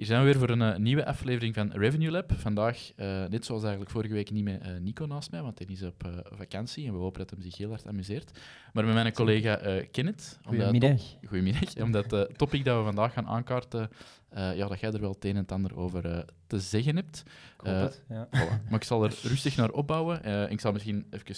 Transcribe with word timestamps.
Hier 0.00 0.08
zijn 0.08 0.20
we 0.20 0.26
weer 0.26 0.38
voor 0.38 0.50
een 0.50 0.60
uh, 0.60 0.76
nieuwe 0.76 1.06
aflevering 1.06 1.54
van 1.54 1.72
Revenue 1.72 2.10
Lab. 2.10 2.32
Vandaag, 2.36 2.92
uh, 2.96 3.06
net 3.26 3.44
zoals 3.44 3.62
eigenlijk 3.62 3.90
vorige 3.90 4.14
week, 4.14 4.30
niet 4.30 4.44
met 4.44 4.66
uh, 4.66 4.80
Nico 4.80 5.06
naast 5.06 5.30
mij, 5.30 5.42
want 5.42 5.58
hij 5.58 5.68
is 5.70 5.82
op 5.82 6.22
vakantie 6.30 6.86
en 6.86 6.92
we 6.92 6.98
hopen 6.98 7.18
dat 7.18 7.30
hij 7.30 7.42
zich 7.42 7.56
heel 7.56 7.68
hard 7.68 7.86
amuseert. 7.86 8.38
Maar 8.72 8.84
met 8.84 8.94
mijn 8.94 9.12
collega 9.12 9.82
Kenneth. 9.90 10.38
Goedemiddag. 10.44 11.00
Goedemiddag. 11.26 11.76
Omdat 11.86 12.10
het 12.10 12.38
topic 12.38 12.64
dat 12.64 12.78
we 12.78 12.84
vandaag 12.84 13.12
gaan 13.12 13.26
aankaarten 13.26 13.90
uh, 14.36 14.56
ja, 14.56 14.68
dat 14.68 14.80
jij 14.80 14.92
er 14.92 15.00
wel 15.00 15.10
het 15.10 15.24
een 15.24 15.30
en 15.30 15.36
het 15.36 15.52
ander 15.52 15.76
over 15.76 16.06
uh, 16.06 16.18
te 16.46 16.60
zeggen 16.60 16.96
hebt. 16.96 17.22
Uh, 17.66 17.86
ja. 18.08 18.26
voilà. 18.26 18.62
Maar 18.64 18.74
ik 18.74 18.84
zal 18.84 19.04
er 19.04 19.18
rustig 19.22 19.56
naar 19.56 19.70
opbouwen. 19.70 20.50
ik 20.50 20.60
zal 20.60 20.72
misschien 20.72 21.06
even, 21.10 21.34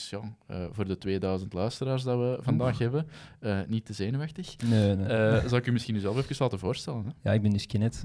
ja, 0.46 0.68
voor 0.70 0.84
de 0.84 0.98
2000 0.98 1.52
luisteraars 1.52 2.02
dat 2.02 2.18
we 2.18 2.38
vandaag 2.40 2.78
hebben, 2.78 3.06
niet 3.66 3.84
te 3.84 3.92
zenuwachtig. 3.92 4.56
Nee, 4.56 4.96
nee. 4.96 5.48
zal 5.48 5.58
ik 5.58 5.66
u 5.66 5.72
misschien 5.72 6.00
zelf 6.00 6.16
even 6.16 6.36
laten 6.38 6.58
voorstellen? 6.58 7.04
Hè? 7.04 7.10
Ja, 7.22 7.32
ik 7.32 7.42
ben 7.42 7.50
dus 7.50 7.66
Kenneth. 7.66 8.02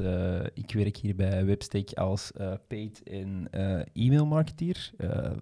ik 0.54 0.72
werk 0.72 0.98
hier 0.98 1.16
bij 1.16 1.46
Webstack 1.46 1.94
als 1.94 2.32
paid 2.68 3.04
en 3.04 3.50
e-mail 3.94 4.26
marketeer. 4.26 4.92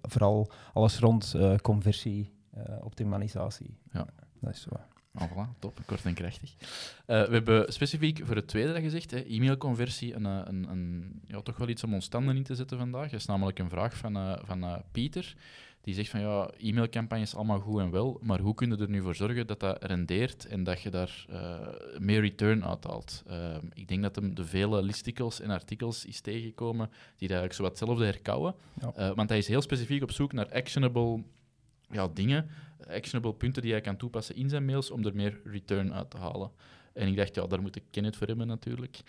vooral 0.02 0.50
alles 0.72 0.98
rond 0.98 1.34
conversie, 1.62 2.32
optimalisatie. 2.80 3.78
Ja. 3.92 4.06
Dat 4.40 4.54
is 4.54 4.60
zo. 4.60 4.70
Oh, 5.20 5.30
voilà, 5.30 5.58
top, 5.58 5.80
kort 5.86 6.04
en 6.04 6.14
krachtig. 6.14 6.52
Uh, 6.52 6.66
we 7.06 7.32
hebben 7.32 7.72
specifiek 7.72 8.20
voor 8.24 8.36
het 8.36 8.48
tweede 8.48 8.80
gezegd, 8.80 9.12
e-mailconversie, 9.12 10.14
een, 10.14 10.26
eh, 10.26 10.40
een, 10.44 10.70
een, 10.70 11.20
ja, 11.26 11.40
toch 11.40 11.56
wel 11.56 11.68
iets 11.68 11.84
om 11.84 11.94
ons 11.94 12.04
standen 12.04 12.36
in 12.36 12.42
te 12.42 12.54
zetten 12.54 12.78
vandaag. 12.78 13.10
Dat 13.10 13.20
is 13.20 13.26
namelijk 13.26 13.58
een 13.58 13.68
vraag 13.68 13.96
van, 13.96 14.16
uh, 14.16 14.36
van 14.42 14.64
uh, 14.64 14.76
Pieter. 14.92 15.34
Die 15.80 15.94
zegt 15.94 16.10
van 16.10 16.20
ja, 16.20 16.50
e-mailcampagnes 16.58 17.34
allemaal 17.34 17.58
goed 17.58 17.80
en 17.80 17.90
wel, 17.90 18.18
maar 18.22 18.40
hoe 18.40 18.54
kun 18.54 18.70
je 18.70 18.76
er 18.76 18.88
nu 18.88 19.02
voor 19.02 19.14
zorgen 19.14 19.46
dat 19.46 19.60
dat 19.60 19.84
rendeert 19.84 20.46
en 20.46 20.64
dat 20.64 20.82
je 20.82 20.90
daar 20.90 21.26
meer 21.98 22.20
return 22.20 22.64
uithaalt? 22.64 23.22
ik 23.74 23.88
denk 23.88 24.02
dat 24.02 24.16
hem 24.16 24.34
de 24.34 24.44
vele 24.44 24.82
listicles 24.82 25.40
en 25.40 25.50
artikels 25.50 26.04
is 26.04 26.20
tegengekomen 26.20 26.90
die 27.16 27.28
eigenlijk 27.28 27.52
zo 27.52 27.62
wat 27.62 27.78
hetzelfde 27.78 28.04
herkauwen. 28.04 28.54
Ja. 28.80 29.14
want 29.14 29.28
hij 29.28 29.38
is 29.38 29.48
heel 29.48 29.62
specifiek 29.62 30.02
op 30.02 30.10
zoek 30.10 30.32
naar 30.32 30.52
actionable 30.52 31.22
ja, 31.90 32.08
dingen 32.14 32.48
actionable 32.88 33.34
punten 33.34 33.62
die 33.62 33.72
hij 33.72 33.80
kan 33.80 33.96
toepassen 33.96 34.36
in 34.36 34.48
zijn 34.48 34.64
mails 34.64 34.90
om 34.90 35.04
er 35.04 35.14
meer 35.14 35.40
return 35.44 35.94
uit 35.94 36.10
te 36.10 36.16
halen. 36.16 36.50
En 36.92 37.08
ik 37.08 37.16
dacht, 37.16 37.34
ja, 37.34 37.46
daar 37.46 37.62
moet 37.62 37.76
ik 37.76 37.82
Kenneth 37.90 38.16
voor 38.16 38.26
hebben 38.26 38.46
natuurlijk. 38.46 39.00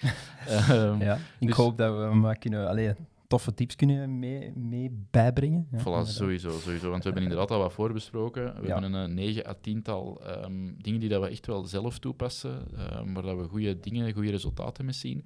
um, 0.69 1.01
ja, 1.09 1.17
ik 1.39 1.47
dus- 1.47 1.55
hoop 1.55 1.77
dat 1.77 1.97
we 1.97 2.15
maar 2.15 2.37
kunnen, 2.37 2.67
allee, 2.67 2.93
toffe 3.27 3.53
tips 3.53 3.75
kunnen 3.75 4.19
mee, 4.19 4.51
mee 4.55 5.05
bijbrengen. 5.11 5.67
Ja, 5.71 5.79
voilà, 5.79 6.07
sowieso, 6.07 6.49
sowieso. 6.49 6.89
Want 6.89 7.03
we 7.03 7.09
hebben 7.09 7.23
inderdaad 7.23 7.51
al 7.51 7.59
wat 7.59 7.73
voorbesproken. 7.73 8.61
We 8.61 8.71
hebben 8.71 8.93
een 8.93 9.13
9 9.13 9.47
à 9.47 9.53
10-tal 9.55 10.21
um, 10.45 10.75
dingen 10.81 10.99
die 10.99 11.09
dat 11.09 11.21
we 11.21 11.29
echt 11.29 11.45
wel 11.47 11.65
zelf 11.65 11.99
toepassen, 11.99 12.67
um, 12.99 13.13
waar 13.13 13.23
dat 13.23 13.37
we 13.37 13.43
goede 13.43 13.79
dingen, 13.79 14.13
goede 14.13 14.31
resultaten 14.31 14.85
mee 14.85 14.93
zien. 14.93 15.25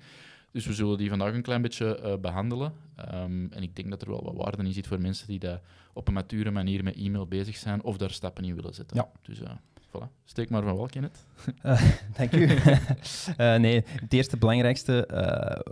Dus 0.52 0.66
we 0.66 0.74
zullen 0.74 0.98
die 0.98 1.10
vandaag 1.10 1.34
een 1.34 1.42
klein 1.42 1.62
beetje 1.62 2.00
uh, 2.04 2.18
behandelen. 2.18 2.74
Um, 3.14 3.52
en 3.52 3.64
ik 3.64 3.76
denk 3.76 3.90
dat 3.90 4.02
er 4.02 4.10
wel 4.10 4.24
wat 4.24 4.36
waarde 4.36 4.64
in 4.64 4.74
zit 4.74 4.88
voor 4.88 5.02
mensen 5.02 5.28
die 5.28 5.40
dat 5.40 5.62
op 5.94 6.08
een 6.08 6.14
mature 6.14 6.52
manier 6.52 6.84
met 6.84 6.96
e-mail 6.96 7.28
bezig 7.28 7.56
zijn 7.56 7.84
of 7.84 7.98
daar 7.98 8.12
stappen 8.12 8.44
in 8.44 8.56
willen 8.56 8.74
zetten. 8.74 8.98
Ja. 8.98 9.10
Dus 9.22 9.42
uh, 9.42 9.50
voilà. 9.88 10.24
Steek 10.24 10.50
maar 10.50 10.64
van 10.64 10.76
wel, 10.76 10.86
Kenneth. 10.86 11.26
Uh, 11.66 11.82
dank 12.18 12.32
u. 12.32 12.48
nee, 13.66 13.84
het 13.86 14.14
eerste 14.14 14.38
belangrijkste, 14.38 15.08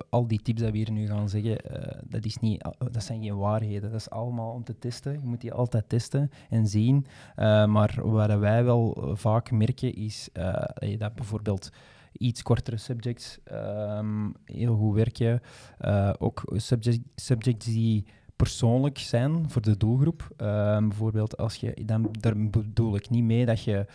al 0.09 0.27
die 0.27 0.41
tips 0.41 0.61
die 0.61 0.71
we 0.71 0.77
hier 0.77 0.91
nu 0.91 1.07
gaan 1.07 1.29
zeggen, 1.29 1.57
dat, 2.03 2.25
is 2.25 2.37
niet, 2.37 2.67
dat 2.91 3.03
zijn 3.03 3.23
geen 3.23 3.37
waarheden. 3.37 3.91
Dat 3.91 3.99
is 3.99 4.09
allemaal 4.09 4.53
om 4.53 4.63
te 4.63 4.79
testen. 4.79 5.11
Je 5.11 5.27
moet 5.27 5.41
die 5.41 5.53
altijd 5.53 5.89
testen 5.89 6.31
en 6.49 6.67
zien. 6.67 7.05
maar 7.67 7.99
wat 8.03 8.39
wij 8.39 8.63
wel 8.63 9.11
vaak 9.13 9.51
merken 9.51 9.95
is 9.95 10.29
dat 10.97 11.15
bijvoorbeeld 11.15 11.71
iets 12.11 12.41
kortere 12.41 12.77
subjects 12.77 13.37
um, 13.51 14.33
heel 14.45 14.75
goed 14.75 14.95
werken. 14.95 15.41
Uh, 15.81 16.13
ook 16.17 16.43
subject, 16.55 16.99
subjects 17.15 17.65
die 17.65 18.05
persoonlijk 18.35 18.97
zijn 18.97 19.49
voor 19.49 19.61
de 19.61 19.77
doelgroep. 19.77 20.29
Um, 20.37 20.87
bijvoorbeeld, 20.87 21.37
als 21.37 21.55
je, 21.55 21.85
dan, 21.85 22.09
daar 22.11 22.49
bedoel 22.49 22.95
ik 22.95 23.09
niet 23.09 23.23
mee 23.23 23.45
dat 23.45 23.63
je 23.63 23.85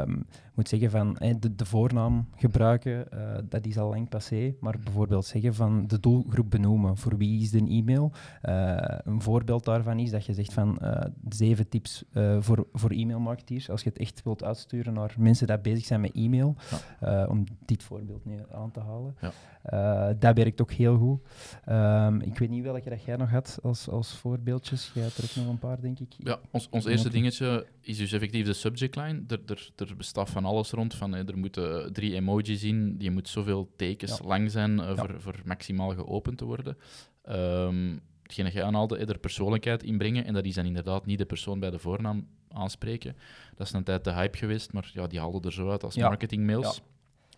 um, 0.00 0.26
moet 0.54 0.68
zeggen 0.68 0.90
van 0.90 1.16
de, 1.40 1.54
de, 1.54 1.64
voornaam 1.64 2.28
gebruiken, 2.36 3.06
uh, 3.14 3.34
dat 3.48 3.66
is 3.66 3.78
al 3.78 3.88
lang 3.88 4.08
passé. 4.08 4.54
Maar 4.60 4.78
bijvoorbeeld 4.84 5.24
zeggen 5.24 5.54
van 5.54 5.86
de 5.86 6.00
doelgroep 6.00 6.50
benoemen. 6.50 6.96
Voor 6.96 7.16
wie 7.16 7.40
is 7.40 7.50
de 7.50 7.58
e-mail? 7.58 8.12
Uh, 8.42 8.74
een 9.04 9.22
voorbeeld 9.22 9.64
daarvan 9.64 9.98
is 9.98 10.10
dat 10.10 10.26
je 10.26 10.34
zegt 10.34 10.52
van 10.52 10.78
uh, 10.82 11.00
zeven 11.28 11.68
tips 11.68 12.04
voor, 12.38 12.66
voor 12.72 12.90
e-mailmarketeers. 12.90 13.70
Als 13.70 13.82
je 13.82 13.88
het 13.88 13.98
echt 13.98 14.22
wilt 14.24 14.44
uitsturen 14.44 14.92
naar 14.92 15.14
mensen 15.18 15.46
die 15.46 15.58
bezig 15.58 15.84
zijn 15.84 16.00
met 16.00 16.12
e-mail, 16.14 16.56
ja. 17.00 17.26
om 17.26 17.44
dit 17.64 17.82
voorbeeld 17.82 18.24
nu 18.24 18.38
aan 18.52 18.70
te 18.70 18.80
halen. 18.80 19.16
Ja. 19.20 20.12
dat 20.12 20.36
werkt 20.36 20.60
ook 20.60 20.72
heel 20.72 20.96
goed. 20.96 21.20
Um, 21.68 22.20
ik 22.20 22.38
weet 22.38 22.50
niet 22.50 22.62
welke 22.62 22.90
dat 22.90 23.04
jij 23.04 23.16
nog 23.16 23.30
had 23.30 23.58
als, 23.62 23.88
als 23.88 24.16
voorbeeldjes. 24.16 24.90
Jij 24.94 25.02
hebt 25.02 25.18
er 25.18 25.24
ook 25.24 25.36
nog 25.36 25.52
een 25.52 25.58
paar, 25.58 25.80
denk 25.80 25.98
ik. 25.98 26.14
Ja, 26.18 26.38
ons, 26.50 26.68
ons 26.70 26.84
eerste 26.84 27.10
dingetje 27.10 27.66
is 27.82 27.96
dus 27.96 28.12
effectief 28.12 28.46
de 28.46 28.52
subject 28.52 28.96
line. 28.96 29.24
Er, 29.28 29.40
er, 29.46 29.70
er 29.76 29.96
bestaat 29.96 30.30
van 30.30 30.44
alles 30.44 30.70
rond. 30.70 30.94
Van, 30.94 31.14
er 31.14 31.38
moeten 31.38 31.92
drie 31.92 32.14
emojis 32.14 32.62
in, 32.62 32.96
die 32.96 33.10
moet 33.10 33.28
zoveel 33.28 33.72
tekens 33.76 34.20
lang 34.24 34.50
zijn 34.50 34.78
uh, 34.78 34.96
voor, 34.96 35.14
voor 35.18 35.40
maximaal 35.44 35.90
geopend 35.90 36.38
te 36.38 36.44
worden. 36.44 36.76
Um, 37.28 38.00
hetgeen 38.22 38.44
dat 38.44 38.54
jij 38.54 38.64
aanhaalde, 38.64 38.96
er 38.98 39.18
persoonlijkheid 39.18 39.82
inbrengen. 39.82 40.24
En 40.24 40.34
dat 40.34 40.44
is 40.44 40.54
dan 40.54 40.66
inderdaad 40.66 41.06
niet 41.06 41.18
de 41.18 41.24
persoon 41.24 41.60
bij 41.60 41.70
de 41.70 41.78
voornaam 41.78 42.26
aanspreken. 42.48 43.16
Dat 43.56 43.66
is 43.66 43.72
een 43.72 43.84
tijd 43.84 44.04
de 44.04 44.12
hype 44.12 44.38
geweest, 44.38 44.72
maar 44.72 44.90
ja, 44.92 45.06
die 45.06 45.18
haalden 45.18 45.42
er 45.42 45.52
zo 45.52 45.70
uit 45.70 45.84
als 45.84 45.96
marketingmails. 45.96 46.82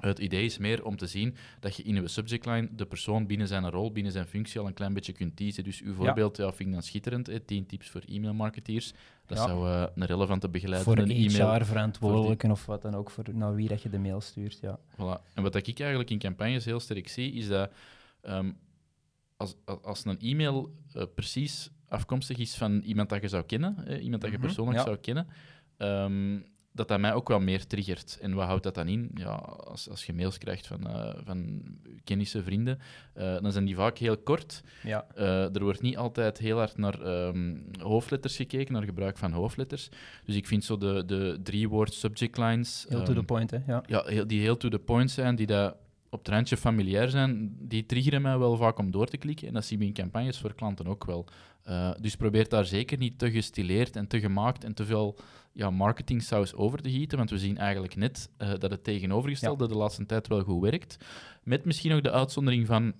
Ja. 0.04 0.10
Het 0.10 0.19
idee 0.19 0.44
is 0.44 0.59
meer 0.59 0.84
om 0.84 0.97
te 0.97 1.06
zien 1.06 1.37
dat 1.60 1.76
je 1.76 1.82
in 1.82 1.97
uw 1.97 2.06
subject 2.06 2.47
line 2.47 2.69
de 2.75 2.87
persoon 2.87 3.26
binnen 3.26 3.48
zijn 3.48 3.70
rol, 3.70 3.92
binnen 3.92 4.12
zijn 4.12 4.26
functie 4.26 4.60
al 4.60 4.66
een 4.66 4.75
klein 4.75 4.94
beetje 4.94 5.12
kunt 5.12 5.37
teasen. 5.37 5.65
Dus 5.65 5.81
uw 5.81 5.94
voorbeeld 5.94 6.37
ja. 6.37 6.53
vind 6.53 6.69
ik 6.69 6.75
dan 6.75 6.82
schitterend. 6.82 7.26
Hè? 7.26 7.41
10 7.41 7.66
tips 7.66 7.88
voor 7.91 8.03
e-mailmarketeers. 8.06 8.93
Dat 9.26 9.38
zou 9.38 9.69
uh, 9.69 9.87
een 9.94 10.06
relevante 10.06 10.48
begeleidende 10.48 11.03
voor 11.03 11.10
een 11.10 11.16
e-mail... 11.16 11.64
verantwoordelijke 11.64 12.50
of 12.50 12.66
wat 12.66 12.82
dan 12.82 12.94
ook, 12.94 13.10
voor 13.10 13.25
naar 13.32 13.54
wie 13.54 13.69
dat 13.69 13.82
je 13.82 13.88
de 13.88 13.98
mail 13.98 14.20
stuurt. 14.20 14.59
Ja. 14.60 14.78
Voilà. 14.93 15.32
En 15.34 15.43
wat 15.43 15.54
ik 15.54 15.81
eigenlijk 15.81 16.10
in 16.10 16.19
campagnes 16.19 16.64
heel 16.64 16.81
sterk 16.81 17.09
zie, 17.09 17.32
is 17.32 17.48
dat 17.48 17.70
um, 18.22 18.56
als, 19.37 19.56
als 19.82 20.04
een 20.04 20.20
e-mail 20.20 20.75
uh, 20.97 21.03
precies 21.14 21.70
afkomstig 21.88 22.38
is 22.38 22.54
van 22.54 22.81
iemand 22.81 23.09
dat 23.09 23.22
je 23.22 23.28
zou 23.28 23.44
kennen, 23.44 24.00
iemand 24.00 24.22
dat 24.22 24.31
je 24.31 24.37
mhm. 24.37 24.47
persoonlijk 24.47 24.81
zou 24.81 24.97
kennen, 24.97 25.26
um, 25.78 26.44
dat 26.75 26.89
dat 26.89 27.01
mij 27.01 27.15
ook 27.15 27.29
wel 27.29 27.41
meer 27.41 27.67
triggert. 27.67 28.19
En 28.21 28.35
wat 28.35 28.47
houdt 28.47 28.62
dat 28.62 28.75
dan 28.75 28.89
in? 28.89 29.11
Ja, 29.15 29.35
als, 29.65 29.91
als 29.91 30.07
je 30.07 30.12
mails 30.12 30.39
krijgt 30.39 30.67
van, 30.67 30.81
uh, 30.87 31.12
van 31.25 31.62
kennissen, 32.05 32.45
vrienden, 32.45 32.79
uh, 33.17 33.41
dan 33.41 33.53
zijn 33.53 33.65
die 33.65 33.75
vaak 33.75 33.99
heel 33.99 34.17
kort. 34.17 34.62
Ja. 34.83 35.07
Uh, 35.19 35.55
er 35.55 35.62
wordt 35.62 35.81
niet 35.81 35.97
altijd 35.97 36.39
heel 36.39 36.59
hard 36.59 36.77
naar 36.77 37.27
um, 37.27 37.67
hoofdletters 37.79 38.37
gekeken, 38.37 38.73
naar 38.73 38.83
gebruik 38.83 39.19
van 39.19 39.33
hoofdletters. 39.33 39.89
Dus 40.25 40.37
ik 40.37 40.47
vind 40.47 40.65
zo 40.65 40.77
de, 40.77 41.05
de 41.07 41.41
drie-woord 41.43 41.95
subject 41.95 42.39
lines... 42.39 42.87
Heel 42.89 42.99
um, 42.99 43.05
to 43.05 43.15
the 43.15 43.23
point, 43.23 43.51
hè? 43.51 43.59
Ja, 43.67 43.83
ja 43.87 44.03
heel, 44.05 44.27
die 44.27 44.41
heel 44.41 44.56
to 44.56 44.69
the 44.69 44.79
point 44.79 45.11
zijn, 45.11 45.37
die 45.37 45.47
dat 45.47 45.77
op 46.14 46.25
het 46.25 46.34
randje 46.34 46.56
familiair 46.56 47.08
zijn, 47.08 47.56
die 47.61 47.87
triggeren 47.87 48.22
mij 48.22 48.38
wel 48.38 48.56
vaak 48.56 48.78
om 48.78 48.90
door 48.90 49.06
te 49.06 49.16
klikken. 49.16 49.49
En 49.49 49.55
dat 49.55 49.64
zien 49.64 49.78
we 49.78 49.84
in 49.84 49.93
campagnes 49.93 50.38
voor 50.38 50.55
klanten 50.55 50.87
ook 50.87 51.05
wel. 51.05 51.26
Uh, 51.69 51.90
dus 52.00 52.16
probeer 52.16 52.49
daar 52.49 52.64
zeker 52.64 52.99
niet 52.99 53.19
te 53.19 53.31
gestileerd 53.31 53.96
en 53.96 54.06
te 54.06 54.20
gemaakt 54.20 54.64
en 54.64 54.75
te 54.75 54.84
veel 54.84 55.16
ja, 55.52 55.70
marketing 55.70 56.22
saus 56.22 56.55
over 56.55 56.82
te 56.82 56.90
gieten, 56.90 57.19
want 57.19 57.31
we 57.31 57.38
zien 57.38 57.58
eigenlijk 57.58 57.96
net 57.96 58.28
uh, 58.38 58.49
dat 58.58 58.70
het 58.70 58.84
tegenovergestelde 58.84 59.64
ja. 59.64 59.70
de 59.70 59.76
laatste 59.76 60.06
tijd 60.06 60.28
wel 60.28 60.43
goed 60.43 60.62
werkt. 60.62 60.96
Met 61.43 61.64
misschien 61.64 61.93
ook 61.93 62.02
de 62.02 62.11
uitzondering 62.11 62.67
van 62.67 62.93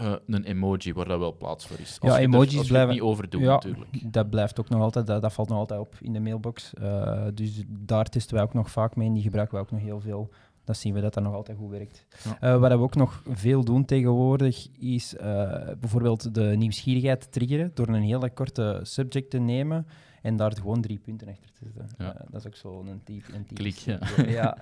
uh, 0.00 0.12
een 0.26 0.44
emoji 0.44 0.92
waar 0.92 1.08
dat 1.08 1.18
wel 1.18 1.36
plaats 1.36 1.66
voor 1.66 1.78
is. 1.78 1.96
Als 2.00 2.12
ja, 2.12 2.18
emojis 2.18 2.54
er, 2.54 2.66
blijven 2.66 2.92
niet 2.92 3.02
overdoen 3.02 3.42
ja, 3.42 3.52
natuurlijk. 3.52 4.12
Dat 4.12 4.30
blijft 4.30 4.60
ook 4.60 4.68
nog 4.68 4.80
altijd, 4.80 5.06
dat, 5.06 5.22
dat 5.22 5.32
valt 5.32 5.48
nog 5.48 5.58
altijd 5.58 5.80
op 5.80 5.94
in 6.00 6.12
de 6.12 6.20
mailbox. 6.20 6.72
Uh, 6.82 7.26
dus 7.34 7.62
daar 7.68 8.08
testen 8.08 8.34
wij 8.34 8.44
ook 8.44 8.54
nog 8.54 8.70
vaak 8.70 8.96
mee 8.96 9.06
en 9.06 9.12
die 9.12 9.22
gebruiken 9.22 9.56
we 9.56 9.62
ook 9.62 9.70
nog 9.70 9.80
heel 9.80 10.00
veel 10.00 10.30
dat 10.70 10.78
zien 10.80 10.94
we 10.94 11.00
dat 11.00 11.14
dat 11.14 11.22
nog 11.22 11.34
altijd 11.34 11.58
goed 11.58 11.70
werkt. 11.70 12.06
Ja. 12.24 12.40
Eh, 12.40 12.60
wat 12.60 12.70
we 12.70 12.78
ook 12.78 12.94
nog 12.94 13.22
veel 13.28 13.64
doen 13.64 13.84
tegenwoordig, 13.84 14.68
is 14.78 15.16
eh, 15.16 15.68
bijvoorbeeld 15.80 16.34
de 16.34 16.42
nieuwsgierigheid 16.56 17.32
triggeren 17.32 17.70
door 17.74 17.88
een 17.88 18.02
hele 18.02 18.30
korte 18.30 18.80
subject 18.82 19.30
te 19.30 19.38
nemen 19.38 19.86
en 20.22 20.36
daar 20.36 20.52
gewoon 20.52 20.80
drie 20.80 20.98
punten 20.98 21.28
achter 21.28 21.50
te 21.52 21.64
zetten. 21.76 21.94
Ja. 21.98 22.14
Eh, 22.14 22.20
dat 22.30 22.40
is 22.40 22.46
ook 22.46 22.56
zo 22.56 22.80
een 22.80 23.00
type. 23.04 23.32
Een 23.34 23.44
type 23.46 23.54
Klik, 23.60 23.74
ja. 23.76 23.98
ja. 24.38 24.56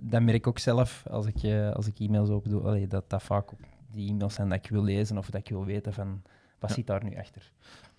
Dat 0.00 0.22
merk 0.22 0.36
ik 0.36 0.46
ook 0.46 0.58
zelf 0.58 1.04
als 1.10 1.26
ik, 1.26 1.44
als 1.74 1.86
ik 1.86 1.98
e-mails 1.98 2.28
open 2.28 2.50
doe, 2.50 2.62
allee, 2.62 2.86
dat 2.86 3.10
dat 3.10 3.22
vaak 3.22 3.50
die 3.90 4.10
e-mails 4.10 4.34
zijn 4.34 4.48
dat 4.48 4.58
ik 4.64 4.70
wil 4.70 4.82
lezen 4.84 5.18
of 5.18 5.30
dat 5.30 5.40
ik 5.40 5.48
wil 5.48 5.64
weten 5.64 5.92
van 5.92 6.22
wat 6.58 6.70
Ja. 6.70 6.76
zit 6.76 6.86
daar 6.86 7.04
nu 7.04 7.16
achter. 7.16 7.50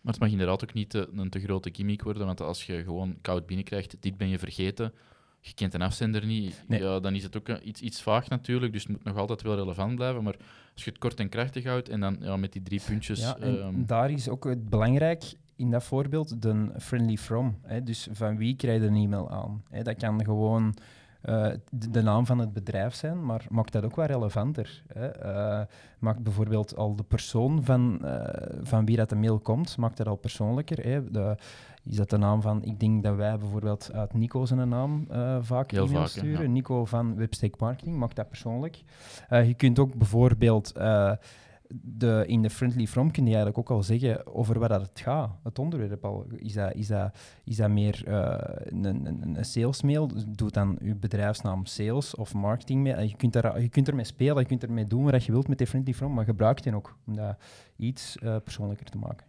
Maar 0.03 0.13
het 0.13 0.21
mag 0.21 0.31
inderdaad 0.31 0.63
ook 0.63 0.73
niet 0.73 0.89
te- 0.89 1.09
een 1.15 1.29
te 1.29 1.39
grote 1.39 1.69
gimmick 1.73 2.03
worden, 2.03 2.25
want 2.25 2.41
als 2.41 2.65
je 2.65 2.83
gewoon 2.83 3.17
koud 3.21 3.45
binnenkrijgt, 3.45 3.95
dit 3.99 4.17
ben 4.17 4.27
je 4.29 4.39
vergeten, 4.39 4.93
je 5.41 5.53
kent 5.53 5.73
een 5.73 5.81
afzender 5.81 6.25
niet, 6.25 6.63
Nee. 6.67 6.81
ja, 6.81 6.99
dan 6.99 7.15
is 7.15 7.23
het 7.23 7.37
ook 7.37 7.47
een- 7.47 7.67
iets, 7.67 7.81
iets 7.81 8.01
vaag 8.01 8.29
natuurlijk, 8.29 8.73
dus 8.73 8.81
het 8.83 8.91
moet 8.91 9.03
nog 9.03 9.17
altijd 9.17 9.41
wel 9.41 9.55
relevant 9.55 9.95
blijven. 9.95 10.23
Maar 10.23 10.35
als 10.73 10.83
je 10.83 10.89
het 10.89 10.99
kort 10.99 11.19
en 11.19 11.29
krachtig 11.29 11.63
houdt 11.63 11.89
en 11.89 11.99
dan 11.99 12.17
ja, 12.21 12.37
met 12.37 12.53
die 12.53 12.61
drie 12.61 12.81
puntjes... 12.85 13.19
Ja, 13.19 13.37
ehm, 13.37 13.73
daar 13.85 14.11
is 14.11 14.29
ook 14.29 14.43
het 14.43 14.69
belangrijk 14.69 15.23
in 15.55 15.71
dat 15.71 15.83
voorbeeld 15.83 16.41
de 16.41 16.69
friendly 16.79 17.17
from. 17.17 17.57
Hè? 17.61 17.83
Dus 17.83 18.07
van 18.11 18.37
wie 18.37 18.55
krijg 18.55 18.81
je 18.81 18.87
een 18.87 18.95
e-mail 18.95 19.29
aan? 19.31 19.63
Hè? 19.69 19.83
Dat 19.83 19.97
kan 19.97 20.23
gewoon 20.23 20.73
eh, 21.21 21.47
de, 21.69 21.89
de 21.89 22.01
naam 22.01 22.25
van 22.25 22.39
het 22.39 22.53
bedrijf 22.53 22.93
zijn, 22.95 23.25
maar 23.25 23.45
maakt 23.49 23.71
dat 23.71 23.83
ook 23.83 23.95
wel 23.95 24.05
relevanter. 24.05 24.83
Hè? 24.93 25.07
Eh, 25.07 25.65
maakt 25.99 26.23
bijvoorbeeld 26.23 26.75
al 26.75 26.95
de 26.95 27.03
persoon 27.03 27.63
van, 27.63 28.05
eh, 28.05 28.57
van 28.61 28.85
wie 28.85 28.95
dat 28.95 29.09
de 29.09 29.15
mail 29.15 29.39
komt, 29.39 29.77
maakt 29.77 29.97
dat 29.97 30.07
al 30.07 30.15
persoonlijker. 30.15 30.83
Hè? 30.83 31.11
De, 31.11 31.37
is 31.83 31.95
dat 31.95 32.09
de 32.09 32.17
naam 32.17 32.41
van, 32.41 32.63
ik 32.63 32.79
denk 32.79 33.03
dat 33.03 33.15
wij 33.15 33.37
bijvoorbeeld 33.37 33.93
uit 33.93 34.13
Nico 34.13 34.45
zijn 34.45 34.69
naam 34.69 35.07
vaak 35.41 35.71
Heel 35.71 35.87
vaak, 35.87 36.07
sturen. 36.07 36.41
ja. 36.41 36.49
Nico 36.49 36.85
van 36.85 37.15
Webstack 37.15 37.59
Marketing, 37.59 37.95
maakt 37.97 38.15
dat 38.15 38.29
persoonlijk. 38.29 38.83
Je 39.29 39.53
kunt 39.53 39.79
ook 39.79 39.95
bijvoorbeeld 39.95 40.73
de, 41.73 42.23
in 42.27 42.41
de 42.41 42.49
friendly 42.49 42.87
from 42.87 43.11
kun 43.11 43.23
je 43.23 43.27
eigenlijk 43.35 43.57
ook 43.57 43.69
al 43.77 43.83
zeggen 43.83 44.27
over 44.27 44.59
wat 44.59 44.69
dat 44.69 44.81
het 44.81 44.99
gaat, 44.99 45.31
het 45.43 45.59
onderwerp 45.59 46.05
al. 46.05 46.25
Is 46.35 46.53
dat, 46.53 46.73
is 46.73 46.87
dat, 46.87 47.17
is 47.43 47.55
dat 47.55 47.69
meer 47.69 48.07
eh, 48.07 48.37
een, 48.65 48.83
een, 48.85 49.37
een 49.37 49.45
salesmail? 49.45 50.09
Doe 50.27 50.51
dan 50.51 50.77
je 50.81 50.95
bedrijfsnaam 50.95 51.65
sales 51.65 52.15
of 52.15 52.33
marketingmail. 52.33 53.01
Je 53.01 53.15
kunt, 53.15 53.33
daar, 53.33 53.61
je 53.61 53.69
kunt 53.69 53.87
ermee 53.87 54.05
spelen, 54.05 54.39
je 54.39 54.45
kunt 54.45 54.63
ermee 54.63 54.87
doen 54.87 55.11
wat 55.11 55.23
je 55.23 55.31
wilt 55.31 55.47
met 55.47 55.57
die 55.57 55.67
friendly 55.67 55.93
from, 55.93 56.13
maar 56.13 56.25
gebruik 56.25 56.63
die 56.63 56.75
ook 56.75 56.97
om 57.05 57.15
dat 57.15 57.37
iets 57.75 58.17
eh, 58.17 58.35
persoonlijker 58.43 58.85
te 58.85 58.97
maken. 58.97 59.25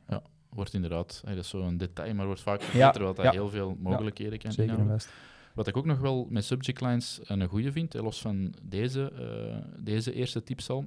wordt 0.48 0.74
inderdaad, 0.74 1.22
dat 1.24 1.36
is 1.36 1.48
zo'n 1.48 1.76
detail, 1.76 2.14
maar 2.14 2.26
wordt 2.26 2.40
vaak 2.40 2.60
Ja, 2.60 2.66
vergeten, 2.66 2.92
terwijl 2.92 3.14
dat 3.14 3.24
ja. 3.24 3.30
heel 3.30 3.48
veel 3.48 3.76
mogelijkheden 3.80 4.38
kan 4.38 4.52
Zeker 4.52 4.72
en 4.72 4.78
inhouden. 4.78 4.96
best. 4.96 5.08
Wat 5.54 5.66
ik 5.66 5.76
ook 5.76 5.86
nog 5.86 5.98
wel 5.98 6.26
met 6.30 6.44
subject 6.44 6.80
lines 6.80 7.20
een 7.22 7.46
goede 7.48 7.72
vind, 7.72 7.94
los 7.94 8.20
van 8.20 8.54
deze, 8.62 9.12
eh, 9.12 9.82
deze 9.84 10.12
eerste 10.12 10.42
tips 10.42 10.70
al, 10.70 10.84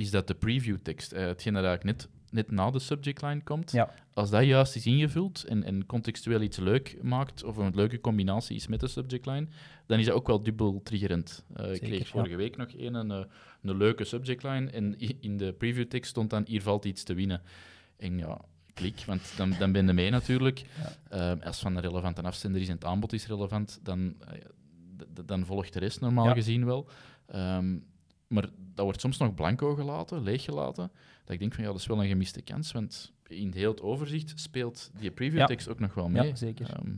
is 0.00 0.10
dat 0.10 0.26
de 0.26 0.34
preview 0.34 0.76
tekst, 0.82 1.12
eh, 1.12 1.26
hetgeen 1.26 1.54
dat 1.54 1.64
eigenlijk 1.64 1.98
net, 1.98 2.08
net 2.30 2.50
na 2.50 2.70
de 2.70 2.78
subject 2.78 3.22
line 3.22 3.42
komt, 3.42 3.72
Ja. 3.72 3.94
als 4.14 4.30
dat 4.30 4.44
juist 4.44 4.76
is 4.76 4.86
ingevuld 4.86 5.44
en, 5.44 5.64
en 5.64 5.86
contextueel 5.86 6.40
iets 6.40 6.58
leuk 6.58 6.96
maakt, 7.02 7.44
of 7.44 7.56
een 7.56 7.74
leuke 7.74 8.00
combinatie 8.00 8.56
is 8.56 8.66
met 8.66 8.80
de 8.80 8.88
subject 8.88 9.26
line, 9.26 9.46
dan 9.86 9.98
is 9.98 10.06
dat 10.06 10.14
ook 10.14 10.26
wel 10.26 10.42
dubbel 10.42 10.80
triggerend. 10.84 11.44
Eh, 11.54 11.74
ik 11.74 11.80
kreeg 11.80 11.98
ja. 11.98 12.04
vorige 12.04 12.36
week 12.36 12.56
nog 12.56 12.68
een, 12.76 12.94
een, 12.94 13.10
eh, 13.10 13.24
een 13.62 13.76
leuke 13.76 14.04
subject 14.04 14.42
line 14.42 14.70
en 14.70 14.98
in 15.20 15.36
de 15.36 15.52
preview 15.52 15.84
tekst 15.84 16.10
stond 16.10 16.30
dan 16.30 16.44
hier 16.46 16.62
valt 16.62 16.84
iets 16.84 17.02
te 17.02 17.14
winnen. 17.14 17.42
En 17.96 18.18
ja, 18.18 18.40
klik, 18.74 19.02
want 19.06 19.32
dan, 19.36 19.54
dan 19.58 19.72
ben 19.72 19.86
je 19.86 19.92
mee 19.92 20.10
natuurlijk. 20.10 20.62
Als 21.42 21.58
van 21.58 21.76
een 21.76 21.82
relevante 21.82 22.22
afzender 22.22 22.60
is 22.60 22.68
en 22.68 22.74
het 22.74 22.84
aanbod 22.84 23.12
is 23.12 23.26
relevant, 23.26 23.80
dan, 23.82 24.16
dan 25.24 25.44
volgt 25.44 25.72
de 25.72 25.78
rest 25.78 26.00
normaal 26.00 26.32
gezien 26.34 26.64
wel. 26.64 26.88
Ehm, 27.26 27.76
maar 28.30 28.48
dat 28.74 28.84
wordt 28.84 29.00
soms 29.00 29.18
nog 29.18 29.34
blanco 29.34 29.74
gelaten, 29.74 30.22
leeggelaten. 30.22 30.90
Dat 31.24 31.34
ik 31.34 31.38
denk 31.38 31.54
van 31.54 31.64
ja, 31.64 31.70
dat 31.70 31.80
is 31.80 31.86
wel 31.86 32.02
een 32.02 32.08
gemiste 32.08 32.42
kans, 32.42 32.72
want 32.72 33.12
in 33.26 33.52
heel 33.52 33.70
het 33.70 33.82
overzicht 33.82 34.32
speelt 34.40 34.90
die 34.98 35.10
preview 35.10 35.46
tekst 35.46 35.68
ook 35.68 35.80
nog 35.80 35.94
wel 35.94 36.08
mee. 36.08 36.28
Ja, 36.28 36.34
zeker. 36.34 36.70
Ehm, 36.70 36.94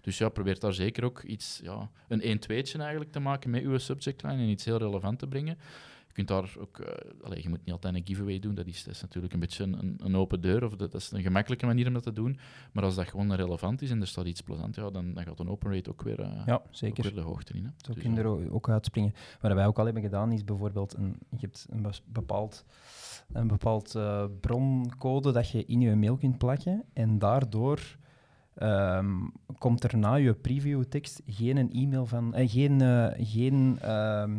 dus 0.00 0.18
ja, 0.18 0.28
probeer 0.28 0.58
daar 0.58 0.72
zeker 0.72 1.04
ook 1.04 1.22
iets, 1.22 1.60
ja, 1.62 1.90
een 2.08 2.20
1-2'tje 2.20 2.78
eigenlijk 2.78 3.12
te 3.12 3.20
maken 3.20 3.50
met 3.50 3.62
uw 3.62 3.78
subject 3.78 4.22
line 4.22 4.42
en 4.42 4.48
iets 4.48 4.64
heel 4.64 4.78
relevant 4.78 5.18
te 5.18 5.26
brengen. 5.26 5.58
Je 6.14 6.24
kunt 6.24 6.28
daar 6.28 6.54
ook, 6.58 6.78
eh, 6.78 7.24
allee, 7.24 7.42
je 7.42 7.48
moet 7.48 7.64
niet 7.64 7.72
altijd 7.72 7.94
een 7.94 8.02
giveaway 8.04 8.38
doen, 8.38 8.54
dat 8.54 8.66
is, 8.66 8.84
dat 8.84 8.94
is 8.94 9.00
natuurlijk 9.00 9.32
een 9.32 9.40
beetje 9.40 9.64
een, 9.64 9.96
een 9.98 10.16
open 10.16 10.40
deur, 10.40 10.64
of 10.64 10.76
dat, 10.76 10.92
dat 10.92 11.00
is 11.00 11.10
een 11.10 11.22
gemakkelijke 11.22 11.66
manier 11.66 11.86
om 11.86 11.92
dat 11.92 12.02
te 12.02 12.12
doen. 12.12 12.38
Maar 12.72 12.84
als 12.84 12.94
dat 12.94 13.08
gewoon 13.08 13.34
relevant 13.34 13.82
is 13.82 13.90
en 13.90 14.00
er 14.00 14.06
staat 14.06 14.26
iets 14.26 14.40
plezant, 14.40 14.74
ja, 14.74 14.90
dan, 14.90 15.14
dan 15.14 15.24
gaat 15.24 15.40
een 15.40 15.48
open 15.48 15.72
rate 15.74 15.90
ook 15.90 16.02
weer, 16.02 16.20
eh, 16.20 16.42
Ja, 16.46 16.54
ook 16.54 16.62
zeker. 16.70 17.02
weer 17.02 17.14
de 17.14 17.20
hoogte 17.20 17.52
in. 17.54 17.64
Hè. 17.64 17.70
Zo 17.76 17.92
Dus, 17.92 18.02
kun 18.02 18.14
je 18.14 18.20
er 18.20 18.52
ook 18.52 18.68
uitspringen. 18.68 19.14
Wat 19.40 19.52
wij 19.52 19.66
ook 19.66 19.78
al 19.78 19.84
hebben 19.84 20.02
gedaan 20.02 20.32
is 20.32 20.44
bijvoorbeeld, 20.44 20.94
een, 20.96 21.16
je 21.30 21.36
hebt 21.40 21.66
een 21.70 21.86
bepaald, 22.06 22.64
een 23.32 23.46
bepaald 23.48 23.94
eh, 23.94 24.24
broncode 24.40 25.32
dat 25.32 25.50
je 25.50 25.64
in 25.66 25.80
je 25.80 25.96
mail 25.96 26.16
kunt 26.16 26.38
plakken 26.38 26.84
en 26.92 27.18
daardoor 27.18 27.80
ehm, 28.54 29.14
komt 29.58 29.84
er 29.84 29.98
na 29.98 30.14
je 30.14 30.34
preview 30.34 30.84
tekst 30.84 31.22
geen 31.26 31.56
een 31.56 31.72
e-mail 31.72 32.06
van, 32.06 32.34
eh, 32.34 32.50
geen, 32.50 32.80
geen, 33.18 33.78
ehm, 33.80 34.36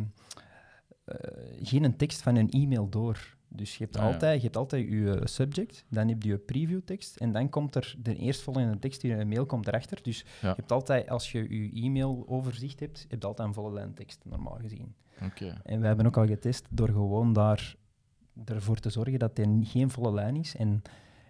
geen 1.62 1.84
een 1.84 1.96
tekst 1.96 2.22
van 2.22 2.36
een 2.36 2.50
e-mail 2.50 2.88
door. 2.88 3.36
Dus 3.48 3.76
je 3.76 3.84
hebt, 3.84 3.96
Ah, 3.96 4.02
ja. 4.02 4.08
altijd, 4.12 4.36
je 4.36 4.42
hebt 4.44 4.56
altijd 4.56 4.88
je 4.88 5.20
subject, 5.24 5.84
dan 5.88 6.08
heb 6.08 6.22
je 6.22 6.28
je 6.28 6.38
preview 6.38 6.80
tekst 6.84 7.16
en 7.16 7.32
dan 7.32 7.48
komt 7.48 7.74
er 7.74 7.94
de 7.98 8.16
eerstvolgende 8.16 8.78
tekst 8.78 9.02
in 9.02 9.18
je 9.18 9.24
mail 9.24 9.46
komt 9.46 9.66
erachter. 9.66 9.98
Dus 10.02 10.18
Ja. 10.40 10.48
je 10.48 10.54
hebt 10.56 10.72
altijd, 10.72 11.08
als 11.10 11.32
je 11.32 11.62
je 11.72 11.82
e-mail 11.82 12.24
overzicht 12.28 12.80
hebt, 12.80 13.06
heb 13.08 13.20
je 13.20 13.26
altijd 13.26 13.48
een 13.48 13.54
volle 13.54 13.72
lijn 13.72 13.94
tekst, 13.94 14.20
normaal 14.24 14.58
gezien. 14.60 14.94
Oké. 15.24 15.60
En 15.64 15.80
we 15.80 15.86
hebben 15.86 16.06
ook 16.06 16.16
al 16.16 16.26
getest 16.26 16.66
door 16.70 16.88
gewoon 16.88 17.32
daar 17.32 17.74
ervoor 18.44 18.76
te 18.78 18.90
zorgen 18.90 19.18
dat 19.18 19.38
er 19.38 19.46
geen 19.62 19.90
volle 19.90 20.12
lijn 20.12 20.36
is. 20.36 20.56
En 20.56 20.82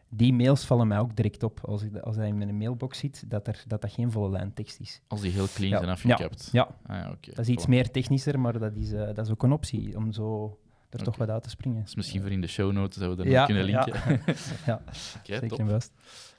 die 0.08 0.32
mails 0.32 0.64
vallen 0.64 0.88
mij 0.88 0.98
ook 0.98 1.16
direct 1.16 1.42
op 1.42 1.60
als, 1.64 1.82
ik, 1.82 1.96
als 1.96 2.16
hij 2.16 2.28
in 2.28 2.38
mijn 2.38 2.56
mailbox 2.56 2.98
zit, 2.98 3.30
dat, 3.30 3.46
er, 3.46 3.62
dat 3.66 3.80
dat 3.80 3.92
geen 3.92 4.10
volle 4.12 4.30
lijn 4.30 4.52
tekst 4.54 4.80
is. 4.80 5.00
Als 5.08 5.20
die 5.20 5.30
heel 5.30 5.46
clean 5.54 5.70
Ja. 5.70 5.78
zijn 5.78 5.90
afgekapt. 5.90 6.48
Ja, 6.52 6.76
Ah, 6.86 6.96
ja, 6.96 7.10
oké. 7.10 7.30
dat 7.30 7.38
is 7.38 7.48
iets 7.48 7.64
Voilà. 7.66 7.68
meer 7.68 7.90
technischer, 7.90 8.40
maar 8.40 8.58
dat 8.58 8.76
is, 8.76 8.92
eh, 8.92 9.06
dat 9.06 9.18
is 9.18 9.30
ook 9.30 9.42
een 9.42 9.52
optie 9.52 9.96
om 9.96 10.12
zo 10.12 10.58
er 10.90 11.02
toch 11.02 11.16
wat 11.16 11.28
uit 11.28 11.42
te 11.42 11.50
springen. 11.50 11.78
Dat 11.78 11.88
is 11.88 11.94
misschien 11.94 12.20
voor 12.22 12.30
in 12.30 12.40
de 12.40 12.46
show 12.46 12.72
notes 12.72 12.96
dat 12.98 13.08
we 13.10 13.16
dat 13.16 13.26
Ja, 13.26 13.44
kunnen 13.44 13.66
ja. 13.66 13.84
linken. 13.84 14.20
Ja, 14.66 14.74
Oké, 15.18 15.38
zeker 15.38 15.48
top. 15.48 15.68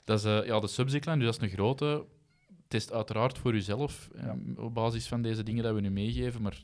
Dat 0.04 0.18
is 0.18 0.24
eh, 0.24 0.46
ja, 0.46 0.60
de 0.60 0.66
subject 0.66 1.06
line, 1.06 1.16
dus 1.18 1.26
dat 1.26 1.36
is 1.36 1.42
een 1.50 1.56
grote. 1.56 2.04
Test 2.68 2.92
uiteraard 2.92 3.38
voor 3.38 3.54
uzelf 3.54 4.08
Ja. 4.14 4.36
eh, 4.56 4.64
op 4.64 4.74
basis 4.74 5.06
van 5.08 5.22
deze 5.22 5.42
dingen 5.42 5.62
dat 5.62 5.74
we 5.74 5.80
nu 5.80 5.90
meegeven, 5.90 6.42
maar 6.42 6.62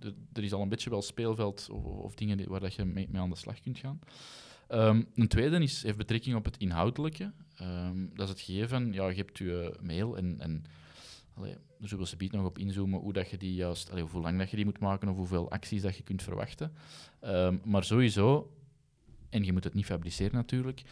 er- 0.00 0.14
er 0.32 0.42
is 0.44 0.52
al 0.52 0.62
een 0.62 0.68
beetje 0.68 0.90
wel 0.90 1.02
speelveld 1.02 1.68
of, 1.72 1.84
of 1.84 2.14
dingen 2.14 2.48
waar 2.48 2.60
dat 2.60 2.74
je 2.74 2.84
mee, 2.84 3.08
mee 3.10 3.22
aan 3.22 3.30
de 3.30 3.36
slag 3.36 3.60
kunt 3.60 3.78
gaan. 3.78 3.98
Ehm, 4.68 5.02
een 5.14 5.28
tweede 5.28 5.58
is, 5.62 5.82
heeft 5.82 5.96
betrekking 5.96 6.36
op 6.36 6.44
het 6.44 6.56
inhoudelijke. 6.56 7.32
Ehm, 7.56 8.06
dat 8.14 8.24
is 8.24 8.28
het 8.32 8.40
gegeven 8.40 8.68
van, 8.68 8.92
ja, 8.92 9.08
je 9.08 9.16
hebt 9.16 9.38
je 9.38 9.74
mail 9.82 10.16
en, 10.16 10.40
en 10.40 10.64
allee, 11.34 11.52
daar 11.52 11.88
zullen 11.88 12.04
we 12.04 12.26
ze 12.26 12.28
nog 12.36 12.46
op 12.46 12.58
inzoomen 12.58 13.00
hoe 13.00 13.12
dat 13.12 13.30
je 13.30 13.36
die 13.36 13.54
juist, 13.54 13.90
allee, 13.90 14.04
hoe 14.04 14.20
lang 14.20 14.38
dat 14.38 14.50
je 14.50 14.56
die 14.56 14.64
moet 14.64 14.78
maken 14.78 15.08
of 15.08 15.16
hoeveel 15.16 15.50
acties 15.50 15.82
dat 15.82 15.96
je 15.96 16.02
kunt 16.02 16.22
verwachten. 16.22 16.72
Ehm, 17.20 17.56
maar 17.64 17.84
sowieso, 17.84 18.52
en 19.30 19.44
je 19.44 19.52
moet 19.52 19.64
het 19.64 19.74
niet 19.74 19.84
fabriceren 19.84 20.34
natuurlijk, 20.34 20.82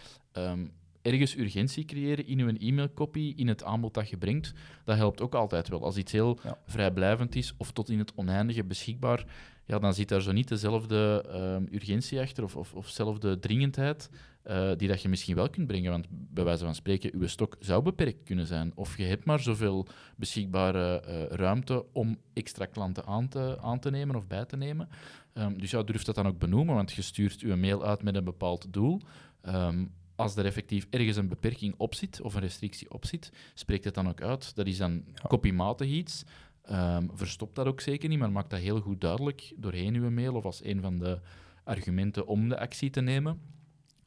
ergens 1.03 1.37
urgentie 1.37 1.85
creëren 1.85 2.27
in 2.27 2.39
je 2.39 2.57
e-mailcopy, 2.59 3.33
in 3.37 3.49
het 3.49 3.65
aanbod 3.65 3.95
dat 3.95 4.09
je 4.11 4.17
brengt, 4.17 4.53
dat 4.85 4.97
helpt 4.97 5.21
ook 5.21 5.35
altijd 5.35 5.69
wel. 5.69 5.83
Als 5.85 5.97
iets 5.97 6.12
heel 6.12 6.39
Ja. 6.43 6.59
vrijblijvend 6.67 7.35
is 7.35 7.55
of 7.57 7.73
tot 7.73 7.89
in 7.89 7.99
het 7.99 8.12
oneindige 8.15 8.65
beschikbaar, 8.65 9.25
ja, 9.67 9.79
dan 9.79 9.95
zit 9.95 10.09
daar 10.09 10.23
zo 10.23 10.33
niet 10.33 10.49
dezelfde 10.49 11.25
ehm, 11.31 11.75
urgentie 11.75 12.21
achter 12.21 12.45
of, 12.45 12.57
of, 12.57 12.75
of 12.75 12.87
dezelfde 12.87 13.39
dringendheid 13.39 14.11
eh, 14.43 14.71
die 14.77 14.89
dat 14.89 15.03
je 15.03 15.09
misschien 15.09 15.35
wel 15.35 15.51
kunt 15.51 15.67
brengen. 15.67 15.91
Want 15.91 16.07
bij 16.11 16.45
wijze 16.45 16.65
van 16.65 16.75
spreken, 16.75 17.15
uw 17.15 17.27
stok 17.27 17.57
zou 17.61 17.83
beperkt 17.83 18.23
kunnen 18.23 18.47
zijn. 18.47 18.73
Of 18.75 18.97
je 18.97 19.05
hebt 19.05 19.25
maar 19.25 19.41
zoveel 19.41 19.87
beschikbare 20.17 21.01
eh, 21.01 21.37
ruimte 21.37 21.85
om 21.93 22.19
extra 22.33 22.65
klanten 22.67 23.07
aan 23.07 23.29
te, 23.29 23.59
aan 23.61 23.79
te 23.79 23.91
nemen 23.91 24.17
of 24.17 24.27
bij 24.27 24.45
te 24.45 24.57
nemen. 24.57 24.89
Ehm, 25.33 25.59
dus 25.59 25.71
ja, 25.71 25.83
durf 25.83 26.05
dat 26.05 26.15
dan 26.15 26.27
ook 26.27 26.39
benoemen, 26.39 26.75
want 26.75 26.93
je 26.93 27.03
stuurt 27.03 27.41
je 27.41 27.57
mail 27.57 27.85
uit 27.85 28.03
met 28.03 28.15
een 28.15 28.25
bepaald 28.25 28.73
doel. 28.73 29.01
Ehm, 29.41 29.85
als 30.17 30.37
er 30.37 30.45
effectief 30.45 30.87
ergens 30.91 31.17
een 31.17 31.29
beperking 31.29 31.75
op 31.77 31.95
zit 31.95 32.21
of 32.21 32.35
een 32.35 32.41
restrictie 32.41 32.91
op 32.91 33.07
zit, 33.07 33.33
spreek 33.55 33.85
het 33.85 33.95
dan 33.95 34.09
ook 34.09 34.21
uit. 34.21 34.55
Dat 34.55 34.67
is 34.67 34.79
dan 34.79 35.05
copymatig 35.29 35.89
iets. 35.89 36.25
Ehm, 36.67 37.07
verstop 37.15 37.55
dat 37.55 37.67
ook 37.67 37.81
zeker 37.81 38.09
niet, 38.09 38.19
maar 38.19 38.33
maak 38.33 38.51
dat 38.51 38.61
heel 38.61 38.81
goed 38.81 39.01
duidelijk 39.01 39.53
doorheen 39.57 39.95
uw 39.95 40.11
mail 40.11 40.35
of 40.35 40.45
als 40.45 40.65
een 40.65 40.81
van 40.81 40.99
de 40.99 41.19
argumenten 41.65 42.27
om 42.27 42.49
de 42.49 42.59
actie 42.59 42.91
te 42.91 43.01
nemen. 43.01 43.41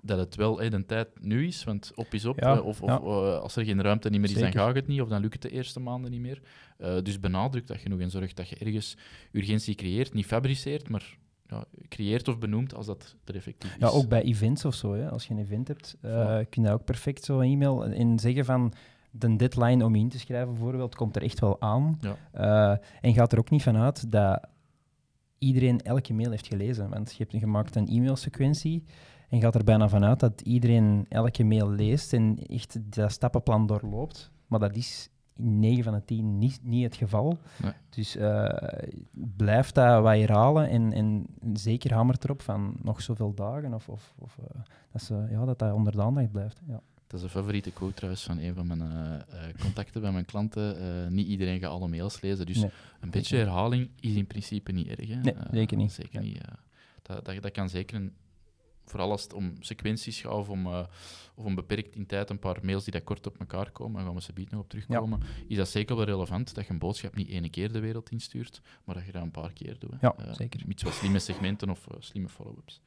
Dat 0.02 0.18
het 0.18 0.36
wel 0.36 0.62
eh, 0.62 0.72
de 0.72 0.86
tijd 0.86 1.08
nu 1.22 1.48
is, 1.48 1.64
want 1.64 1.92
op 1.96 2.14
is 2.14 2.26
op. 2.26 2.40
Ja, 2.40 2.56
eh, 2.56 2.66
of 2.66 2.82
eh, 2.82 3.40
als 3.40 3.56
er 3.56 3.66
geen 3.66 3.82
ruimte 3.82 4.10
niet 4.10 4.20
meer 4.20 4.30
is, 4.30 4.36
dan 4.36 4.52
gaat 4.52 4.76
het 4.76 4.88
niet. 4.88 5.02
Of 5.02 5.10
dan 5.10 5.22
lukt 5.22 5.34
het 5.34 5.42
de 5.42 5.50
eerste 5.50 5.80
maanden 5.80 6.12
niet 6.12 6.20
meer. 6.20 6.42
Eh, 6.78 7.02
dus 7.04 7.20
benadruk 7.20 7.68
dat 7.68 7.78
genoeg 7.78 8.00
en 8.00 8.10
zorg 8.10 8.34
dat 8.34 8.50
je 8.50 8.56
ergens 8.56 8.98
urgentie 9.32 9.76
creëert. 9.76 10.14
Niet 10.14 10.26
fabriceert, 10.26 10.90
maar 10.90 11.18
ja, 11.48 11.66
creëert 11.88 12.28
of 12.28 12.38
benoemt 12.38 12.76
als 12.76 12.86
dat 12.86 13.16
er 13.26 13.36
effectief 13.36 13.72
is. 13.72 13.80
Ja, 13.80 13.88
ook 13.88 14.08
bij 14.08 14.22
events 14.22 14.66
of 14.66 14.76
zo. 14.76 14.94
Hè. 14.94 15.10
Als 15.10 15.26
je 15.28 15.34
een 15.34 15.40
event 15.40 15.68
hebt, 15.68 15.98
kun 16.50 16.64
je 16.64 16.72
ook 16.72 16.86
perfect 16.86 17.24
zo 17.24 17.40
een 17.40 17.52
e-mail 17.52 17.86
en 17.86 18.20
zeggen 18.20 18.46
van 18.46 18.74
de 19.12 19.36
deadline 19.36 19.86
om 19.86 19.96
je 19.96 20.02
in 20.02 20.10
te 20.10 20.20
schrijven 20.20 20.54
bijvoorbeeld 20.54 20.96
komt 20.96 21.16
er 21.16 21.24
echt 21.24 21.40
wel 21.40 21.62
aan. 21.62 22.00
Ja. 22.02 22.16
Eh, 22.32 22.78
en 23.02 23.14
gaat 23.14 23.32
er 23.32 23.40
ook 23.40 23.50
niet 23.50 23.64
vanuit 23.64 24.12
dat 24.12 24.48
iedereen 25.38 25.82
elke 25.82 26.14
mail 26.14 26.30
heeft 26.30 26.48
gelezen. 26.48 26.90
Want 26.90 27.16
je 27.16 27.26
hebt 27.28 27.44
gemaakt 27.44 27.76
een 27.76 27.88
e-mailsequentie 27.88 28.84
en 29.30 29.42
gaat 29.42 29.56
er 29.56 29.64
bijna 29.64 29.90
vanuit 29.90 30.20
dat 30.20 30.42
iedereen 30.42 31.06
elke 31.10 31.44
mail 31.44 31.70
leest 31.70 32.14
en 32.14 32.38
echt 32.48 32.80
dat 32.84 33.12
stappenplan 33.12 33.68
doorloopt. 33.68 34.32
Maar 34.48 34.60
dat 34.60 34.76
is 34.76 35.10
in 35.40 35.60
9 35.60 35.84
van 35.84 35.94
de 35.94 36.06
10 36.06 36.38
niet, 36.38 36.60
niet 36.64 36.84
het 36.84 36.96
geval. 36.96 37.38
Nee. 37.64 37.72
Dus 37.90 38.16
uh, 38.16 38.50
blijf 39.12 39.72
dat 39.72 40.02
wat 40.02 40.16
herhalen 40.16 40.70
en, 40.70 40.94
en 40.94 41.26
zeker 41.54 41.94
hamert 41.94 42.24
erop 42.24 42.42
van 42.42 42.76
nog 42.82 43.02
zoveel 43.02 43.34
dagen 43.34 43.74
of, 43.74 43.90
of, 43.90 44.14
of 44.18 44.38
uh, 44.40 44.62
dat, 44.92 45.02
ze, 45.02 45.28
ja, 45.30 45.46
dat 45.46 45.60
dat 45.60 45.74
onder 45.74 45.94
de 45.94 46.02
aandacht 46.02 46.32
blijft. 46.32 46.62
Ja. 46.68 46.82
Dat 47.10 47.20
is 47.20 47.26
een 47.26 47.32
favoriete 47.32 47.72
quote 47.72 47.94
trouwens 47.94 48.24
van 48.24 48.38
een 48.38 48.54
van 48.54 48.68
mijn 48.68 48.82
uh, 48.82 49.62
contacten 49.62 50.02
bij 50.02 50.12
mijn 50.12 50.26
klanten. 50.26 51.14
niet 51.14 51.28
iedereen 51.28 51.60
gaat 51.60 51.72
alle 51.72 51.88
mails 51.88 52.22
lezen, 52.22 52.46
dus 52.46 52.58
Nee, 52.58 52.72
een 53.00 53.12
beetje 53.12 53.38
herhaling 53.38 53.90
is 54.00 54.14
in 54.14 54.28
principe 54.28 54.72
niet 54.72 54.88
erg. 54.88 55.08
Hè? 55.08 55.16
Nee, 55.16 55.36
zeker 55.52 55.78
niet. 55.78 55.92
Zeker 55.92 56.20
Nee. 56.22 56.32
niet 56.32 56.42
dat, 57.02 57.26
dat, 57.26 57.42
dat 57.42 57.52
kan 57.52 57.70
zeker 57.70 57.96
een, 57.96 58.14
vooral 58.86 59.12
als 59.12 59.24
het 59.24 59.34
om 59.34 59.56
sequenties 59.60 60.22
gaat 60.22 60.32
of 60.32 60.50
om, 60.50 60.68
of 61.36 61.46
om 61.46 61.56
beperkt 61.56 61.96
in 61.96 62.06
tijd 62.06 62.30
een 62.30 62.40
paar 62.40 62.58
mails 62.62 62.84
die 62.84 62.94
dat 62.94 63.04
kort 63.04 63.28
op 63.28 63.40
elkaar 63.40 63.72
komen, 63.72 63.96
daar 63.96 64.06
gaan 64.06 64.16
we 64.16 64.22
ze 64.22 64.34
biedt 64.34 64.52
nog 64.52 64.62
op 64.62 64.70
terugkomen, 64.70 65.22
is 65.48 65.58
dat 65.58 65.70
zeker 65.70 65.96
wel 65.96 66.06
relevant 66.06 66.56
dat 66.56 66.66
je 66.66 66.72
een 66.72 66.80
boodschap 66.80 67.16
niet 67.16 67.30
één 67.30 67.50
keer 67.50 67.72
de 67.72 67.80
wereld 67.80 68.10
instuurt, 68.10 68.62
maar 68.84 68.96
dat 68.96 69.06
je 69.06 69.12
dat 69.12 69.22
een 69.22 69.32
paar 69.32 69.54
keer 69.54 69.76
doet. 69.80 69.94
Ja, 70.02 70.34
zeker. 70.34 70.64
Iets 70.68 70.84
wat 70.84 70.94
slimme 70.94 71.20
segmenten 71.20 71.70
of 71.70 71.88
slimme 72.00 72.30
follow-ups. 72.30 72.82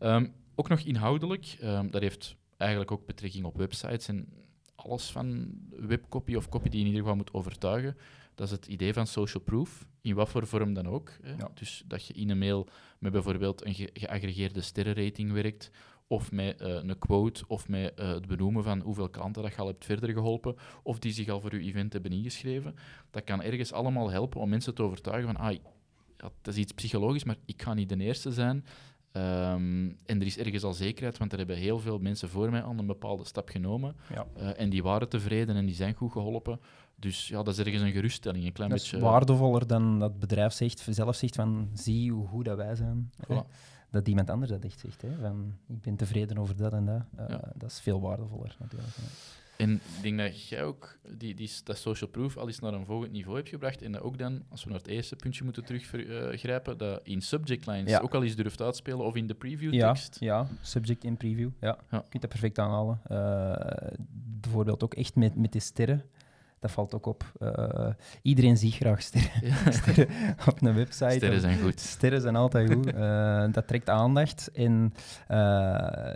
Um, 0.00 0.32
ook 0.54 0.68
nog 0.68 0.80
inhoudelijk, 0.80 1.58
um, 1.62 1.90
dat 1.90 2.02
heeft 2.02 2.36
eigenlijk 2.64 2.92
ook 2.92 3.06
betrekking 3.06 3.44
op 3.44 3.56
websites 3.56 4.08
en 4.08 4.28
alles 4.74 5.10
van 5.10 5.52
webcopy 5.70 6.34
of 6.34 6.48
copy 6.48 6.68
die 6.68 6.80
je 6.80 6.84
in 6.84 6.86
ieder 6.86 7.00
geval 7.00 7.16
moet 7.16 7.34
overtuigen. 7.34 7.96
Dat 8.34 8.46
is 8.46 8.52
het 8.52 8.66
idee 8.66 8.92
van 8.92 9.06
social 9.06 9.42
proof, 9.42 9.86
in 10.00 10.14
wat 10.14 10.28
voor 10.28 10.46
vorm 10.46 10.74
dan 10.74 10.88
ook. 10.88 11.12
Hè. 11.22 11.34
Ja. 11.34 11.50
Dus 11.54 11.82
dat 11.86 12.06
je 12.06 12.14
in 12.14 12.30
een 12.30 12.38
mail 12.38 12.68
met 12.98 13.12
bijvoorbeeld 13.12 13.66
een 13.66 13.74
ge 13.74 13.90
geaggregeerde 13.92 14.60
sterrenrating 14.60 15.32
werkt, 15.32 15.70
of 16.06 16.32
met 16.32 16.60
uh, 16.60 16.68
een 16.68 16.98
quote, 16.98 17.44
of 17.46 17.68
met 17.68 18.00
uh, 18.00 18.08
het 18.08 18.26
benoemen 18.26 18.64
van 18.64 18.80
hoeveel 18.80 19.08
klanten 19.08 19.42
dat 19.42 19.54
je 19.54 19.58
al 19.58 19.66
hebt 19.66 19.84
verder 19.84 20.12
geholpen, 20.12 20.56
of 20.82 20.98
die 20.98 21.12
zich 21.12 21.28
al 21.28 21.40
voor 21.40 21.54
je 21.54 21.66
event 21.66 21.92
hebben 21.92 22.12
ingeschreven. 22.12 22.74
Dat 23.10 23.24
kan 23.24 23.42
ergens 23.42 23.72
allemaal 23.72 24.10
helpen 24.10 24.40
om 24.40 24.48
mensen 24.48 24.74
te 24.74 24.82
overtuigen 24.82 25.32
van, 25.32 25.44
ah, 25.44 25.52
ja, 25.52 26.30
dat 26.42 26.54
is 26.54 26.60
iets 26.60 26.72
psychologisch, 26.72 27.24
maar 27.24 27.36
ik 27.44 27.62
ga 27.62 27.74
niet 27.74 27.88
de 27.88 27.96
eerste 27.96 28.32
zijn. 28.32 28.64
Um, 29.16 29.98
en 30.06 30.20
er 30.20 30.26
is 30.26 30.38
ergens 30.38 30.62
al 30.62 30.72
zekerheid, 30.72 31.18
want 31.18 31.32
er 31.32 31.38
hebben 31.38 31.56
heel 31.56 31.78
veel 31.78 31.98
mensen 31.98 32.28
voor 32.28 32.50
mij 32.50 32.62
al 32.62 32.74
een 32.78 32.86
bepaalde 32.86 33.24
stap 33.24 33.48
genomen. 33.48 33.96
Ja. 34.14 34.26
Uh, 34.36 34.60
en 34.60 34.70
die 34.70 34.82
waren 34.82 35.08
tevreden 35.08 35.56
en 35.56 35.66
die 35.66 35.74
zijn 35.74 35.94
goed 35.94 36.12
geholpen. 36.12 36.60
Dus 36.96 37.28
ja, 37.28 37.42
dat 37.42 37.58
is 37.58 37.64
ergens 37.64 37.82
een 37.82 37.92
geruststelling. 37.92 38.44
Een 38.44 38.52
klein 38.52 38.70
dat 38.70 38.78
beetje, 38.78 38.96
is 38.96 39.02
waardevoller 39.02 39.66
dan 39.66 39.98
dat 39.98 40.18
bedrijf 40.18 40.52
zegt, 40.52 40.86
zelf 40.90 41.16
zegt 41.16 41.34
van 41.34 41.68
zie 41.74 42.12
hoe 42.12 42.26
goed 42.26 42.44
dat 42.44 42.56
wij 42.56 42.74
zijn. 42.74 43.12
Voilà. 43.24 43.46
Dat 43.90 44.08
iemand 44.08 44.30
anders 44.30 44.50
dat 44.50 44.64
echt 44.64 44.80
zegt. 44.80 45.02
Hè, 45.02 45.08
van, 45.20 45.54
ik 45.68 45.80
ben 45.80 45.96
tevreden 45.96 46.38
over 46.38 46.56
dat 46.56 46.72
en 46.72 46.84
dat. 46.84 47.02
Uh, 47.18 47.28
Ja. 47.28 47.52
Dat 47.54 47.70
is 47.70 47.80
veel 47.80 48.00
waardevoller 48.00 48.56
natuurlijk. 48.58 48.92
ja. 48.96 49.02
En 49.56 49.72
ik 49.74 50.02
denk 50.02 50.18
dat 50.18 50.48
jij 50.48 50.64
ook 50.64 50.98
die, 51.08 51.34
die, 51.34 51.50
dat 51.64 51.78
social 51.78 52.10
proof 52.10 52.36
al 52.36 52.46
eens 52.46 52.58
naar 52.58 52.72
een 52.74 52.86
volgend 52.86 53.12
niveau 53.12 53.36
hebt 53.36 53.48
gebracht. 53.48 53.82
En 53.82 53.92
dat 53.92 54.02
ook 54.02 54.18
dan, 54.18 54.42
als 54.48 54.64
we 54.64 54.70
naar 54.70 54.78
het 54.78 54.88
eerste 54.88 55.16
puntje 55.16 55.44
moeten 55.44 55.64
teruggrijpen, 55.64 56.78
dat 56.78 57.00
in 57.02 57.20
subject 57.22 57.66
lines 57.66 57.90
Ja. 57.90 57.98
ook 57.98 58.14
al 58.14 58.22
eens 58.22 58.36
durft 58.36 58.60
uitspelen 58.62 59.04
of 59.04 59.14
in 59.16 59.26
de 59.26 59.34
preview 59.34 59.72
Ja, 59.74 59.92
tekst. 59.92 60.16
ja, 60.20 60.46
subject 60.60 61.04
in 61.04 61.16
preview. 61.16 61.48
Ja. 61.60 61.78
Ja. 61.90 61.96
Je 61.96 62.08
kunt 62.08 62.22
dat 62.22 62.30
perfect 62.30 62.58
aanhalen. 62.58 63.00
Uh, 63.10 63.92
bijvoorbeeld 64.40 64.84
ook 64.84 64.94
echt 64.94 65.14
met, 65.14 65.36
met 65.36 65.52
de 65.52 65.60
sterren. 65.60 66.04
Dat 66.64 66.72
valt 66.72 66.94
ook 66.94 67.06
op. 67.06 67.32
Uh, 67.40 67.88
iedereen 68.22 68.56
ziet 68.56 68.74
graag 68.74 69.02
sterren, 69.02 69.30
Ja. 69.42 69.70
sterren 69.80 70.08
op 70.48 70.62
een 70.62 70.74
website. 70.74 71.14
Sterren 71.14 71.40
zijn 71.40 71.58
goed. 71.58 71.80
Sterren 71.80 72.20
zijn 72.20 72.36
altijd 72.36 72.72
goed. 72.72 72.94
Uh, 72.94 73.44
dat 73.52 73.66
trekt 73.66 73.88
aandacht. 73.88 74.50
En 74.52 74.94
uh, 75.30 75.36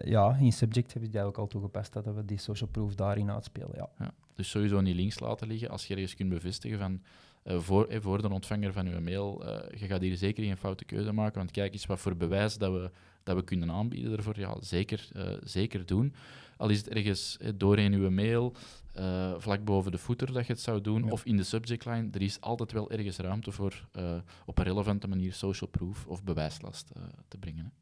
ja, 0.05 0.37
in 0.41 0.53
Subject 0.53 0.95
heb 0.95 1.03
ik 1.03 1.13
dat 1.13 1.25
ook 1.25 1.39
al 1.39 1.47
toegepast, 1.47 1.93
dat 1.93 2.05
we 2.05 2.25
die 2.25 2.39
social 2.39 2.69
proof 2.71 2.95
daarin 2.95 3.31
uitspelen. 3.31 3.71
Ja. 3.75 3.89
Ja, 3.99 4.11
dus 4.35 4.51
sowieso 4.51 4.81
niet 4.81 4.97
links 4.97 5.21
laten 5.21 5.49
liggen 5.49 5.69
als 5.69 5.87
je 5.87 5.95
ergens 5.95 6.15
kunt 6.15 6.29
bevestigen 6.31 6.79
van 6.79 7.01
voor, 7.45 7.87
eh, 7.87 8.01
voor 8.01 8.23
de 8.23 8.31
ontvanger 8.31 8.73
van 8.73 8.87
uw 8.87 9.01
mail, 9.01 9.43
je 9.79 9.87
gaat 9.87 10.01
hier 10.01 10.17
zeker 10.17 10.45
geen 10.45 10.57
foute 10.57 10.85
keuze 10.85 11.13
maken, 11.13 11.39
want 11.39 11.51
kijk 11.51 11.73
eens 11.73 11.87
wat 11.87 12.01
voor 12.01 12.17
bewijs 12.17 12.59
dat 12.59 12.73
we, 12.73 12.91
dat 13.23 13.37
we 13.37 13.45
kunnen 13.45 13.71
aanbieden 13.71 14.17
ervoor. 14.17 14.39
Ja, 14.39 14.57
zeker, 14.61 15.09
zeker 15.43 15.87
doen. 15.87 16.15
Al 16.59 16.69
is 16.69 16.79
het 16.79 16.89
ergens 16.89 17.37
eh, 17.41 17.51
doorheen 17.57 17.93
uw 17.93 18.11
mail, 18.11 18.55
uh, 18.99 19.35
vlak 19.39 19.65
boven 19.65 19.93
de 19.93 19.99
footer 19.99 20.33
dat 20.33 20.47
je 20.47 20.53
het 20.53 20.63
zou 20.63 20.81
doen, 20.81 21.05
Ja. 21.05 21.11
of 21.11 21.25
in 21.25 21.37
de 21.37 21.43
subject 21.43 21.85
line, 21.85 22.09
er 22.13 22.23
is 22.23 22.41
altijd 22.41 22.73
wel 22.73 22.91
ergens 22.91 23.17
ruimte 23.17 23.53
voor 23.53 23.89
uh, 23.99 24.15
op 24.47 24.59
een 24.59 24.65
relevante 24.65 25.09
manier 25.09 25.33
social 25.33 25.71
proof 25.71 26.07
of 26.07 26.25
bewijslast 26.25 26.91
uh, 26.97 27.03
te 27.29 27.39
brengen. 27.39 27.73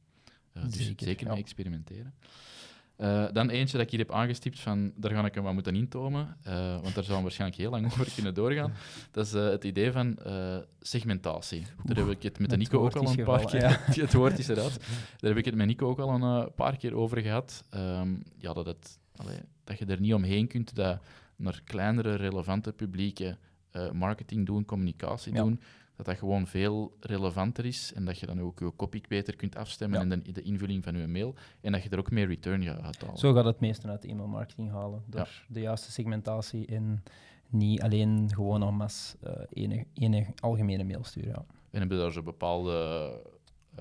Hè. 0.52 0.62
dus 0.68 0.76
Zeker, 0.76 1.06
zeker 1.06 1.26
ja. 1.26 1.32
mee 1.32 1.42
experimenteren. 1.42 2.14
Dan 3.32 3.48
eentje 3.48 3.76
dat 3.76 3.86
ik 3.86 3.90
hier 3.90 4.00
heb 4.00 4.12
aangestipt 4.12 4.60
van, 4.60 4.92
daar 4.96 5.10
ga 5.10 5.24
ik 5.24 5.34
hem 5.34 5.44
wat 5.44 5.52
moeten 5.52 5.74
intomen, 5.76 6.36
want 6.82 6.94
daar 6.94 7.04
zou 7.04 7.16
we 7.16 7.22
waarschijnlijk 7.22 7.60
heel 7.60 7.70
lang 7.70 7.86
over 7.92 8.12
kunnen 8.14 8.34
doorgaan. 8.34 8.72
Dat 9.10 9.26
is 9.26 9.32
het 9.32 9.64
idee 9.64 9.92
van 9.92 10.18
segmentatie. 10.80 11.58
Oeh, 11.58 11.86
daar 11.86 11.96
heb 11.96 12.08
ik 12.08 12.22
het 12.22 12.38
met 12.38 12.56
Nico 12.56 12.84
ook 12.84 12.96
al 12.96 13.08
een 13.08 13.24
paar 13.24 13.44
keer... 13.44 13.60
Ja. 13.60 13.80
het 14.04 14.12
woord 14.12 14.38
is 14.38 14.48
eruit. 14.48 14.78
Daar 15.18 15.30
heb 15.30 15.38
ik 15.38 15.44
het 15.44 15.54
met 15.54 15.66
Nico 15.66 15.88
ook 15.88 15.98
al 15.98 16.22
een 16.22 16.54
paar 16.54 16.76
keer 16.76 16.94
over 16.94 17.20
gehad. 17.20 17.64
Um, 17.74 18.22
ja, 18.38 18.52
dat, 18.52 18.66
het, 18.66 18.98
allee, 19.16 19.38
dat 19.64 19.78
je 19.78 19.84
er 19.86 20.00
niet 20.00 20.14
omheen 20.14 20.46
kunt 20.46 20.74
dat 20.74 21.00
naar 21.36 21.60
kleinere, 21.64 22.14
relevante 22.14 22.72
publieken 22.72 23.38
uh, 23.72 23.90
marketing 23.90 24.46
doen, 24.46 24.64
communicatie 24.64 25.34
Ja. 25.34 25.42
doen, 25.42 25.60
dat 25.96 26.06
dat 26.06 26.18
gewoon 26.18 26.46
veel 26.46 26.96
relevanter 27.00 27.64
is 27.64 27.92
en 27.94 28.04
dat 28.04 28.18
je 28.18 28.26
dan 28.26 28.40
ook 28.40 28.58
je 28.58 28.72
copy 28.76 29.00
beter 29.08 29.36
kunt 29.36 29.56
afstemmen 29.56 29.98
Ja. 30.08 30.12
en 30.14 30.22
de, 30.22 30.32
de 30.32 30.42
invulling 30.42 30.84
van 30.84 30.96
je 30.96 31.06
mail 31.06 31.34
en 31.60 31.72
dat 31.72 31.82
je 31.82 31.88
er 31.88 31.98
ook 31.98 32.10
meer 32.10 32.26
return 32.26 32.62
gaat 32.62 32.80
uithalen. 32.82 33.18
Zo 33.18 33.32
gaat 33.32 33.44
het 33.44 33.60
meeste 33.60 33.88
uit 33.88 34.02
de 34.02 34.08
e-mailmarketing 34.08 34.70
halen. 34.70 35.02
Door 35.06 35.20
Ja. 35.20 35.26
de 35.48 35.60
juiste 35.60 35.92
segmentatie 35.92 36.66
en 36.66 37.02
niet 37.48 37.82
alleen 37.82 38.30
gewoon 38.34 38.62
en 38.62 38.74
masse 38.74 39.16
uh, 39.24 39.32
ene, 39.50 39.86
ene 39.94 40.26
algemene 40.40 40.84
mail 40.84 41.04
sturen. 41.04 41.30
Ja. 41.30 41.44
En 41.70 41.80
heb 41.80 41.90
je 41.90 41.96
daar 41.96 42.12
zo 42.12 42.22
bepaalde 42.22 43.10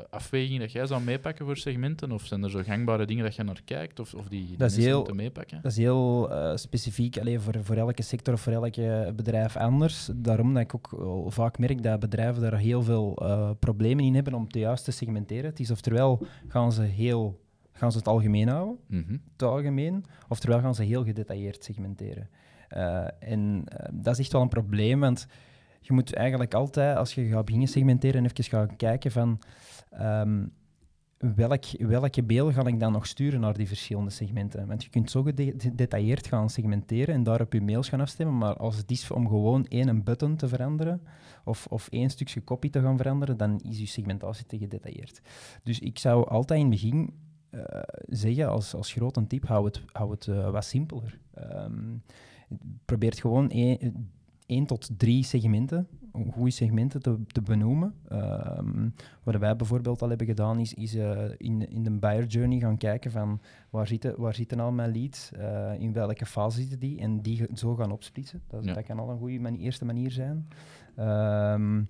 afwegingen 0.09 0.59
dat 0.59 0.71
jij 0.71 0.85
zou 0.87 1.01
meepakken 1.03 1.45
voor 1.45 1.57
segmenten? 1.57 2.11
Of 2.11 2.25
zijn 2.25 2.43
er 2.43 2.49
zo 2.49 2.61
gangbare 2.63 3.05
dingen 3.05 3.23
dat 3.23 3.35
je 3.35 3.43
naar 3.43 3.61
kijkt 3.65 3.99
of, 3.99 4.13
of 4.13 4.27
die, 4.27 4.45
die 4.47 4.57
Dat 4.57 4.69
is 4.69 4.73
mensen 4.75 4.81
heel- 4.83 4.97
moeten 4.97 5.15
meepakken? 5.15 5.59
Dat 5.61 5.71
is 5.71 5.77
heel 5.77 6.31
eh, 6.31 6.55
specifiek 6.55 7.17
alleen 7.17 7.41
voor, 7.41 7.53
voor 7.61 7.75
elke 7.75 8.01
sector 8.01 8.33
of 8.33 8.41
voor 8.41 8.53
elke 8.53 9.13
bedrijf 9.15 9.57
anders. 9.57 10.09
Daarom 10.15 10.53
dat 10.53 10.63
ik 10.63 10.73
ook 10.75 10.89
vaak 11.33 11.57
merk 11.59 11.83
dat 11.83 11.99
bedrijven 11.99 12.41
daar 12.41 12.57
heel 12.57 12.83
veel 12.83 13.15
eh, 13.17 13.49
problemen 13.59 14.05
in 14.05 14.15
hebben 14.15 14.33
om 14.33 14.43
het 14.43 14.53
juist 14.55 14.83
te 14.83 14.91
segmenteren. 14.91 15.45
Het 15.49 15.59
is 15.59 15.71
oftewel 15.71 16.25
gaan 16.47 16.71
ze, 16.71 16.81
heel, 16.81 17.41
gaan 17.71 17.91
ze 17.91 17.97
het 17.97 18.07
algemeen 18.07 18.47
houden, 18.47 18.77
Mhm. 18.87 19.17
het 19.31 19.43
algemeen, 19.43 20.03
oftewel 20.27 20.59
gaan 20.59 20.75
ze 20.75 20.83
heel 20.83 21.03
gedetailleerd 21.03 21.63
segmenteren. 21.63 22.29
Eh, 22.67 23.05
en 23.19 23.63
eh, 23.65 23.89
dat 23.93 24.13
is 24.13 24.19
echt 24.19 24.31
wel 24.31 24.41
een 24.41 24.47
probleem, 24.49 24.99
want 24.99 25.27
je 25.87 25.93
moet 25.93 26.13
eigenlijk 26.13 26.53
altijd, 26.53 26.97
als 26.97 27.13
je 27.13 27.25
gaat 27.25 27.45
beginnen 27.45 27.69
segmenteren, 27.69 28.25
even 28.25 28.43
gaan 28.43 28.75
kijken 28.75 29.11
van 29.11 29.39
ehm, 29.89 30.45
welk, 31.17 31.65
welke 31.77 32.21
mail 32.21 32.51
ga 32.51 32.65
ik 32.65 32.79
dan 32.79 32.91
nog 32.91 33.07
sturen 33.07 33.39
naar 33.39 33.57
die 33.57 33.67
verschillende 33.67 34.09
segmenten. 34.09 34.67
Want 34.67 34.83
je 34.83 34.89
kunt 34.89 35.11
zo 35.11 35.23
gede- 35.23 35.53
gedetailleerd 35.57 36.27
gaan 36.27 36.49
segmenteren 36.49 37.15
en 37.15 37.23
daarop 37.23 37.53
je 37.53 37.61
mails 37.61 37.89
gaan 37.89 38.01
afstemmen, 38.01 38.37
maar 38.37 38.57
als 38.57 38.77
het 38.77 38.91
is 38.91 39.11
om 39.11 39.27
gewoon 39.27 39.65
één 39.65 40.03
button 40.03 40.35
te 40.35 40.47
veranderen 40.47 41.01
of, 41.43 41.67
of 41.69 41.87
één 41.89 42.09
stukje 42.09 42.43
copy 42.43 42.69
te 42.69 42.81
gaan 42.81 42.97
veranderen, 42.97 43.37
dan 43.37 43.59
is 43.59 43.79
je 43.79 43.85
segmentatie 43.85 44.45
te 44.45 44.57
gedetailleerd. 44.57 45.21
Dus 45.63 45.79
ik 45.79 45.99
zou 45.99 46.27
altijd 46.27 46.59
in 46.59 46.71
het 46.71 46.81
begin 46.81 47.13
eh, 47.49 47.81
zeggen, 48.07 48.49
als, 48.49 48.75
als 48.75 48.91
grote 48.91 49.27
tip, 49.27 49.47
hou 49.47 49.65
het, 49.65 49.81
hou 49.91 50.11
het 50.11 50.27
eh, 50.27 50.49
wat 50.49 50.65
simpeler. 50.65 51.19
Ehm 51.33 51.97
probeer 52.85 53.13
gewoon 53.13 53.49
één, 53.49 54.11
één 54.45 54.65
tot 54.65 54.89
drie 54.97 55.23
segmenten, 55.23 55.87
goede 56.31 56.51
segmenten 56.51 57.01
te, 57.01 57.17
te 57.27 57.41
benoemen. 57.41 57.93
Ehm, 58.07 58.89
wat 59.23 59.35
wij 59.35 59.55
bijvoorbeeld 59.55 60.01
al 60.01 60.09
hebben 60.09 60.27
gedaan, 60.27 60.59
is, 60.59 60.73
is 60.73 60.95
eh, 60.95 61.23
in, 61.37 61.69
in 61.69 61.83
de 61.83 61.91
buyer 61.91 62.25
journey 62.25 62.59
gaan 62.59 62.77
kijken 62.77 63.11
van 63.11 63.39
waar 63.69 63.87
zitten, 63.87 64.13
waar 64.21 64.33
zitten 64.35 64.59
al 64.59 64.71
mijn 64.71 64.91
leads, 64.91 65.31
eh, 65.31 65.71
in 65.79 65.93
welke 65.93 66.25
fase 66.25 66.59
zitten 66.59 66.79
die, 66.79 66.99
en 66.99 67.21
die 67.21 67.47
zo 67.53 67.75
gaan 67.75 67.91
opsplitsen. 67.91 68.41
Dat, 68.47 68.63
Ja. 68.65 68.73
dat 68.73 68.83
kan 68.85 68.99
al 68.99 69.09
een 69.09 69.17
goede 69.17 69.39
mani- 69.39 69.59
eerste 69.63 69.85
manier 69.85 70.11
zijn. 70.11 70.47
Ehm, 70.95 71.83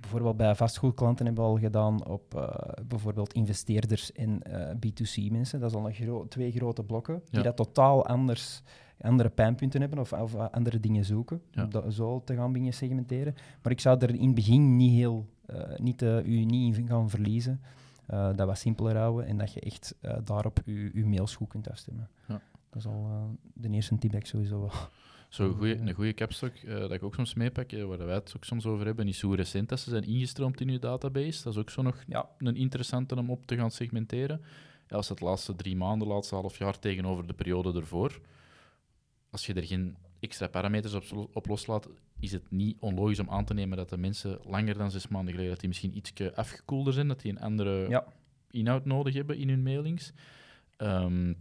bijvoorbeeld 0.00 0.36
bij 0.36 0.54
vastgoedklanten 0.54 1.26
hebben 1.26 1.44
we 1.44 1.50
al 1.50 1.58
gedaan 1.58 2.06
op 2.06 2.34
eh, 2.34 2.48
bijvoorbeeld 2.86 3.32
investeerders 3.32 4.12
en 4.12 4.42
eh, 4.42 4.74
B2C-mensen. 4.76 5.60
Dat 5.60 5.70
is 5.70 5.76
al 5.76 5.86
een 5.86 5.94
gro- 5.94 6.26
twee 6.28 6.50
grote 6.52 6.82
blokken 6.82 7.22
die 7.30 7.42
dat 7.42 7.56
totaal 7.56 8.06
anders, 8.06 8.62
andere 9.02 9.28
pijnpunten 9.28 9.80
hebben 9.80 9.98
of, 9.98 10.12
of 10.12 10.34
andere 10.34 10.80
dingen 10.80 11.04
zoeken. 11.04 11.42
Ja. 11.50 11.64
Om 11.64 11.70
dat 11.70 11.94
zo 11.94 12.22
te 12.24 12.34
gaan 12.34 12.48
beginnen 12.48 12.74
segmenteren. 12.74 13.34
Maar 13.62 13.72
ik 13.72 13.80
zou 13.80 13.98
er 13.98 14.14
in 14.14 14.26
het 14.26 14.34
begin 14.34 14.76
niet 14.76 14.92
heel, 14.92 15.28
eh, 15.46 15.78
niet, 15.78 16.02
eh, 16.02 16.26
u 16.26 16.44
niet 16.44 16.76
in 16.76 16.86
gaan 16.86 17.10
verliezen. 17.10 17.60
Eh, 18.06 18.36
dat 18.36 18.46
wat 18.46 18.58
simpeler 18.58 18.96
houden 18.96 19.26
en 19.26 19.38
dat 19.38 19.52
je 19.52 19.60
echt 19.60 19.94
daarop 20.24 20.60
je, 20.64 20.90
je 20.94 21.06
mails 21.06 21.36
goed 21.36 21.48
kunt 21.48 21.70
afstemmen. 21.70 22.08
Dat 22.70 22.80
is 22.80 22.86
al 22.86 23.36
de 23.54 23.70
eerste 23.70 23.98
tip 23.98 24.12
dat 24.12 24.20
ik 24.20 24.26
sowieso 24.26 24.60
wel... 24.60 24.72
Zo 25.32 25.52
goeie, 25.52 25.78
een 25.78 25.92
goede 25.92 26.14
capstock 26.14 26.52
uh, 26.64 26.78
dat 26.78 26.92
ik 26.92 27.02
ook 27.02 27.14
soms 27.14 27.34
meepak, 27.34 27.72
uh, 27.72 27.84
waar 27.84 28.06
wij 28.06 28.14
het 28.14 28.32
ook 28.36 28.44
soms 28.44 28.66
over 28.66 28.86
hebben, 28.86 29.08
is 29.08 29.20
hoe 29.20 29.36
recent 29.36 29.68
dat 29.68 29.80
ze 29.80 29.90
zijn 29.90 30.02
ingestroomd 30.02 30.60
in 30.60 30.68
je 30.68 30.78
database. 30.78 31.42
Dat 31.42 31.52
is 31.52 31.58
ook 31.58 31.70
zo 31.70 31.82
nog 31.82 32.04
ja. 32.06 32.28
een 32.38 32.56
interessante 32.56 33.16
om 33.16 33.30
op 33.30 33.46
te 33.46 33.56
gaan 33.56 33.70
segmenteren. 33.70 34.40
Ja, 34.86 34.96
als 34.96 35.08
het 35.08 35.20
laatste 35.20 35.54
drie 35.54 35.76
maanden, 35.76 36.08
de 36.08 36.14
laatste 36.14 36.34
half 36.34 36.58
jaar 36.58 36.78
tegenover 36.78 37.26
de 37.26 37.32
periode 37.32 37.80
ervoor, 37.80 38.20
als 39.32 39.46
je 39.46 39.54
er 39.54 39.66
geen 39.66 39.96
extra 40.20 40.46
parameters 40.46 40.94
op, 40.94 41.28
op 41.32 41.46
loslaat, 41.46 41.88
is 42.20 42.32
het 42.32 42.50
niet 42.50 42.76
onlogisch 42.80 43.18
om 43.18 43.30
aan 43.30 43.44
te 43.44 43.54
nemen 43.54 43.76
dat 43.76 43.88
de 43.88 43.96
mensen 43.96 44.38
langer 44.44 44.78
dan 44.78 44.90
zes 44.90 45.08
maanden 45.08 45.30
geleden, 45.30 45.50
dat 45.50 45.60
die 45.60 45.68
misschien 45.68 45.96
iets 45.96 46.12
afgekoelder 46.34 46.92
zijn, 46.92 47.08
dat 47.08 47.20
die 47.20 47.30
een 47.32 47.40
andere 47.40 47.88
ja. 47.88 48.04
inhoud 48.50 48.84
nodig 48.84 49.14
hebben 49.14 49.36
in 49.36 49.48
hun 49.48 49.62
mailings. 49.62 50.12
Um, 50.78 51.36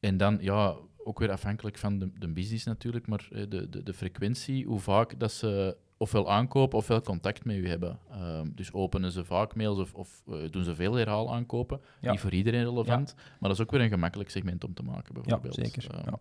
en 0.00 0.16
dan, 0.16 0.38
ja, 0.40 0.76
ook 0.96 1.18
weer 1.18 1.30
afhankelijk 1.30 1.78
van 1.78 1.98
de, 1.98 2.12
de 2.18 2.28
business 2.28 2.64
natuurlijk, 2.64 3.06
maar 3.06 3.28
de, 3.30 3.68
de, 3.68 3.82
de 3.82 3.94
frequentie, 3.94 4.64
hoe 4.64 4.80
vaak 4.80 5.18
dat 5.20 5.32
ze 5.32 5.76
ofwel 5.96 6.30
aankopen 6.30 6.78
ofwel 6.78 7.00
contact 7.00 7.44
met 7.44 7.56
u 7.56 7.68
hebben. 7.68 7.98
Um, 8.12 8.52
dus 8.54 8.72
openen 8.72 9.12
ze 9.12 9.24
vaak 9.24 9.54
mails 9.54 9.78
of, 9.78 9.94
of 9.94 10.22
uh, 10.28 10.50
doen 10.50 10.64
ze 10.64 10.74
veel 10.74 10.94
herhaal 10.94 11.34
aankopen. 11.34 11.80
Ja. 12.00 12.10
Niet 12.10 12.20
voor 12.20 12.32
iedereen 12.32 12.64
relevant, 12.64 13.14
ja. 13.16 13.22
maar 13.24 13.48
dat 13.48 13.52
is 13.52 13.60
ook 13.60 13.70
weer 13.70 13.80
een 13.80 13.88
gemakkelijk 13.88 14.30
segment 14.30 14.64
om 14.64 14.74
te 14.74 14.82
maken, 14.82 15.14
bijvoorbeeld. 15.14 15.56
Ja, 15.56 15.64
zeker. 15.64 16.06
Um. 16.06 16.14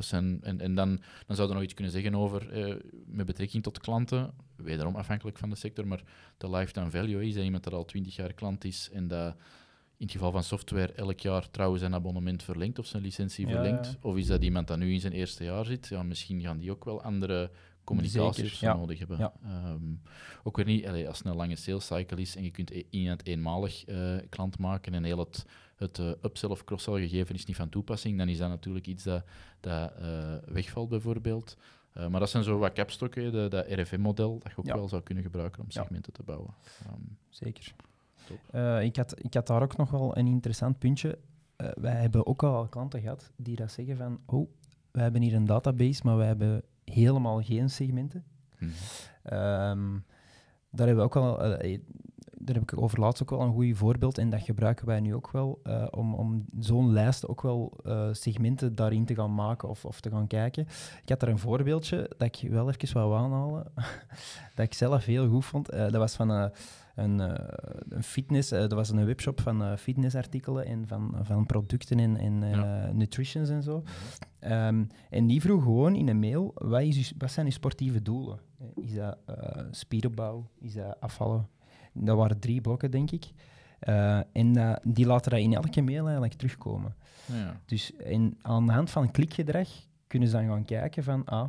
Dat 0.00 0.08
zijn, 0.08 0.38
en 0.42 0.60
en 0.60 0.74
dan, 0.74 0.88
dan 1.26 1.36
zouden 1.36 1.46
we 1.48 1.52
nog 1.54 1.62
iets 1.62 1.74
kunnen 1.74 1.92
zeggen 1.92 2.14
over, 2.14 2.68
uh, 2.68 2.74
met 3.06 3.26
betrekking 3.26 3.62
tot 3.62 3.78
klanten, 3.78 4.30
wederom 4.56 4.94
afhankelijk 4.96 5.38
van 5.38 5.50
de 5.50 5.56
sector, 5.56 5.86
maar 5.86 6.02
de 6.36 6.50
lifetime 6.50 6.90
value 6.90 7.26
is 7.26 7.34
dat 7.34 7.44
iemand 7.44 7.64
dat 7.64 7.72
al 7.72 7.84
twintig 7.84 8.16
jaar 8.16 8.32
klant 8.32 8.64
is 8.64 8.88
en 8.92 9.08
dat 9.08 9.34
in 9.96 10.06
het 10.06 10.14
geval 10.14 10.32
van 10.32 10.44
software 10.44 10.92
elk 10.92 11.20
jaar 11.20 11.50
trouwens 11.50 11.80
zijn 11.80 11.94
abonnement 11.94 12.42
verlengt 12.42 12.78
of 12.78 12.86
zijn 12.86 13.02
licentie 13.02 13.46
Ja, 13.46 13.52
verlengt. 13.52 13.86
ja. 13.86 14.08
Of 14.08 14.16
is 14.16 14.26
dat 14.26 14.42
iemand 14.42 14.66
dat 14.68 14.78
nu 14.78 14.92
in 14.92 15.00
zijn 15.00 15.12
eerste 15.12 15.44
jaar 15.44 15.64
zit? 15.64 15.86
Ja, 15.86 16.02
misschien 16.02 16.40
gaan 16.40 16.58
die 16.58 16.70
ook 16.70 16.84
wel 16.84 17.02
andere 17.02 17.50
communicaties 17.94 18.34
Zeker, 18.36 18.52
of 18.52 18.58
zo 18.58 18.66
ja. 18.66 18.76
nodig 18.76 18.98
hebben. 18.98 19.18
Ja. 19.18 19.32
Ehm, 19.44 19.94
ook 20.42 20.56
weer 20.56 20.64
niet, 20.66 20.86
allee, 20.86 21.08
als 21.08 21.18
het 21.18 21.26
een 21.26 21.36
lange 21.36 21.56
sales 21.56 21.86
cycle 21.86 22.20
is 22.20 22.36
en 22.36 22.42
je 22.42 22.50
kunt 22.50 22.70
e- 22.70 22.82
iemand 22.90 23.26
eenmalig 23.26 23.84
eh, 23.84 24.16
klant 24.28 24.58
maken 24.58 24.94
en 24.94 25.04
heel 25.04 25.18
het, 25.18 25.46
het 25.76 25.98
eh, 25.98 26.08
upsell 26.08 26.48
of 26.48 26.64
cross-sell 26.64 27.00
gegeven 27.00 27.34
is 27.34 27.44
niet 27.44 27.56
van 27.56 27.68
toepassing, 27.68 28.18
dan 28.18 28.28
is 28.28 28.38
dat 28.38 28.48
natuurlijk 28.48 28.86
iets 28.86 29.04
dat, 29.04 29.24
dat 29.60 29.92
eh, 29.96 30.34
wegvalt 30.46 30.88
bijvoorbeeld. 30.88 31.56
Maar 32.08 32.20
dat 32.20 32.30
zijn 32.30 32.44
zo 32.44 32.58
wat 32.58 32.72
capstokken, 32.72 33.32
de, 33.32 33.48
dat 33.48 33.66
RFM-model, 33.68 34.38
dat 34.38 34.50
je 34.52 34.58
ook 34.58 34.66
Ja. 34.66 34.74
wel 34.74 34.88
zou 34.88 35.02
kunnen 35.02 35.24
gebruiken 35.24 35.62
om 35.62 35.70
segmenten 35.70 36.12
te 36.12 36.22
bouwen. 36.22 36.54
Ehm, 36.86 37.00
Zeker. 37.28 37.74
Top. 38.26 38.38
Ik, 38.82 38.96
had, 38.96 39.24
ik 39.24 39.34
had 39.34 39.46
daar 39.46 39.62
ook 39.62 39.76
nog 39.76 39.90
wel 39.90 40.16
een 40.16 40.26
interessant 40.26 40.78
puntje. 40.78 41.18
Wij 41.56 41.94
hebben 42.00 42.26
ook 42.26 42.42
al 42.42 42.68
klanten 42.68 43.00
gehad 43.00 43.30
die 43.36 43.56
dat 43.56 43.72
zeggen 43.72 43.96
van, 43.96 44.20
oh, 44.26 44.48
we 44.90 45.00
hebben 45.00 45.22
hier 45.22 45.34
een 45.34 45.44
database, 45.44 46.00
maar 46.04 46.16
we 46.16 46.24
hebben 46.24 46.62
helemaal 46.84 47.42
geen 47.42 47.70
segmenten. 47.70 48.24
mhm. 48.58 48.70
Ehm, 49.22 49.98
daar 50.70 50.86
hebben 50.86 50.96
we 50.96 51.02
ook 51.02 51.14
wel, 51.14 51.42
eh, 51.42 51.78
daar 52.38 52.54
heb 52.54 52.72
ik 52.72 52.82
over 52.82 53.00
laatst 53.00 53.22
ook 53.22 53.30
wel 53.30 53.40
een 53.40 53.52
goed 53.52 53.76
voorbeeld 53.76 54.18
en 54.18 54.30
dat 54.30 54.42
gebruiken 54.42 54.86
wij 54.86 55.00
nu 55.00 55.14
ook 55.14 55.30
wel 55.30 55.60
eh, 55.62 55.86
om, 55.90 56.14
om 56.14 56.44
zo'n 56.58 56.92
lijst 56.92 57.28
ook 57.28 57.42
wel 57.42 57.72
eh, 57.84 58.08
segmenten 58.12 58.74
daarin 58.74 59.04
te 59.04 59.14
gaan 59.14 59.34
maken 59.34 59.68
of, 59.68 59.84
of 59.84 60.00
te 60.00 60.10
gaan 60.10 60.26
kijken. 60.26 60.66
Ik 61.02 61.08
had 61.08 61.20
daar 61.20 61.30
een 61.30 61.38
voorbeeldje 61.38 62.10
dat 62.18 62.36
ik 62.36 62.50
wel 62.50 62.70
even 62.70 62.94
wou 62.94 63.16
aanhalen, 63.16 63.72
dat 64.54 64.66
ik 64.66 64.74
zelf 64.74 65.04
heel 65.04 65.28
goed 65.28 65.44
vond. 65.44 65.70
Dat 65.70 65.92
was 65.92 66.14
van 66.14 66.52
een, 66.94 67.20
eh, 67.20 67.54
een 67.88 68.02
fitness, 68.02 68.50
eh, 68.52 68.60
dat 68.60 68.72
was 68.72 68.90
een 68.90 69.04
webshop 69.04 69.40
van 69.40 69.62
eh, 69.62 69.76
fitnessartikelen 69.76 70.66
en 70.66 70.86
van, 70.86 71.14
van 71.22 71.46
producten 71.46 71.98
en, 71.98 72.16
en 72.16 72.42
eh, 72.42 72.50
Ja. 72.50 72.90
nutritions 72.92 73.48
en 73.48 73.62
zo. 73.62 73.82
Ehm, 74.38 74.84
en 75.10 75.26
die 75.26 75.40
vroeg 75.40 75.62
gewoon 75.62 75.94
in 75.94 76.08
een 76.08 76.18
mail, 76.18 76.50
wat, 76.54 76.82
is 76.82 76.96
uw- 77.10 77.16
wat 77.18 77.30
zijn 77.30 77.46
uw 77.46 77.52
sportieve 77.52 78.02
doelen? 78.02 78.38
Eh, 78.58 78.84
Is 78.84 78.94
dat 78.94 79.18
eh, 79.26 79.62
spieropbouw? 79.70 80.50
Is 80.60 80.72
dat 80.74 81.00
afvallen? 81.00 81.48
Dat 81.92 82.16
waren 82.16 82.38
drie 82.38 82.60
blokken, 82.60 82.90
denk 82.90 83.10
ik. 83.10 83.24
Eh, 83.78 84.20
en 84.32 84.78
die 84.84 85.06
laten 85.06 85.30
dat 85.30 85.40
in 85.40 85.54
elke 85.54 85.80
mail 85.82 86.02
eigenlijk 86.04 86.34
terugkomen. 86.34 86.94
Ja. 87.26 87.60
Dus 87.66 87.96
en 87.96 88.36
aan 88.42 88.66
de 88.66 88.72
hand 88.72 88.90
van 88.90 89.10
klikgedrag 89.10 89.68
kunnen 90.06 90.28
ze 90.28 90.34
dan 90.36 90.46
gaan 90.46 90.64
kijken 90.64 91.04
van, 91.04 91.24
ah, 91.24 91.48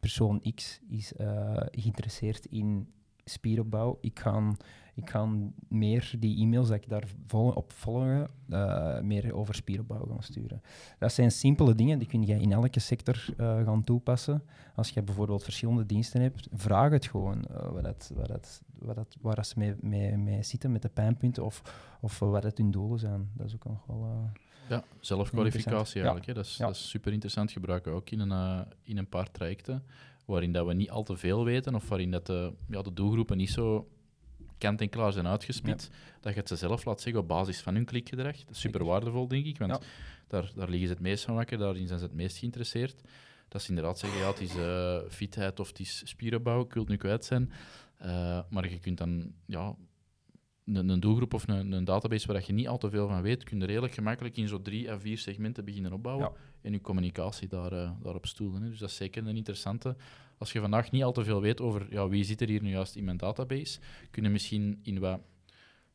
persoon 0.00 0.42
X 0.54 0.80
is 0.88 1.12
eh, 1.14 1.56
geïnteresseerd 1.70 2.46
in 2.46 2.88
spieropbouw. 3.28 3.98
Ik 4.00 4.18
ga, 4.18 4.52
ik 4.94 5.10
ga 5.10 5.28
meer 5.68 6.14
die 6.18 6.38
e-mails 6.38 6.68
dat 6.68 6.76
ik 6.76 6.88
daar 6.88 7.04
vol, 7.26 7.50
op 7.50 7.72
volgen, 7.72 8.28
eh, 8.48 9.00
meer 9.00 9.34
over 9.34 9.54
spieropbouw 9.54 10.06
gaan 10.06 10.22
sturen. 10.22 10.62
Dat 10.98 11.12
zijn 11.12 11.32
simpele 11.32 11.74
dingen, 11.74 11.98
die 11.98 12.08
kun 12.08 12.26
je 12.26 12.40
in 12.40 12.52
elke 12.52 12.80
sector 12.80 13.26
eh, 13.36 13.64
gaan 13.64 13.84
toepassen. 13.84 14.42
Als 14.74 14.90
je 14.90 15.02
bijvoorbeeld 15.02 15.42
verschillende 15.42 15.86
diensten 15.86 16.20
hebt, 16.20 16.48
vraag 16.52 16.90
het 16.90 17.06
gewoon 17.06 17.44
eh, 17.44 17.70
wat 17.70 17.82
dat, 17.82 18.12
wat 18.14 18.28
dat, 18.28 18.62
wat 18.78 18.94
dat, 18.94 19.16
waar 19.20 19.34
dat 19.34 19.46
ze 19.46 19.58
mee, 19.58 19.74
mee, 19.80 20.16
mee 20.16 20.42
zitten 20.42 20.72
met 20.72 20.82
de 20.82 20.88
pijnpunten 20.88 21.44
of, 21.44 21.62
of 22.00 22.18
wat 22.18 22.42
dat 22.42 22.58
hun 22.58 22.70
doelen 22.70 22.98
zijn. 22.98 23.30
Dat 23.34 23.46
is 23.46 23.54
ook 23.54 23.64
nog 23.64 23.86
wel... 23.86 24.30
Ja, 24.68 24.84
zelfkwalificatie 25.00 25.94
eigenlijk. 25.94 26.26
Hè. 26.26 26.34
Dat, 26.34 26.44
is, 26.44 26.56
Ja. 26.56 26.66
dat 26.66 26.74
is 26.74 26.88
super 26.88 27.12
interessant. 27.12 27.52
Gebruiken 27.52 27.92
we 27.92 27.98
ook 27.98 28.10
in 28.10 28.20
een, 28.20 28.66
in 28.82 28.98
een 28.98 29.08
paar 29.08 29.30
trajecten 29.30 29.82
waarin 30.28 30.52
dat 30.52 30.66
we 30.66 30.72
niet 30.74 30.90
al 30.90 31.02
te 31.02 31.16
veel 31.16 31.44
weten 31.44 31.74
of 31.74 31.88
waarin 31.88 32.10
dat 32.10 32.26
de, 32.26 32.52
ja, 32.68 32.82
de 32.82 32.92
doelgroepen 32.92 33.36
niet 33.36 33.50
zo 33.50 33.88
kant 34.58 34.80
en 34.80 34.88
klaar 34.88 35.12
zijn 35.12 35.26
uitgespit, 35.26 35.90
dat 36.20 36.32
je 36.34 36.38
het 36.38 36.48
ze 36.48 36.56
zelf 36.56 36.84
laat 36.84 37.00
zeggen 37.00 37.22
op 37.22 37.28
basis 37.28 37.60
van 37.60 37.74
hun 37.74 37.84
klikgedrag. 37.84 38.36
Dat 38.36 38.54
is 38.54 38.60
super 38.60 38.84
waardevol, 38.84 39.28
denk 39.28 39.44
ik, 39.46 39.58
want 39.58 39.70
Ja. 39.72 39.80
daar, 40.26 40.50
daar 40.54 40.68
liggen 40.68 40.88
ze 40.88 40.94
het 40.94 41.02
meest 41.02 41.24
van 41.24 41.34
wakker, 41.34 41.58
daarin 41.58 41.86
zijn 41.86 41.98
ze 41.98 42.04
het 42.04 42.14
meest 42.14 42.36
geïnteresseerd. 42.38 43.00
Dat 43.48 43.62
ze 43.62 43.68
inderdaad 43.68 43.98
zeggen, 43.98 44.18
ja, 44.20 44.26
het 44.28 44.40
is 44.40 44.56
eh, 44.56 44.98
fitheid 45.08 45.60
of 45.60 45.68
het 45.68 45.78
is 45.80 46.02
spierenbouw, 46.04 46.60
ik 46.64 46.72
wil 46.72 46.82
het 46.82 46.90
nu 46.90 46.96
kwijt 46.96 47.24
zijn. 47.24 47.52
Eh, 47.98 48.40
maar 48.50 48.70
je 48.70 48.78
kunt 48.78 48.98
dan 48.98 49.32
ja, 49.46 49.74
een, 50.74 50.88
een 50.88 51.00
doelgroep 51.00 51.34
of 51.34 51.48
een, 51.48 51.72
een 51.72 51.84
database 51.84 52.26
waar 52.26 52.42
je 52.46 52.52
niet 52.52 52.68
al 52.68 52.78
te 52.78 52.90
veel 52.90 53.08
van 53.08 53.22
weet, 53.22 53.44
kun 53.44 53.60
je 53.60 53.66
redelijk 53.66 53.94
gemakkelijk 53.94 54.36
in 54.36 54.48
zo 54.48 54.62
drie 54.62 54.90
à 54.90 54.98
vier 54.98 55.18
segmenten 55.18 55.64
beginnen 55.64 55.92
opbouwen 55.92 56.24
Ja. 56.24 56.32
en 56.60 56.72
je 56.72 56.80
communicatie 56.80 57.48
daar, 57.48 57.72
eh, 57.72 57.90
daarop 58.02 58.26
stoelen. 58.26 58.62
Hè. 58.62 58.68
Dus 58.68 58.78
dat 58.78 58.88
is 58.88 58.96
zeker 58.96 59.26
een 59.26 59.36
interessante. 59.36 59.96
Als 60.38 60.52
je 60.52 60.60
vandaag 60.60 60.90
niet 60.90 61.02
al 61.02 61.12
te 61.12 61.24
veel 61.24 61.40
weet 61.40 61.60
over 61.60 61.86
ja, 61.90 62.08
wie 62.08 62.24
zit 62.24 62.40
er 62.40 62.48
hier 62.48 62.62
nu 62.62 62.70
juist 62.70 62.96
in 62.96 63.04
mijn 63.04 63.16
database, 63.16 63.78
kun 64.10 64.22
je 64.22 64.28
misschien 64.28 64.80
in 64.82 64.98
wat 64.98 65.20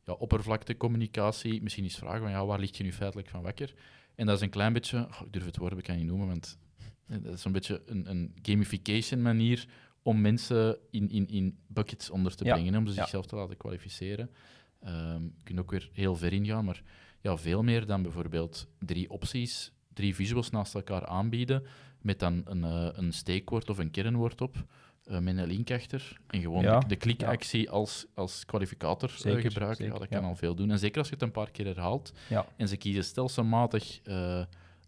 ja, 0.04 0.12
oppervlaktecommunicatie 0.12 1.62
misschien 1.62 1.84
eens 1.84 1.96
vragen 1.96 2.20
van 2.20 2.30
ja, 2.30 2.46
waar 2.46 2.58
ligt 2.58 2.76
je 2.76 2.82
nu 2.82 2.92
feitelijk 2.92 3.28
van 3.28 3.42
wakker? 3.42 3.74
En 4.14 4.26
dat 4.26 4.36
is 4.36 4.42
een 4.42 4.50
klein 4.50 4.72
beetje, 4.72 4.98
oh, 4.98 5.20
ik 5.24 5.32
durf 5.32 5.44
het 5.44 5.56
woord, 5.56 5.78
ik 5.78 5.84
kan 5.84 5.96
niet 5.96 6.06
noemen, 6.06 6.26
want 6.26 6.58
dat 7.22 7.34
is 7.34 7.44
een 7.44 7.52
beetje 7.52 7.82
een, 7.86 8.10
een 8.10 8.34
gamification 8.42 9.22
manier 9.22 9.66
om 10.02 10.20
mensen 10.20 10.78
in, 10.90 11.10
in, 11.10 11.28
in 11.28 11.58
buckets 11.66 12.10
onder 12.10 12.36
te 12.36 12.44
brengen, 12.44 12.76
om 12.76 12.86
ze 12.86 12.94
ja. 12.94 13.00
zichzelf 13.00 13.26
te 13.26 13.36
laten 13.36 13.56
kwalificeren. 13.56 14.30
Ehm 14.84 15.22
je 15.22 15.42
kunt 15.44 15.58
ook 15.58 15.70
weer 15.70 15.88
heel 15.92 16.16
ver 16.16 16.32
ingaan, 16.32 16.64
maar 16.64 16.82
ja, 17.20 17.36
veel 17.36 17.62
meer 17.62 17.86
dan 17.86 18.02
bijvoorbeeld 18.02 18.66
drie 18.78 19.10
opties, 19.10 19.72
drie 19.92 20.14
visuals 20.14 20.50
naast 20.50 20.74
elkaar 20.74 21.06
aanbieden, 21.06 21.62
met 22.00 22.18
dan 22.18 22.42
een, 22.44 22.64
eh, 22.64 22.88
een 22.92 23.12
steekwoord 23.12 23.70
of 23.70 23.78
een 23.78 23.90
kernwoord 23.90 24.40
op, 24.40 24.64
eh, 25.04 25.18
met 25.18 25.36
een 25.36 25.46
link 25.46 25.70
achter, 25.70 26.20
en 26.26 26.40
gewoon 26.40 26.62
Ja, 26.62 26.78
de, 26.78 26.86
de 26.86 26.96
klikactie 26.96 27.70
als, 27.70 28.06
als 28.14 28.44
kwalificator 28.44 29.08
eh, 29.10 29.16
Zeker, 29.16 29.40
gebruiken. 29.50 29.84
ja, 29.86 29.90
dat 29.98 30.08
kan 30.08 30.20
ja. 30.20 30.26
al 30.28 30.36
veel 30.36 30.54
doen. 30.54 30.70
En 30.70 30.78
zeker 30.78 30.98
als 30.98 31.08
je 31.08 31.14
het 31.14 31.22
een 31.22 31.30
paar 31.30 31.50
keer 31.50 31.66
herhaalt, 31.66 32.12
Ja. 32.28 32.46
en 32.56 32.68
ze 32.68 32.76
kiezen 32.76 33.04
stelselmatig 33.04 34.00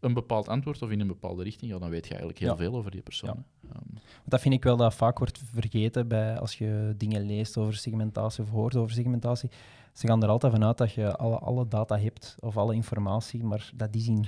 een 0.00 0.14
bepaald 0.14 0.48
antwoord 0.48 0.82
of 0.82 0.90
in 0.90 1.00
een 1.00 1.06
bepaalde 1.06 1.42
richting, 1.42 1.70
ja, 1.72 1.78
dan 1.78 1.90
weet 1.90 2.04
je 2.04 2.08
eigenlijk 2.10 2.38
heel 2.38 2.50
Ja. 2.50 2.56
veel 2.56 2.74
over 2.76 2.90
die 2.90 3.02
persoon. 3.02 3.44
hè. 3.62 3.68
Ehm, 3.74 3.82
Dat 4.24 4.40
vind 4.40 4.54
ik 4.54 4.62
wel 4.64 4.76
dat 4.76 4.94
vaak 4.94 5.18
wordt 5.18 5.38
vergeten 5.52 6.08
bij, 6.08 6.38
als 6.38 6.58
je 6.58 6.94
dingen 6.96 7.26
leest 7.26 7.56
over 7.56 7.74
segmentatie 7.74 8.42
of 8.44 8.50
hoort 8.50 8.76
over 8.76 8.94
segmentatie. 8.94 9.50
Ze 9.96 10.06
gaan 10.06 10.22
er 10.22 10.28
altijd 10.28 10.52
vanuit 10.52 10.78
dat 10.78 10.92
je 10.92 11.16
alle, 11.16 11.38
alle 11.38 11.68
data 11.68 11.98
hebt 11.98 12.36
of 12.40 12.56
alle 12.56 12.74
informatie, 12.74 13.44
maar 13.44 13.70
dat 13.74 13.94
is 13.94 14.06
in 14.06 14.26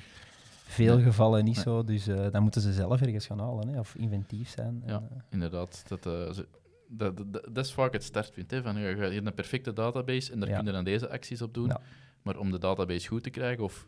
veel 0.67 0.95
Nee. 0.95 1.05
gevallen 1.05 1.45
niet 1.45 1.55
Nee. 1.55 1.65
zo. 1.65 1.85
Dus 1.85 2.07
eh, 2.07 2.31
dan 2.31 2.43
moeten 2.43 2.61
ze 2.61 2.73
zelf 2.73 3.01
ergens 3.01 3.27
gaan 3.27 3.39
halen 3.41 3.69
hè, 3.69 3.79
of 3.79 3.95
inventief 3.95 4.49
zijn. 4.49 4.83
Ja. 4.87 4.93
En, 4.95 5.09
eh, 5.11 5.17
inderdaad, 5.31 5.85
dat, 5.89 6.07
eh, 6.07 6.31
ze- 6.33 6.49
dat, 6.89 7.17
dat, 7.17 7.33
dat- 7.33 7.49
dat 7.55 7.65
is 7.65 7.73
vaak 7.73 7.93
het 7.93 8.05
startpunt. 8.05 8.51
Hè, 8.51 8.63
van, 8.63 8.77
je 8.81 8.87
hebt 8.87 9.27
een 9.27 9.35
perfecte 9.35 9.73
database 9.73 10.33
en 10.33 10.41
daar 10.41 10.49
Ja. 10.49 10.57
kun 10.57 10.67
je 10.67 10.73
dan 10.73 10.85
deze 10.85 11.11
acties 11.11 11.43
op 11.43 11.55
doen. 11.55 11.67
Ja. 11.67 11.81
Maar 12.23 12.37
om 12.39 12.51
de 12.51 12.59
database 12.59 13.09
goed 13.09 13.23
te 13.23 13.31
krijgen, 13.31 13.65
of 13.65 13.87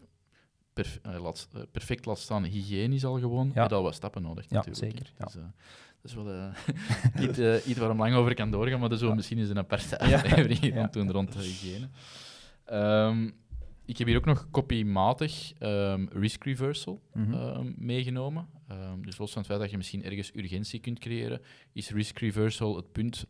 perf- 0.73 1.01
laat, 1.03 1.49
perfect 1.73 2.07
laat 2.07 2.19
staan, 2.19 2.45
hygiënisch 2.45 3.05
al 3.05 3.19
gewoon, 3.19 3.51
Ja. 3.55 3.61
heb 3.61 3.71
je 3.71 3.77
al 3.77 3.83
wat 3.83 3.95
stappen 3.95 4.23
nodig 4.23 4.45
Ja, 4.49 4.57
natuurlijk. 4.57 4.85
hè. 4.85 4.91
zeker, 4.91 5.13
ja. 5.19 5.25
Dus, 5.25 5.35
dat 6.03 6.11
is 6.11 6.15
wel 6.15 6.31
eh, 6.31 7.25
iets, 7.29 7.39
eh, 7.39 7.67
iets 7.67 7.79
waar 7.79 7.89
we 7.89 7.97
lang 7.97 8.15
over 8.15 8.35
kan 8.35 8.51
doorgaan, 8.51 8.81
maar 8.81 8.89
dat 8.89 8.97
is 8.97 9.01
wel 9.01 9.11
Ja. 9.11 9.17
misschien 9.17 9.39
eens 9.39 9.49
een 9.49 9.59
aparte 9.59 9.99
aflevering 9.99 10.61
Ja. 10.61 10.75
rond 10.75 10.93
doen 10.93 11.11
rond 11.11 11.33
de 11.33 11.39
hygiëne. 11.39 11.89
Ehm, 12.65 13.31
ik 13.85 13.99
heb 13.99 14.07
hier 14.07 14.17
ook 14.17 14.25
nog 14.25 14.49
copymatig 14.51 15.53
ehm, 15.59 16.07
risk 16.13 16.45
reversal 16.45 17.01
mhm. 17.13 17.33
ehm, 17.35 17.73
meegenomen. 17.77 18.47
Dus 19.01 19.19
los 19.19 19.33
van 19.33 19.43
het 19.43 19.51
feit 19.51 19.61
dat 19.63 19.71
je 19.71 19.77
misschien 19.77 20.05
ergens 20.05 20.35
urgentie 20.35 20.81
kunt 20.81 20.99
creëren, 20.99 21.41
is 21.73 21.91
risk 21.91 22.19
reversal 22.19 22.77
het 22.77 22.93
punt 22.93 23.27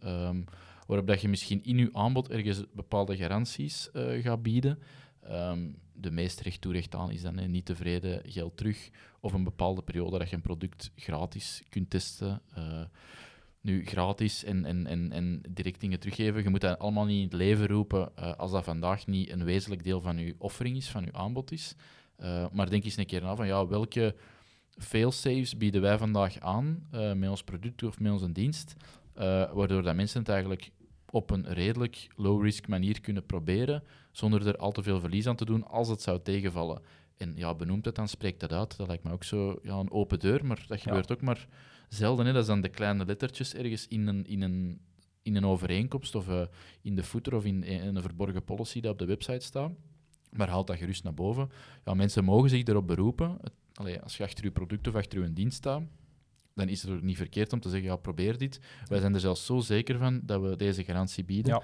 waarop 0.90 1.08
dat 1.08 1.20
je 1.20 1.28
misschien 1.28 1.62
in 1.62 1.78
je 1.78 1.88
aanbod 1.92 2.30
ergens 2.30 2.64
bepaalde 2.74 3.16
garanties 3.16 3.90
eh, 3.90 4.22
gaat 4.22 4.42
bieden. 4.42 4.78
Ehm, 5.22 5.68
de 5.92 6.10
meest 6.10 6.40
recht 6.40 6.60
toe 6.60 6.72
recht 6.72 6.94
aan 6.94 7.10
is 7.10 7.22
dan 7.22 7.50
niet 7.50 7.64
tevreden, 7.64 8.20
geld 8.24 8.56
terug. 8.56 8.90
Of 9.20 9.32
een 9.32 9.44
bepaalde 9.44 9.82
periode 9.82 10.18
dat 10.18 10.30
je 10.30 10.36
een 10.36 10.42
product 10.42 10.90
gratis 10.96 11.62
kunt 11.68 11.90
testen. 11.90 12.42
Uh, 12.58 12.82
nu, 13.60 13.84
gratis 13.84 14.44
en, 14.44 14.64
en, 14.64 14.86
en, 14.86 15.12
en 15.12 15.42
direct 15.48 15.80
dingen 15.80 16.00
teruggeven, 16.00 16.42
je 16.42 16.48
moet 16.48 16.60
dat 16.60 16.78
allemaal 16.78 17.04
niet 17.04 17.16
in 17.16 17.24
het 17.24 17.32
leven 17.32 17.66
roepen 17.66 18.12
uh, 18.18 18.34
als 18.34 18.50
dat 18.50 18.64
vandaag 18.64 19.06
niet 19.06 19.30
een 19.30 19.44
wezenlijk 19.44 19.84
deel 19.84 20.00
van 20.00 20.18
je 20.18 20.34
offering 20.38 20.76
is, 20.76 20.88
van 20.88 21.04
je 21.04 21.12
aanbod 21.12 21.52
is. 21.52 21.74
Uh, 22.20 22.46
maar 22.52 22.70
denk 22.70 22.84
eens 22.84 22.96
een 22.96 23.06
keer 23.06 23.22
na 23.22 23.36
van 23.36 23.46
ja, 23.46 23.66
welke 23.66 24.14
failsafes 24.78 25.56
bieden 25.56 25.80
wij 25.80 25.98
vandaag 25.98 26.38
aan 26.38 26.86
met 26.90 27.28
ons 27.28 27.42
product 27.42 27.82
of 27.82 27.98
met 28.00 28.12
onze 28.12 28.32
dienst, 28.32 28.74
waardoor 29.52 29.82
dat 29.82 29.94
mensen 29.94 30.20
het 30.20 30.28
eigenlijk 30.28 30.70
op 31.10 31.30
een 31.30 31.46
redelijk 31.52 32.08
low-risk 32.16 32.68
manier 32.68 33.00
kunnen 33.00 33.26
proberen, 33.26 33.82
zonder 34.12 34.46
er 34.46 34.56
al 34.56 34.72
te 34.72 34.82
veel 34.82 35.00
verlies 35.00 35.26
aan 35.26 35.36
te 35.36 35.44
doen 35.44 35.66
als 35.66 35.88
het 35.88 36.02
zou 36.02 36.20
tegenvallen. 36.22 36.82
En 37.16 37.32
ja, 37.36 37.54
benoemt 37.54 37.84
het 37.84 37.94
dan, 37.94 38.08
spreekt 38.08 38.40
dat 38.40 38.52
uit. 38.52 38.76
Dat 38.76 38.86
lijkt 38.86 39.04
me 39.04 39.12
ook 39.12 39.24
zo 39.24 39.58
ja, 39.62 39.74
een 39.74 39.90
open 39.90 40.18
deur, 40.18 40.46
maar 40.46 40.64
dat 40.68 40.80
gebeurt 40.80 41.12
ook 41.12 41.20
maar 41.20 41.48
zelden. 41.88 42.26
Hè. 42.26 42.32
Dat 42.32 42.42
is 42.42 42.48
dan 42.48 42.60
de 42.60 42.68
kleine 42.68 43.04
lettertjes 43.04 43.54
ergens 43.54 43.88
in 43.88 44.06
een, 44.06 44.26
in 44.26 44.42
een, 44.42 44.80
in 45.22 45.36
een 45.36 45.46
overeenkomst 45.46 46.14
of 46.14 46.28
uh, 46.28 46.42
in 46.82 46.96
de 46.96 47.02
footer 47.02 47.34
of 47.34 47.44
in, 47.44 47.62
in, 47.62 47.96
een 47.96 48.02
verborgen 48.02 48.44
policy 48.44 48.80
dat 48.80 48.92
op 48.92 48.98
de 48.98 49.04
website 49.04 49.44
staat. 49.44 49.72
Maar 50.30 50.48
haalt 50.48 50.66
dat 50.66 50.76
gerust 50.76 51.04
naar 51.04 51.14
boven. 51.14 51.50
Ja, 51.84 51.94
mensen 51.94 52.24
mogen 52.24 52.50
zich 52.50 52.64
erop 52.64 52.86
beroepen. 52.86 53.38
Het, 53.40 53.52
allee, 53.74 54.00
als 54.00 54.16
je 54.16 54.22
achter 54.22 54.44
je 54.44 54.50
product 54.50 54.88
of 54.88 54.94
achter 54.94 55.22
je 55.22 55.32
dienst 55.32 55.56
staat, 55.56 55.82
dan 56.60 56.68
is 56.68 56.82
het 56.82 57.02
niet 57.02 57.16
verkeerd 57.16 57.52
om 57.52 57.60
te 57.60 57.68
zeggen, 57.68 57.88
ja, 57.88 57.96
probeer 57.96 58.38
dit. 58.38 58.60
Wij 58.86 59.00
zijn 59.00 59.14
er 59.14 59.20
zelfs 59.20 59.46
zo 59.46 59.58
zeker 59.58 59.98
van 59.98 60.20
dat 60.22 60.40
we 60.40 60.56
deze 60.56 60.84
garantie 60.84 61.24
bieden. 61.24 61.62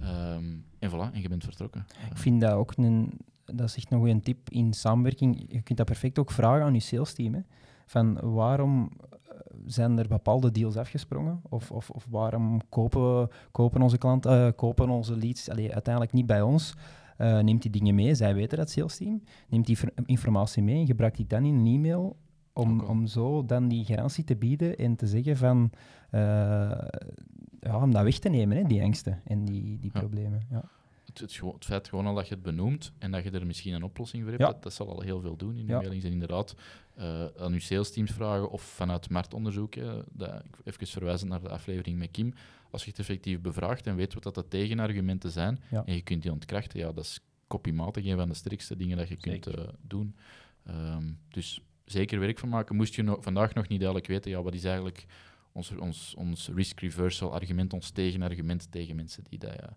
Ja. 0.00 0.34
Um, 0.34 0.64
en 0.78 0.90
voilà, 0.90 1.14
en 1.14 1.22
je 1.22 1.28
bent 1.28 1.44
vertrokken. 1.44 1.86
Ik 2.10 2.16
vind 2.16 2.40
dat 2.40 2.52
ook 2.52 2.72
een, 2.76 3.10
dat 3.44 3.68
is 3.68 3.76
echt 3.76 3.90
nog 3.90 4.06
een 4.06 4.22
tip 4.22 4.50
in 4.50 4.72
samenwerking. 4.72 5.44
Je 5.48 5.62
kunt 5.62 5.78
dat 5.78 5.86
perfect 5.86 6.18
ook 6.18 6.30
vragen 6.30 6.64
aan 6.64 6.74
je 6.74 6.80
sales 6.80 7.12
team. 7.12 7.34
Hè. 7.34 7.40
Van 7.86 8.20
waarom 8.20 8.90
zijn 9.66 9.98
er 9.98 10.08
bepaalde 10.08 10.50
deals 10.50 10.76
afgesprongen? 10.76 11.40
Of, 11.48 11.70
of, 11.70 11.90
of 11.90 12.06
waarom 12.10 12.60
kopen, 12.68 13.28
kopen 13.50 13.82
onze 13.82 13.98
klanten, 13.98 14.46
uh, 14.46 14.52
kopen 14.56 14.88
onze 14.88 15.16
leads 15.16 15.50
allee, 15.50 15.72
uiteindelijk 15.72 16.14
niet 16.14 16.26
bij 16.26 16.42
ons? 16.42 16.74
Uh, 17.18 17.38
neemt 17.38 17.62
die 17.62 17.70
dingen 17.70 17.94
mee, 17.94 18.14
zij 18.14 18.34
weten 18.34 18.58
dat 18.58 18.70
sales 18.70 18.96
team. 18.96 19.22
Neemt 19.48 19.66
die 19.66 19.78
informatie 20.04 20.62
mee 20.62 20.80
en 20.80 20.86
gebruikt 20.86 21.16
die 21.16 21.26
dan 21.26 21.44
in 21.44 21.54
een 21.54 21.66
e-mail 21.66 22.16
om, 22.58 22.80
om 22.80 23.06
zo 23.06 23.44
dan 23.44 23.68
die 23.68 23.84
garantie 23.84 24.24
te 24.24 24.36
bieden 24.36 24.76
en 24.76 24.96
te 24.96 25.06
zeggen 25.06 25.36
van... 25.36 25.70
Uh, 26.10 26.20
ja, 27.60 27.82
om 27.82 27.92
dat 27.92 28.02
weg 28.02 28.18
te 28.18 28.28
nemen, 28.28 28.56
hè, 28.56 28.62
die 28.62 28.82
angsten 28.82 29.20
en 29.24 29.44
die, 29.44 29.78
die 29.78 29.90
problemen. 29.90 30.46
Ja. 30.50 30.64
Het, 31.04 31.18
het, 31.18 31.40
het, 31.40 31.64
feit 31.64 31.88
gewoon 31.88 32.06
al 32.06 32.14
dat 32.14 32.28
je 32.28 32.34
het 32.34 32.42
benoemt 32.42 32.92
en 32.98 33.10
dat 33.10 33.24
je 33.24 33.30
er 33.30 33.46
misschien 33.46 33.74
een 33.74 33.82
oplossing 33.82 34.22
voor 34.22 34.32
hebt, 34.32 34.44
ja. 34.44 34.52
dat, 34.52 34.62
dat, 34.62 34.72
zal 34.72 34.88
al 34.88 35.00
heel 35.00 35.20
veel 35.20 35.36
doen 35.36 35.56
in 35.56 35.66
de 35.66 35.72
ja. 35.72 35.78
mailings. 35.78 36.04
En 36.04 36.12
inderdaad, 36.12 36.54
uh, 36.98 37.24
aan 37.38 37.52
je 37.52 37.60
sales 37.60 37.92
teams 37.92 38.10
vragen 38.10 38.50
of 38.50 38.62
vanuit 38.62 39.10
marktonderzoek, 39.10 39.74
hè, 39.74 40.02
dat, 40.12 40.42
even 40.64 40.86
verwijzen 40.86 41.28
naar 41.28 41.42
de 41.42 41.48
aflevering 41.48 41.98
met 41.98 42.10
Kim, 42.10 42.34
als 42.70 42.84
je 42.84 42.90
het 42.90 42.98
effectief 42.98 43.40
bevraagt 43.40 43.86
en 43.86 43.96
weet 43.96 44.14
wat 44.14 44.22
dat 44.22 44.34
de 44.34 44.48
tegenargumenten 44.48 45.30
zijn 45.30 45.60
en 45.70 45.94
je 45.94 46.02
kunt 46.02 46.22
die 46.22 46.32
ontkrachten, 46.32 46.78
ja, 46.78 46.92
dat 46.92 47.04
is 47.04 47.20
kopie-matig 47.46 48.04
een 48.04 48.16
van 48.16 48.28
de 48.28 48.34
sterkste 48.34 48.76
dingen 48.76 48.96
dat 48.96 49.08
je 49.08 49.16
kunt 49.16 49.48
uh, 49.48 49.54
doen. 49.80 50.16
Um, 50.68 51.18
dus 51.28 51.62
zeker 51.90 52.20
werk 52.20 52.38
van 52.38 52.48
maken. 52.48 52.76
Moest 52.76 52.94
je 52.94 53.16
vandaag 53.20 53.54
nog 53.54 53.68
niet 53.68 53.78
duidelijk 53.80 54.08
weten, 54.08 54.30
ja, 54.30 54.42
wat 54.42 54.54
is 54.54 54.64
eigenlijk 54.64 55.06
ons, 55.52 55.70
ons, 55.70 56.14
ons 56.14 56.48
risk 56.48 56.80
reversal 56.80 57.32
argument, 57.32 57.72
ons 57.72 57.90
tegenargument 57.90 58.72
tegen 58.72 58.96
mensen 58.96 59.24
die 59.28 59.38
dat, 59.38 59.54
ja, 59.54 59.76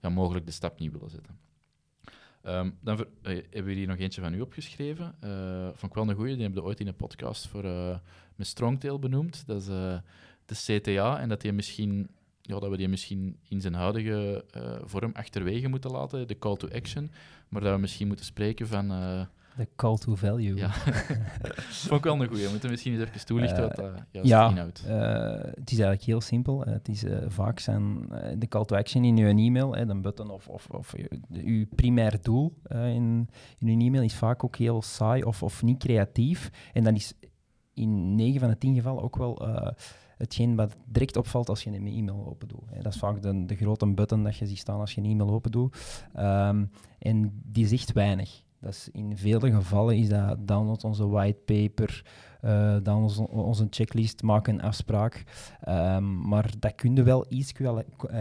ja, 0.00 0.08
mogelijk 0.08 0.46
de 0.46 0.52
stap 0.52 0.78
niet 0.78 0.92
willen 0.92 1.10
zetten. 1.10 1.38
Um, 2.46 2.78
dan 2.80 2.98
uh, 2.98 3.04
hebben 3.22 3.64
we 3.64 3.72
hier 3.72 3.86
nog 3.86 3.96
eentje 3.96 4.20
van 4.20 4.34
u 4.34 4.40
opgeschreven. 4.40 5.14
Uh, 5.24 5.64
vond 5.64 5.92
ik 5.92 5.94
wel 5.94 6.08
een 6.08 6.14
goeie. 6.14 6.32
Die 6.32 6.42
hebben 6.42 6.62
we 6.62 6.68
ooit 6.68 6.80
in 6.80 6.86
een 6.86 6.96
podcast 6.96 7.46
voor, 7.46 7.64
uh, 7.64 7.96
met 8.36 8.46
Strongtail 8.46 8.98
benoemd. 8.98 9.46
Dat 9.46 9.60
is 9.60 9.66
de 9.66 10.80
CTA. 10.80 11.20
En 11.20 11.28
dat, 11.28 11.40
die 11.40 11.52
misschien, 11.52 12.08
ja, 12.42 12.58
dat 12.58 12.70
we 12.70 12.76
die 12.76 12.88
misschien 12.88 13.36
in 13.48 13.60
zijn 13.60 13.74
huidige 13.74 14.44
vorm 14.84 15.10
achterwege 15.12 15.68
moeten 15.68 15.90
laten, 15.90 16.28
de 16.28 16.38
call 16.38 16.56
to 16.56 16.68
action. 16.68 17.10
Maar 17.48 17.60
dat 17.62 17.74
we 17.74 17.80
misschien 17.80 18.06
moeten 18.06 18.24
spreken 18.24 18.66
van 18.66 18.90
de 19.56 19.68
call 19.76 19.96
to 19.96 20.14
value. 20.14 20.56
Ja. 20.56 20.70
Vond 21.88 21.98
ik 21.98 22.04
wel 22.04 22.20
een 22.20 22.28
goeie. 22.28 22.44
We 22.44 22.50
moeten 22.50 22.70
misschien 22.70 22.92
eens 22.92 23.02
even 23.02 23.26
toelichten 23.26 23.62
wat 23.62 23.76
dat 23.76 23.90
juist 24.10 24.28
ja, 24.28 24.48
inhoudt. 24.48 24.84
Uh, 24.86 24.92
het 25.30 25.70
is 25.70 25.78
eigenlijk 25.78 26.02
heel 26.02 26.20
simpel. 26.20 26.60
het 26.60 26.88
is 26.88 27.04
vaak 27.26 27.58
zijn 27.58 28.08
de 28.38 28.48
call 28.48 28.64
to 28.64 28.76
action 28.76 29.04
in 29.04 29.18
uw 29.18 29.28
e-mail, 29.28 29.70
de 29.70 30.00
button 30.00 30.30
of, 30.30 30.48
of, 30.48 30.66
of 30.70 30.94
uw 31.30 31.66
primair 31.74 32.18
doel 32.22 32.54
in, 32.68 33.28
in 33.58 33.68
uw 33.68 33.78
e-mail 33.78 34.02
is 34.02 34.14
vaak 34.14 34.44
ook 34.44 34.56
heel 34.56 34.82
saai 34.82 35.22
of, 35.22 35.42
of 35.42 35.62
niet 35.62 35.78
creatief. 35.78 36.50
En 36.72 36.84
dan 36.84 36.94
is 36.94 37.12
in 37.74 38.14
9 38.14 38.40
van 38.40 38.48
de 38.48 38.58
10 38.58 38.74
gevallen 38.74 39.02
ook 39.02 39.16
wel 39.16 39.38
hetgeen 40.20 40.56
wat 40.56 40.76
direct 40.86 41.16
opvalt 41.16 41.48
als 41.48 41.62
je 41.62 41.70
een 41.70 41.86
e-mail 41.86 42.26
open 42.26 42.48
doet. 42.48 42.82
Dat 42.82 42.94
is 42.94 42.98
vaak 42.98 43.22
de, 43.22 43.44
de 43.46 43.56
grote 43.56 43.86
button 43.86 44.24
dat 44.24 44.36
je 44.36 44.46
ziet 44.46 44.58
staan 44.58 44.80
als 44.80 44.94
je 44.94 45.00
een 45.00 45.10
e-mail 45.10 45.30
open 45.30 45.50
doet. 45.50 45.76
Um, 46.16 46.70
en 46.98 47.42
die 47.44 47.66
zegt 47.66 47.92
weinig. 47.92 48.42
Dat 48.60 48.88
in 48.92 49.16
vele 49.16 49.52
gevallen 49.52 49.96
is 49.96 50.08
dat 50.08 50.48
download 50.48 50.84
onze 50.84 51.08
whitepaper, 51.08 52.04
uh, 52.44 52.76
download 52.82 53.28
onze, 53.28 53.66
checklist, 53.70 54.22
maak 54.22 54.46
een 54.46 54.62
afspraak. 54.62 55.24
Um, 55.68 56.28
maar 56.28 56.50
dat 56.58 56.74
kun 56.74 56.96
je 56.96 57.02
wel 57.02 57.26
iets 57.28 57.52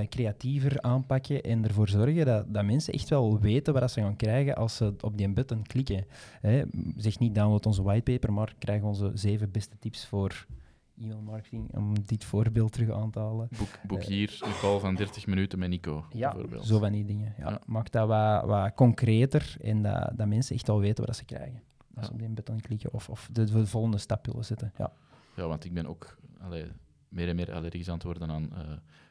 creatiever 0.10 0.82
aanpakken 0.82 1.44
en 1.44 1.64
ervoor 1.64 1.90
zorgen 1.90 2.26
dat, 2.26 2.54
dat 2.54 2.66
mensen 2.66 2.94
echt 2.94 3.10
wel 3.10 3.40
weten 3.40 3.74
wat 3.74 3.92
ze 3.92 4.02
gaan 4.02 4.16
krijgen 4.16 4.56
als 4.56 4.76
ze 4.76 4.94
op 5.02 5.18
die 5.18 5.30
button 5.30 5.64
klikken. 5.64 6.06
Hè. 6.42 6.64
Zeg 6.96 7.20
niet 7.20 7.36
download 7.36 7.66
onze 7.66 7.84
whitepaper, 7.84 8.34
maar 8.34 8.56
krijg 8.60 8.82
onze 8.82 9.12
zeven 9.14 9.52
beste 9.52 9.78
tips 9.80 10.06
voor 10.06 10.46
e-mail 11.00 11.22
marketing, 11.22 11.76
om 11.76 11.94
dit 12.06 12.24
voorbeeld 12.24 12.72
terug 12.72 12.92
aan 12.92 13.12
te 13.12 13.20
halen. 13.20 13.48
Boek, 13.58 13.70
boek 13.88 14.04
hier 14.04 14.40
een 14.42 14.60
call 14.60 14.80
van 14.80 14.96
30 14.96 15.28
minuten 15.28 15.60
met 15.60 15.70
Nico, 15.70 16.06
ja, 16.10 16.32
bijvoorbeeld. 16.32 16.66
zo 16.66 16.80
van 16.80 16.92
die 16.92 17.06
dingen. 17.06 17.34
Ja. 17.38 17.50
ja. 17.50 17.62
Maak 17.66 17.92
dat 17.92 18.08
wat, 18.08 18.46
wat 18.46 18.74
concreter 18.74 19.56
en 19.62 19.82
dat, 19.82 20.12
dat 20.16 20.28
mensen 20.28 20.56
echt 20.56 20.70
al 20.70 20.80
weten 20.80 21.06
wat 21.06 21.16
ze 21.16 21.26
krijgen. 21.26 21.62
Als 21.96 22.06
ze 22.06 22.12
op 22.12 22.20
die 22.20 22.30
button 22.30 22.62
klikken 22.62 22.94
of, 22.94 23.10
of 23.10 23.30
de, 23.32 23.44
de, 23.44 23.68
volgende 23.68 23.98
stap 23.98 24.26
willen 24.26 24.46
zetten. 24.46 24.74
Ja, 24.78 24.92
ja 25.36 25.48
want 25.48 25.66
ik 25.66 25.74
ben 25.74 25.86
ook 25.86 26.18
allee, 26.40 26.66
meer 27.10 27.28
en 27.28 27.36
meer 27.36 27.54
allergisch 27.54 27.88
aan 27.88 27.94
het 27.94 28.04
worden 28.04 28.30
aan 28.30 28.50
uh, 28.54 28.60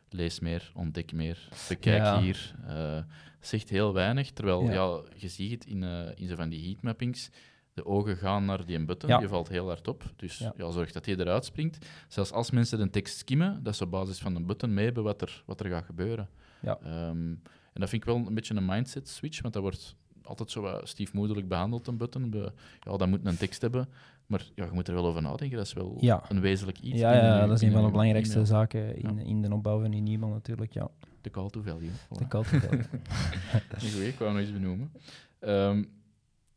lees 0.08 0.40
meer, 0.40 0.72
ontdek 0.74 1.12
meer, 1.12 1.48
bekijk 1.68 2.02
ja. 2.02 2.20
hier. 2.20 2.54
Uh, 2.68 2.98
zegt 3.40 3.68
heel 3.68 3.92
weinig, 3.92 4.30
terwijl 4.30 4.62
ja. 4.62 5.00
je 5.16 5.28
ziet 5.28 5.50
het 5.50 5.64
in, 5.64 5.82
uh, 5.82 6.08
in 6.14 6.28
zo 6.28 6.34
van 6.34 6.48
die 6.48 6.64
heatmappings 6.64 7.30
de 7.78 7.86
ogen 7.86 8.16
gaan 8.16 8.44
naar 8.44 8.66
die 8.66 8.84
button, 8.84 9.08
ja. 9.08 9.18
die 9.18 9.28
valt 9.28 9.48
heel 9.48 9.66
hard 9.66 9.88
op. 9.88 10.12
Dus 10.16 10.38
ja. 10.38 10.52
ja. 10.56 10.70
zorg 10.70 10.92
dat 10.92 11.04
die 11.04 11.20
eruit 11.20 11.44
springt. 11.44 11.86
Zelfs 12.08 12.32
als 12.32 12.50
mensen 12.50 12.78
de 12.78 12.90
tekst 12.90 13.18
skimmen, 13.18 13.62
dat 13.62 13.76
ze 13.76 13.84
op 13.84 13.90
basis 13.90 14.18
van 14.18 14.36
een 14.36 14.46
button 14.46 14.74
mee 14.74 14.84
hebben 14.84 15.02
wat 15.02 15.22
er, 15.22 15.42
wat 15.46 15.60
er 15.60 15.70
gaat 15.70 15.84
gebeuren. 15.84 16.28
Ja. 16.60 16.78
Um, 17.08 17.42
en 17.72 17.80
dat 17.80 17.88
vind 17.88 18.02
ik 18.02 18.08
wel 18.08 18.16
een 18.16 18.34
beetje 18.34 18.54
een 18.54 18.64
mindset 18.64 19.08
switch, 19.08 19.42
want 19.42 19.54
dat 19.54 19.62
wordt 19.62 19.96
altijd 20.22 20.50
zo 20.50 20.80
stiefmoederlijk 20.82 21.48
behandeld, 21.48 21.86
een 21.86 21.96
button. 21.96 22.34
Ja, 22.80 22.96
dat 22.96 23.08
moet 23.08 23.26
een 23.26 23.36
tekst 23.36 23.60
hebben. 23.60 23.88
Maar 24.26 24.50
ja, 24.54 24.64
je 24.64 24.70
moet 24.72 24.88
er 24.88 24.94
wel 24.94 25.06
over 25.06 25.22
nadenken. 25.22 25.56
Dat 25.56 25.66
is 25.66 25.72
wel 25.72 25.96
ja. 26.00 26.22
een 26.28 26.40
wezenlijk 26.40 26.78
iets. 26.80 26.98
Ja, 26.98 27.12
ja 27.12 27.46
dat 27.46 27.56
is 27.56 27.62
een 27.62 27.72
van 27.72 27.84
de 27.84 27.90
belangrijkste 27.90 28.44
zaken 28.44 28.96
in, 28.96 29.18
in 29.18 29.42
de 29.42 29.52
opbouw 29.52 29.80
van 29.80 29.92
je 29.92 30.12
e-mail 30.12 30.32
natuurlijk. 30.32 30.72
Ja. 30.72 30.90
De 31.20 31.30
call 31.30 31.48
to 31.48 31.62
value. 31.62 31.90
De 32.08 32.28
call 32.28 32.42
to 32.42 32.58
value. 32.58 34.08
ik 34.08 34.18
wou 34.18 34.32
nog 34.32 34.40
eens 34.40 34.52
benoemen. 34.52 34.92
Um, 35.40 35.97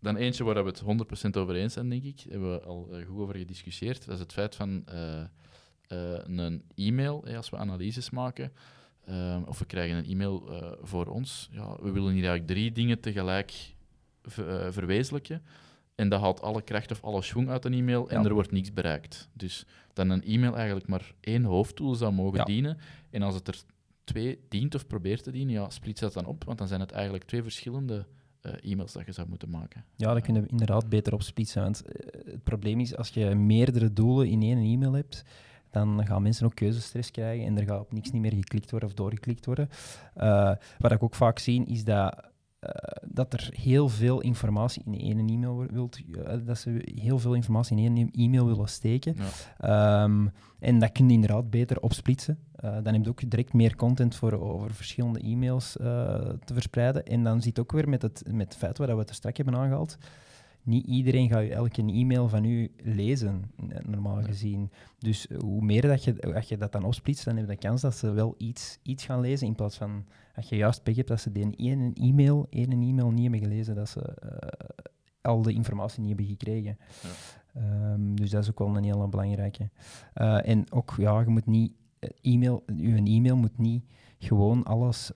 dan 0.01 0.15
eentje 0.15 0.43
waar 0.43 0.63
we 0.63 0.69
het 0.69 0.83
100% 1.35 1.41
over 1.41 1.55
eens 1.55 1.73
zijn, 1.73 1.89
denk 1.89 2.03
ik. 2.03 2.17
Daar 2.17 2.31
hebben 2.31 2.51
we 2.51 2.61
al 2.63 2.87
uh, 2.91 3.05
goed 3.05 3.17
over 3.17 3.35
gediscussieerd. 3.35 4.05
Dat 4.05 4.13
is 4.15 4.19
het 4.19 4.33
feit 4.33 4.55
van 4.55 4.83
uh, 4.93 5.23
uh, 5.87 6.19
een 6.25 6.63
e-mail, 6.75 7.25
als 7.35 7.49
we 7.49 7.57
analyses 7.57 8.09
maken, 8.09 8.51
of 9.45 9.59
we 9.59 9.65
krijgen 9.65 9.97
een 9.97 10.05
e-mail 10.05 10.49
voor 10.81 11.05
ons. 11.05 11.49
Ja, 11.51 11.75
we 11.81 11.91
willen 11.91 12.13
hier 12.13 12.23
eigenlijk 12.25 12.47
drie 12.47 12.71
dingen 12.71 12.99
tegelijk 12.99 13.75
ver, 14.23 14.73
verwezenlijken. 14.73 15.43
En 15.95 16.09
dat 16.09 16.21
haalt 16.21 16.41
alle 16.41 16.61
kracht 16.61 16.91
of 16.91 17.03
alle 17.03 17.21
schwung 17.21 17.49
uit 17.49 17.65
een 17.65 17.73
e-mail 17.73 18.09
en 18.09 18.21
ja. 18.21 18.27
er 18.27 18.33
wordt 18.33 18.51
niets 18.51 18.73
bereikt. 18.73 19.29
Dus 19.33 19.65
dan 19.93 20.09
een 20.09 20.23
e-mail 20.23 20.55
eigenlijk 20.55 20.87
maar 20.87 21.13
één 21.19 21.43
hoofdtool 21.43 21.95
zou 21.95 22.13
mogen 22.13 22.37
ja. 22.37 22.43
dienen. 22.43 22.77
En 23.09 23.21
als 23.21 23.35
het 23.35 23.47
er 23.47 23.63
twee 24.03 24.39
dient 24.49 24.75
of 24.75 24.87
probeert 24.87 25.23
te 25.23 25.31
dienen, 25.31 25.53
ja, 25.53 25.69
splits 25.69 26.01
dat 26.01 26.13
dan 26.13 26.25
op, 26.25 26.43
want 26.43 26.57
dan 26.57 26.67
zijn 26.67 26.79
het 26.79 26.91
eigenlijk 26.91 27.23
twee 27.23 27.43
verschillende 27.43 28.05
e-mails 28.41 28.91
dat 28.91 29.05
je 29.05 29.11
zou 29.11 29.27
moeten 29.27 29.49
maken. 29.49 29.83
Ja, 29.95 30.13
dat 30.13 30.23
kunnen 30.23 30.41
we 30.41 30.49
inderdaad 30.49 30.89
beter 30.89 31.13
opsplitsen. 31.13 31.61
Want 31.61 31.83
uh, 31.85 31.93
het 32.25 32.43
probleem 32.43 32.79
is, 32.79 32.95
als 32.97 33.09
je 33.09 33.35
meerdere 33.35 33.93
doelen 33.93 34.27
in 34.27 34.41
één 34.41 34.57
e-mail 34.57 34.93
hebt, 34.93 35.23
dan 35.71 36.05
gaan 36.05 36.21
mensen 36.21 36.45
ook 36.45 36.55
keuzestress 36.55 37.11
krijgen 37.11 37.45
en 37.45 37.57
er 37.57 37.65
gaat 37.65 37.79
op 37.79 37.91
niks 37.91 38.11
niet 38.11 38.21
meer 38.21 38.33
geklikt 38.33 38.71
worden 38.71 38.89
of 38.89 38.95
doorgeklikt 38.95 39.45
worden. 39.45 39.69
Uh, 40.17 40.51
wat 40.79 40.91
ik 40.91 41.03
ook 41.03 41.15
vaak 41.15 41.39
zie, 41.39 41.65
is 41.65 41.83
dat 41.83 42.13
eh, 42.13 42.29
dat 43.07 43.33
er 43.33 43.49
heel 43.53 43.89
veel 43.89 44.21
informatie 44.21 44.83
in 44.85 44.99
één 44.99 45.29
e-mail 45.29 45.65
wilt, 45.71 45.99
eh, 46.25 46.33
dat 46.45 46.57
ze 46.57 46.81
heel 46.95 47.19
veel 47.19 47.33
informatie 47.33 47.77
in 47.77 47.97
één 47.97 48.11
e-mail 48.11 48.45
willen 48.45 48.69
steken. 48.69 49.15
Ja. 49.17 50.03
Ehm, 50.03 50.27
en 50.59 50.79
dat 50.79 50.91
kun 50.91 51.07
je 51.07 51.13
inderdaad 51.13 51.49
beter 51.49 51.79
opsplitsen. 51.79 52.39
Eh, 52.55 52.77
dan 52.83 52.93
heb 52.93 53.03
je 53.03 53.09
ook 53.09 53.29
direct 53.29 53.53
meer 53.53 53.75
content 53.75 54.15
voor 54.15 54.39
over 54.39 54.73
verschillende 54.73 55.19
e-mails 55.19 55.77
eh, 55.77 55.85
te 56.43 56.53
verspreiden. 56.53 57.05
En 57.05 57.23
dan 57.23 57.41
zit 57.41 57.59
ook 57.59 57.71
weer 57.71 57.89
met 57.89 58.01
het, 58.01 58.23
met 58.31 58.47
het 58.47 58.57
feit 58.57 58.77
waar 58.77 58.93
we 58.93 58.99
het 58.99 59.09
er 59.09 59.15
straks 59.15 59.37
hebben 59.37 59.55
aangehaald. 59.55 59.97
Niet 60.63 60.85
iedereen 60.85 61.29
gaat 61.29 61.43
je 61.43 61.53
elke 61.53 61.81
e-mail 61.81 62.29
van 62.29 62.43
u 62.45 62.71
lezen, 62.83 63.51
eh, 63.69 63.77
normaal 63.85 64.15
Nee. 64.15 64.23
gezien. 64.23 64.71
Dus 64.99 65.27
hoe 65.39 65.61
meer 65.61 65.81
dat 65.81 66.03
je, 66.03 66.33
als 66.35 66.47
je 66.47 66.57
dat 66.57 66.71
dan 66.71 66.83
opsplitst, 66.83 67.25
dan 67.25 67.35
heb 67.35 67.45
je 67.45 67.51
de 67.51 67.57
kans 67.57 67.81
dat 67.81 67.95
ze 67.95 68.11
wel 68.11 68.35
iets, 68.37 68.79
iets 68.83 69.05
gaan 69.05 69.19
lezen. 69.21 69.47
In 69.47 69.55
plaats 69.55 69.77
van, 69.77 70.05
als 70.35 70.49
je 70.49 70.55
juist 70.55 70.83
pech 70.83 70.95
hebt 70.95 71.07
dat 71.07 71.21
ze 71.21 71.31
die 71.31 71.55
ene 71.55 71.91
e-mail, 71.93 72.47
ene 72.49 72.75
e-mail 72.75 73.11
niet 73.11 73.21
hebben 73.21 73.39
gelezen, 73.49 73.75
dat 73.75 73.89
ze 73.89 74.01
eh, 74.01 74.49
al 75.21 75.41
de 75.41 75.53
informatie 75.53 75.99
niet 75.99 76.09
hebben 76.09 76.27
gekregen. 76.27 76.77
Ehm, 77.53 78.15
dus 78.15 78.29
dat 78.29 78.43
is 78.43 78.49
ook 78.49 78.59
wel 78.59 78.77
een 78.77 78.83
hele 78.83 79.07
belangrijke. 79.07 79.69
Eh, 80.13 80.47
en 80.47 80.71
ook, 80.71 80.93
ja, 80.97 81.19
je 81.19 81.27
moet 81.29 81.45
niet, 81.45 81.71
e-mail, 82.21 82.63
uw 82.65 82.95
e-mail 83.05 83.35
moet 83.37 83.57
niet 83.57 83.83
gewoon 84.19 84.63
alles 84.63 85.11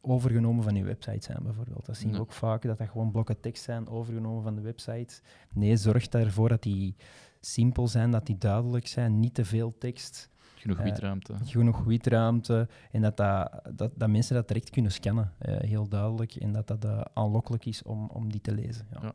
overgenomen 0.00 0.64
van 0.64 0.74
je 0.74 0.84
website 0.84 1.24
zijn, 1.24 1.42
bijvoorbeeld. 1.42 1.86
Dat 1.86 1.96
zien 1.96 2.12
we 2.12 2.20
ook 2.20 2.32
vaak, 2.32 2.62
dat 2.62 2.78
dat 2.78 2.88
gewoon 2.88 3.10
blokken 3.10 3.40
tekst 3.40 3.62
zijn 3.62 3.88
overgenomen 3.88 4.42
van 4.42 4.54
de 4.54 4.60
website. 4.60 5.20
Nee, 5.54 5.76
zorg 5.76 6.06
ervoor 6.06 6.48
dat 6.48 6.62
die 6.62 6.94
simpel 7.40 7.88
zijn, 7.88 8.10
dat 8.10 8.26
die 8.26 8.38
duidelijk 8.38 8.86
zijn, 8.86 9.20
niet 9.20 9.34
te 9.34 9.44
veel 9.44 9.74
tekst, 9.78 10.28
Genoeg 10.54 10.78
Eh, 10.78 10.84
witruimte. 10.84 11.34
genoeg 11.44 11.84
witruimte 11.84 12.68
en 12.90 13.00
dat, 13.02 13.16
dat, 13.16 13.60
dat, 13.76 13.92
dat 13.96 14.08
mensen 14.08 14.34
dat 14.34 14.48
direct 14.48 14.70
kunnen 14.70 14.92
scannen, 14.92 15.32
eh, 15.38 15.56
heel 15.60 15.88
duidelijk, 15.88 16.34
en 16.34 16.52
dat 16.52 16.66
dat 16.66 16.84
eh, 16.84 17.00
aanlokkelijk 17.14 17.66
is 17.66 17.82
om, 17.82 18.08
om 18.08 18.30
die 18.32 18.40
te 18.40 18.54
lezen. 18.54 18.86
Ja. 18.92 18.98
Ja. 19.02 19.12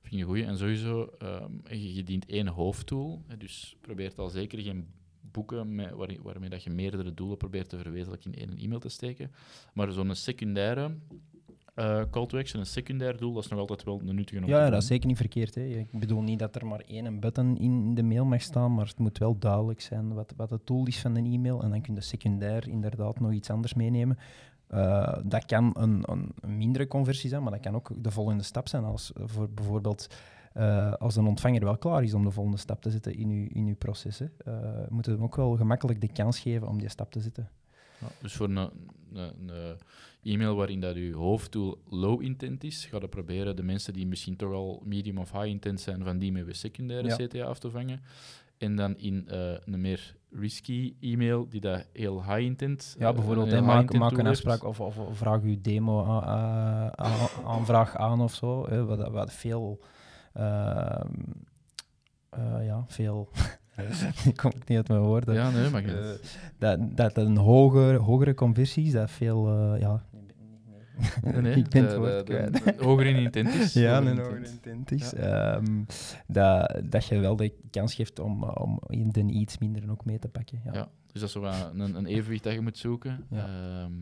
Vind 0.00 0.14
je 0.14 0.20
een 0.20 0.26
goeie. 0.26 0.44
En 0.44 0.56
sowieso, 0.58 1.10
ehm, 1.18 1.52
je, 1.64 1.94
je 1.94 2.02
dient 2.02 2.26
één 2.26 2.48
hoofddoel. 2.48 3.22
hè, 3.26 3.36
Dus 3.36 3.76
probeer 3.80 4.12
al 4.16 4.28
zeker 4.28 4.58
geen 4.60 4.86
boeken 5.32 5.74
met, 5.74 5.90
waar, 5.90 6.16
waarmee 6.22 6.48
dat 6.48 6.62
je 6.62 6.70
meerdere 6.70 7.14
doelen 7.14 7.36
probeert 7.36 7.68
te 7.68 7.78
verwezenlijken 7.78 8.32
in 8.32 8.48
één 8.48 8.58
e-mail 8.58 8.80
te 8.80 8.88
steken. 8.88 9.32
Maar 9.72 9.92
zo'n 9.92 10.14
secundaire 10.14 10.90
eh, 11.74 12.02
call 12.10 12.26
to 12.26 12.38
action, 12.38 12.60
een 12.60 12.66
secundair 12.66 13.16
doel, 13.16 13.32
dat 13.32 13.44
is 13.44 13.50
nog 13.50 13.58
altijd 13.58 13.84
wel 13.84 14.00
een 14.06 14.14
nuttige 14.14 14.46
Ja, 14.46 14.70
dat 14.70 14.82
is 14.82 14.88
zeker 14.88 15.06
niet 15.06 15.16
verkeerd. 15.16 15.54
Hè. 15.54 15.62
Ik 15.62 15.90
bedoel 15.90 16.22
niet 16.22 16.38
dat 16.38 16.54
er 16.54 16.66
maar 16.66 16.80
één 16.86 17.20
button 17.20 17.58
in 17.58 17.94
de 17.94 18.02
mail 18.02 18.24
mag 18.24 18.42
staan, 18.42 18.74
maar 18.74 18.86
het 18.86 18.98
moet 18.98 19.18
wel 19.18 19.38
duidelijk 19.38 19.80
zijn 19.80 20.14
wat, 20.14 20.32
wat 20.36 20.50
het 20.50 20.66
doel 20.66 20.86
is 20.86 21.00
van 21.00 21.16
een 21.16 21.32
e-mail. 21.32 21.62
En 21.62 21.70
dan 21.70 21.80
kun 21.80 21.94
je 21.94 22.00
secundair 22.00 22.68
inderdaad 22.68 23.20
nog 23.20 23.32
iets 23.32 23.50
anders 23.50 23.74
meenemen. 23.74 24.18
Eh, 24.66 25.18
dat 25.24 25.44
kan 25.44 25.70
een, 25.78 26.02
een, 26.06 26.32
een 26.40 26.56
mindere 26.56 26.86
conversie 26.86 27.28
zijn, 27.28 27.42
maar 27.42 27.52
dat 27.52 27.60
kan 27.60 27.74
ook 27.74 27.90
de 27.96 28.10
volgende 28.10 28.42
stap 28.42 28.68
zijn. 28.68 28.84
Als, 28.84 29.12
voor 29.14 29.50
bijvoorbeeld 29.50 30.08
eh, 30.54 30.92
als 30.92 31.16
een 31.16 31.26
ontvanger 31.26 31.64
wel 31.64 31.78
klaar 31.78 32.02
is 32.02 32.14
om 32.14 32.24
de 32.24 32.30
volgende 32.30 32.58
stap 32.58 32.82
te 32.82 32.90
zetten 32.90 33.14
in 33.14 33.28
uw, 33.28 33.46
in 33.52 33.66
uw 33.66 33.76
proces. 33.76 34.18
Hè. 34.18 34.26
Eh, 34.44 34.88
moet 34.88 35.04
je 35.04 35.10
hem 35.10 35.22
ook 35.22 35.36
wel 35.36 35.56
gemakkelijk 35.56 36.00
de 36.00 36.12
kans 36.12 36.38
geven 36.38 36.68
om 36.68 36.78
die 36.78 36.88
stap 36.88 37.12
te 37.12 37.20
zetten. 37.20 37.50
Ja, 38.00 38.06
dus 38.22 38.32
voor 38.32 38.48
een, 38.48 38.56
een, 38.56 38.70
een 39.48 39.76
e-mail 40.22 40.56
waarin 40.56 40.80
dat 40.80 40.96
je 40.96 41.12
hoofddoel 41.14 41.78
low 41.88 42.22
intent 42.22 42.64
is, 42.64 42.84
ga 42.84 42.98
je 43.00 43.08
proberen 43.08 43.56
de 43.56 43.62
mensen 43.62 43.92
die 43.92 44.06
misschien 44.06 44.36
toch 44.36 44.52
al 44.52 44.82
medium 44.84 45.18
of 45.18 45.32
high 45.32 45.46
intent 45.46 45.80
zijn, 45.80 46.04
van 46.04 46.18
die 46.18 46.32
met 46.32 46.46
een 46.46 46.54
secundaire 46.54 47.08
Ja. 47.08 47.16
CTA 47.16 47.44
af 47.44 47.58
te 47.58 47.70
vangen. 47.70 48.00
En 48.58 48.76
dan 48.76 48.96
in 48.98 49.28
eh, 49.28 49.52
een 49.64 49.80
meer 49.80 50.16
risky 50.30 50.94
e-mail, 51.00 51.48
die 51.48 51.60
dat 51.60 51.86
heel 51.92 52.24
high 52.24 52.40
intent 52.40 52.96
Ja, 52.98 53.12
bijvoorbeeld 53.12 53.50
high 53.50 53.62
maak, 53.62 53.80
intent 53.80 53.98
maak 53.98 54.18
een 54.18 54.26
afspraak 54.26 54.64
of, 54.64 54.80
of, 54.80 54.98
of 54.98 55.16
vraag 55.16 55.42
uw 55.42 55.56
demo 55.60 56.04
aanvraag 57.44 57.96
aan 57.96 58.20
of 58.20 58.34
zo. 58.34 58.68
Hè, 58.68 58.84
wat, 58.84 59.08
wat 59.08 59.32
veel. 59.32 59.80
Ehm, 60.32 61.08
eh, 62.30 62.64
ja, 62.66 62.84
veel. 62.86 63.28
Ik 64.24 64.36
kom 64.36 64.50
ik 64.50 64.68
niet 64.68 64.78
uit 64.78 64.88
mijn 64.88 65.00
woorden. 65.00 65.34
Ja, 65.34 65.50
nee, 65.50 65.70
maar 65.70 65.84
Eh, 65.84 66.10
dat, 66.58 66.96
dat 66.96 67.16
een 67.16 67.36
hoger, 67.36 67.94
hogere 67.96 68.34
conversie 68.34 68.86
is, 68.86 68.92
dat 68.92 69.10
veel. 69.10 69.48
eh, 69.48 69.80
ja. 69.80 70.04
nee, 71.22 71.40
nee, 71.40 71.54
ik 71.62 71.68
ben 71.68 71.84
het 71.84 71.96
woord 71.96 72.26
de- 72.26 72.34
de- 72.50 72.50
kwijt. 72.60 72.78
de- 72.78 72.84
hoger 72.84 73.06
in 73.06 73.16
intent 73.16 73.48
is. 73.54 73.72
Ja, 73.82 73.94
hoger 73.94 74.10
een 74.10 74.16
in 74.18 74.22
hoger 74.24 74.36
intent. 74.36 74.66
intent 74.66 74.90
is. 75.00 75.14
Ehm, 75.14 75.82
dat, 76.26 76.80
dat 76.84 77.06
je 77.06 77.18
wel 77.18 77.36
de 77.36 77.52
kans 77.70 77.94
geeft 77.94 78.18
om, 78.18 78.42
om 78.44 78.80
in 78.86 79.10
de 79.10 79.22
iets 79.22 79.58
minder 79.58 79.90
ook 79.90 80.04
mee 80.04 80.18
te 80.18 80.28
pakken. 80.28 80.60
Ja. 80.64 80.72
Ja, 80.74 80.88
dus 81.12 81.20
dat 81.20 81.22
is 81.22 81.32
zo 81.32 81.44
een, 81.44 81.80
een 81.96 82.06
evenwicht 82.06 82.42
dat 82.44 82.52
je 82.52 82.60
moet 82.60 82.78
zoeken. 82.78 83.24
Ja. 83.30 83.46
Ehm, 83.46 83.92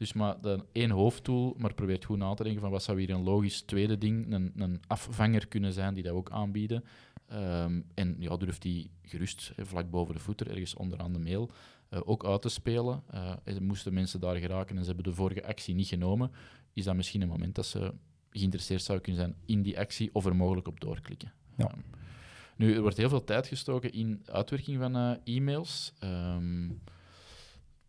dus 0.00 0.12
maar 0.12 0.40
dan 0.40 0.64
één 0.72 0.90
hoofddoel, 0.90 1.54
maar 1.58 1.74
probeer 1.74 2.02
goed 2.06 2.18
na 2.18 2.34
te 2.34 2.42
denken 2.42 2.60
van 2.60 2.70
wat 2.70 2.82
zou 2.82 2.98
hier 2.98 3.10
een 3.10 3.22
logisch 3.22 3.60
tweede 3.60 3.98
ding, 3.98 4.32
een, 4.32 4.52
een 4.56 4.80
afvanger 4.86 5.48
kunnen 5.48 5.72
zijn 5.72 5.94
die 5.94 6.02
dat 6.02 6.12
ook 6.12 6.30
aanbieden. 6.30 6.84
Ehm, 7.26 7.80
en 7.94 8.16
ja, 8.18 8.36
durf 8.36 8.58
die 8.58 8.90
gerust 9.02 9.52
vlak 9.56 9.90
boven 9.90 10.14
de 10.14 10.20
voeter, 10.20 10.48
ergens 10.50 10.74
onderaan 10.74 11.12
de 11.12 11.18
mail, 11.18 11.50
eh, 11.88 12.00
ook 12.04 12.24
uit 12.24 12.42
te 12.42 12.48
spelen. 12.48 13.02
Eh, 13.10 13.32
en 13.44 13.64
moesten 13.64 13.94
mensen 13.94 14.20
daar 14.20 14.36
geraken 14.36 14.76
en 14.76 14.80
ze 14.82 14.86
hebben 14.86 15.04
de 15.04 15.14
vorige 15.14 15.46
actie 15.46 15.74
niet 15.74 15.88
genomen, 15.88 16.30
is 16.72 16.84
dat 16.84 16.96
misschien 16.96 17.20
een 17.20 17.28
moment 17.28 17.54
dat 17.54 17.66
ze 17.66 17.94
geïnteresseerd 18.30 18.82
zouden 18.82 19.06
kunnen 19.06 19.24
zijn 19.26 19.36
in 19.46 19.62
die 19.62 19.78
actie 19.78 20.10
of 20.12 20.26
er 20.26 20.36
mogelijk 20.36 20.68
op 20.68 20.80
doorklikken. 20.80 21.32
Ja. 21.56 21.66
Ehm, 21.66 21.78
nu, 22.56 22.74
er 22.74 22.82
wordt 22.82 22.96
heel 22.96 23.08
veel 23.08 23.24
tijd 23.24 23.46
gestoken 23.46 23.92
in 23.92 24.22
uitwerking 24.26 24.78
van 24.78 24.96
eh, 24.96 25.36
e-mails. 25.36 25.92
Ehm, 25.98 26.68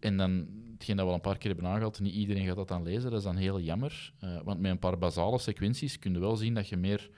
en 0.02 0.18
dan, 0.18 0.48
hetgeen 0.74 0.96
dat 0.96 1.06
we 1.06 1.12
al 1.12 1.18
een 1.18 1.22
paar 1.22 1.38
keer 1.38 1.52
hebben 1.52 1.70
aangehaald, 1.70 2.00
niet 2.00 2.14
iedereen 2.14 2.46
gaat 2.46 2.56
dat 2.56 2.68
dan 2.68 2.84
lezen. 2.84 3.10
Dat 3.10 3.20
is 3.20 3.26
dan 3.26 3.36
heel 3.36 3.60
jammer. 3.60 4.14
Eh, 4.20 4.40
want 4.44 4.60
met 4.60 4.72
een 4.72 4.80
paar 4.80 4.98
basale 4.98 5.40
sequenties 5.40 6.00
kun 6.00 6.14
je 6.14 6.20
wel 6.20 6.36
zien 6.36 6.54
dat 6.54 6.70
je 6.70 6.78
meer, 6.78 7.10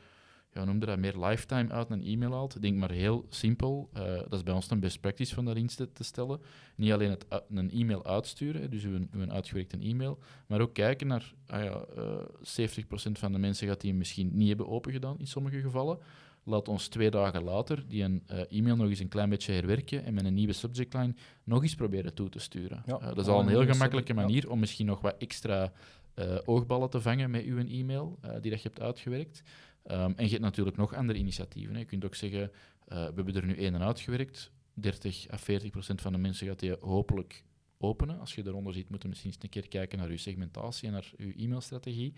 ja, 0.53 0.63
noemde 0.65 0.85
dat, 0.85 0.97
meer 0.97 1.19
lifetime 1.19 1.69
uit 1.69 1.89
een 1.89 2.03
e-mail 2.03 2.31
haalt. 2.31 2.61
Denk 2.61 2.77
maar 2.77 2.91
heel 2.91 3.25
simpel. 3.29 3.89
eh, 3.93 4.03
dat 4.03 4.33
is 4.33 4.43
bij 4.43 4.53
ons 4.53 4.69
een 4.69 4.79
best 4.79 4.99
practice 4.99 5.33
van 5.33 5.45
daarin 5.45 5.67
te, 5.67 5.91
te 5.91 6.03
stellen. 6.03 6.41
Niet 6.75 6.91
alleen 6.91 7.09
het, 7.09 7.25
een 7.49 7.71
e-mail 7.71 8.05
uitsturen, 8.05 8.69
dus 8.69 8.83
uw, 8.83 9.07
uw 9.11 9.29
uitgewerkte 9.29 9.77
e-mail, 9.77 10.19
maar 10.47 10.61
ook 10.61 10.73
kijken 10.73 11.07
naar, 11.07 11.33
ah 11.47 11.63
ja, 11.63 11.85
eh 11.95 12.25
70% 12.41 13.11
van 13.11 13.31
de 13.31 13.37
mensen 13.37 13.67
gaat 13.67 13.81
die 13.81 13.93
misschien 13.93 14.29
niet 14.33 14.47
hebben 14.47 14.67
opengedaan 14.67 15.19
in 15.19 15.27
sommige 15.27 15.61
gevallen. 15.61 15.99
Laat 16.45 16.67
ons 16.67 16.87
twee 16.87 17.09
dagen 17.09 17.43
later 17.43 17.83
die 17.87 18.03
een 18.03 18.23
eh, 18.27 18.57
e-mail 18.57 18.75
nog 18.75 18.89
eens 18.89 18.99
een 18.99 19.07
klein 19.07 19.29
beetje 19.29 19.53
herwerken 19.53 20.05
en 20.05 20.13
met 20.13 20.25
een 20.25 20.33
nieuwe 20.33 20.53
subject 20.53 20.93
line 20.93 21.15
nog 21.43 21.61
eens 21.61 21.75
proberen 21.75 22.13
toe 22.13 22.29
te 22.29 22.39
sturen. 22.39 22.83
Ja, 22.85 22.99
Eh, 22.99 23.07
dat 23.07 23.17
is 23.17 23.27
al 23.27 23.39
een 23.39 23.47
heel 23.47 23.65
gemakkelijke 23.65 24.13
ja. 24.13 24.21
manier 24.21 24.49
om 24.49 24.59
misschien 24.59 24.85
nog 24.85 25.01
wat 25.01 25.15
extra 25.17 25.71
eh, 26.13 26.37
oogballen 26.45 26.89
te 26.89 27.01
vangen 27.01 27.31
met 27.31 27.43
uw 27.43 27.57
e-mail 27.57 28.19
die 28.41 28.51
dat 28.51 28.61
je 28.61 28.67
hebt 28.67 28.81
uitgewerkt. 28.81 29.43
Ehm, 29.83 30.11
en 30.15 30.25
je 30.25 30.29
hebt 30.29 30.41
natuurlijk 30.41 30.77
nog 30.77 30.95
andere 30.95 31.19
initiatieven. 31.19 31.73
Hè. 31.73 31.79
Je 31.79 31.85
kunt 31.85 32.05
ook 32.05 32.15
zeggen, 32.15 32.51
we 32.87 32.95
hebben 32.95 33.35
er 33.35 33.45
nu 33.45 33.55
één 33.55 33.73
en 33.73 33.81
uitgewerkt. 33.81 34.51
30 34.73 35.31
à 35.31 35.37
40 35.37 35.71
procent 35.71 36.01
van 36.01 36.11
de 36.11 36.17
mensen 36.17 36.47
gaat 36.47 36.59
die 36.59 36.75
hopelijk 36.79 37.43
openen. 37.77 38.19
Als 38.19 38.35
je 38.35 38.43
eronder 38.45 38.73
ziet, 38.73 38.89
moeten 38.89 39.01
we 39.01 39.09
misschien 39.09 39.31
eens 39.31 39.43
een 39.43 39.49
keer 39.49 39.67
kijken 39.67 39.97
naar 39.97 40.07
uw 40.07 40.17
segmentatie 40.17 40.87
en 40.87 40.93
naar 40.93 41.11
uw 41.17 41.31
e-mailstrategie. 41.37 42.13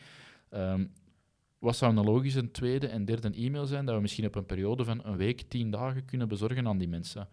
Ehm, 0.49 0.85
wat 1.65 1.75
zou 1.75 1.97
een 1.97 2.03
logische 2.03 2.51
tweede 2.51 2.87
en 2.87 3.05
derde 3.05 3.31
e-mail 3.33 3.65
zijn 3.65 3.85
dat 3.85 3.95
we 3.95 4.01
misschien 4.01 4.25
op 4.25 4.35
een 4.35 4.45
periode 4.45 4.83
van 4.83 5.05
een 5.05 5.17
week, 5.17 5.41
tien 5.41 5.71
dagen 5.71 6.05
kunnen 6.05 6.27
bezorgen 6.27 6.67
aan 6.67 6.77
die 6.77 6.87
mensen? 6.87 7.27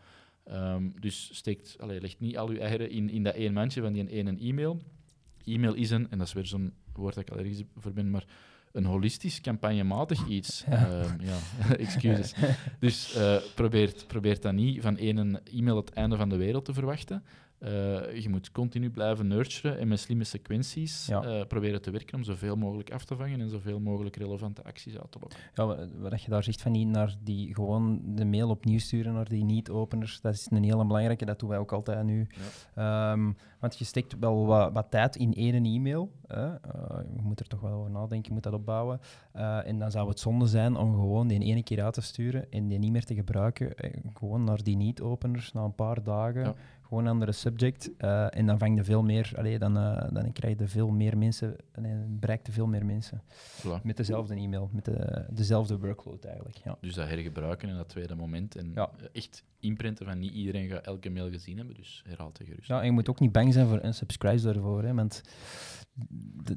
Ehm, 0.45 0.91
dus 1.01 1.31
steekt, 1.33 1.77
allee, 1.79 2.01
legt 2.01 2.21
niet 2.21 2.39
al 2.39 2.49
uw 2.49 2.59
eieren 2.59 2.91
in, 2.91 3.11
in 3.11 3.23
dat 3.23 3.35
één 3.35 3.53
mandje 3.53 3.81
van 3.81 3.93
die 3.93 4.09
ene 4.09 4.37
e-mail. 4.39 4.81
E-mail 5.45 5.75
is 5.75 5.91
een, 5.91 6.11
en 6.11 6.19
dat 6.19 6.27
is 6.27 6.33
weer 6.33 6.47
zo'n 6.47 6.73
woord 6.93 7.15
dat 7.15 7.23
ik 7.23 7.31
al 7.31 7.39
ergens 7.39 7.63
voor 7.77 7.93
ben, 7.93 8.11
maar 8.11 8.25
een 8.73 8.85
holistisch, 8.85 9.41
campagnematig 9.41 10.27
iets. 10.39 10.65
Ja. 10.71 11.03
Ehm, 11.03 11.25
ja, 11.25 11.39
excuses. 11.87 12.35
Dus 12.79 13.15
eh 13.15 13.37
probeer, 13.55 13.95
probeer 14.07 14.41
dan 14.41 14.55
niet 14.55 14.83
van 14.83 14.97
één 14.97 15.45
e-mail 15.45 15.77
het 15.77 15.91
einde 15.91 16.17
van 16.17 16.29
de 16.29 16.37
wereld 16.37 16.65
te 16.65 16.73
verwachten. 16.73 17.25
Eh, 17.63 17.71
je 18.23 18.29
moet 18.29 18.51
continu 18.53 18.91
blijven 18.91 19.27
nurturen 19.27 19.79
en 19.79 19.89
met 19.89 19.99
slimme 20.01 20.25
sequenties 20.25 21.07
Ja. 21.07 21.23
eh, 21.23 21.47
proberen 21.47 21.83
te 21.83 21.91
werken 21.91 22.17
om 22.17 22.23
zoveel 22.25 22.57
mogelijk 22.57 22.93
af 22.93 23.05
te 23.05 23.17
vangen 23.17 23.41
en 23.41 23.49
zoveel 23.49 23.81
mogelijk 23.81 24.17
relevante 24.17 24.65
acties 24.65 24.99
uit 24.99 25.11
te 25.13 25.19
lokken. 25.21 25.39
Ja, 25.55 25.67
wa- 25.67 25.87
wat 26.11 26.23
je 26.23 26.31
daar 26.31 26.43
zegt 26.45 26.63
van 26.63 26.73
niet 26.73 26.89
naar 26.89 27.15
die 27.23 27.55
gewoon 27.55 28.01
de 28.15 28.25
mail 28.25 28.49
opnieuw 28.49 28.79
sturen 28.79 29.13
naar 29.15 29.29
die 29.29 29.45
niet-openers, 29.45 30.21
dat 30.21 30.35
is 30.35 30.47
een 30.51 30.65
hele 30.65 30.85
belangrijke. 30.87 31.25
Dat 31.25 31.39
doen 31.39 31.49
wij 31.49 31.59
ook 31.59 31.73
altijd 31.73 32.05
nu. 32.05 32.27
Ehm, 32.75 33.33
want 33.61 33.79
je 33.79 33.85
steekt 33.85 34.19
wel 34.19 34.47
wat, 34.47 34.73
wat 34.73 34.91
tijd 34.91 35.17
in 35.17 35.35
één 35.35 35.65
e-mail. 35.65 36.13
Hè. 36.27 36.47
Eh, 36.55 36.99
je 37.17 37.23
moet 37.23 37.41
er 37.41 37.47
toch 37.47 37.61
wel 37.61 37.73
over 37.73 37.91
nadenken, 37.91 38.23
je 38.29 38.33
moet 38.33 38.43
dat 38.43 38.53
opbouwen. 38.53 39.01
En 39.65 39.79
dan 39.79 39.91
zou 39.91 40.09
het 40.09 40.21
zonde 40.21 40.47
zijn 40.47 40.77
om 40.77 40.95
gewoon 40.95 41.29
die 41.29 41.41
ene 41.41 41.63
keer 41.63 41.83
uit 41.85 41.95
te 41.95 42.01
sturen 42.01 42.51
en 42.51 42.69
die 42.69 42.79
niet 42.79 42.93
meer 42.93 43.05
te 43.05 43.15
gebruiken. 43.15 43.75
Eh, 43.77 43.91
gewoon 44.15 44.45
naar 44.45 44.63
die 44.63 44.77
niet-openers 44.77 45.53
na 45.53 45.63
een 45.63 45.75
paar 45.75 46.03
dagen. 46.03 46.55
Gewoon 46.93 47.07
een 47.07 47.13
andere 47.13 47.33
subject. 47.33 47.91
eh, 47.97 48.37
en 48.37 48.47
dan 48.47 48.59
vang 48.59 48.77
je 48.77 48.85
veel 48.85 49.03
meer, 49.03 49.33
allee, 49.37 49.59
dan, 49.59 49.77
eh, 49.77 50.09
dan 50.13 50.33
krijg 50.33 50.59
je 50.59 50.69
veel 50.69 50.89
meer 50.91 51.19
mensen, 51.19 51.57
en 51.73 52.17
bereikt 52.21 52.47
je 52.47 52.53
veel 52.53 52.67
meer 52.67 52.87
mensen. 52.87 53.23
Voilà. 53.61 53.83
Met 53.83 53.97
dezelfde 53.97 54.35
e-mail, 54.35 54.69
met 54.73 54.85
de, 54.85 55.25
dezelfde 55.31 55.79
workload 55.79 56.25
eigenlijk. 56.25 56.57
Ja. 56.57 56.77
Dus 56.81 56.95
dat 56.95 57.09
hergebruiken 57.09 57.69
in 57.69 57.75
dat 57.77 57.89
tweede 57.89 58.15
moment. 58.15 58.57
En 58.57 58.73
Ja. 58.75 58.91
eh, 58.99 59.05
echt 59.13 59.45
inprinten 59.63 60.07
van 60.07 60.19
niet 60.19 60.33
iedereen 60.33 60.69
gaat 60.69 60.87
elke 60.87 61.11
mail 61.11 61.31
gezien 61.31 61.57
hebben, 61.57 61.75
dus 61.75 62.03
herhaal 62.07 62.29
het 62.29 62.41
gerust. 62.47 62.69
ja, 62.69 62.79
en 62.81 62.85
je 62.87 62.93
moet 62.93 63.09
ook 63.09 63.21
niet 63.21 63.33
bang 63.33 63.53
zijn 63.53 63.67
voor 63.67 63.85
unsubscribes 63.85 64.43
daarvoor. 64.43 64.83
Hè, 64.85 64.95
want 64.95 65.23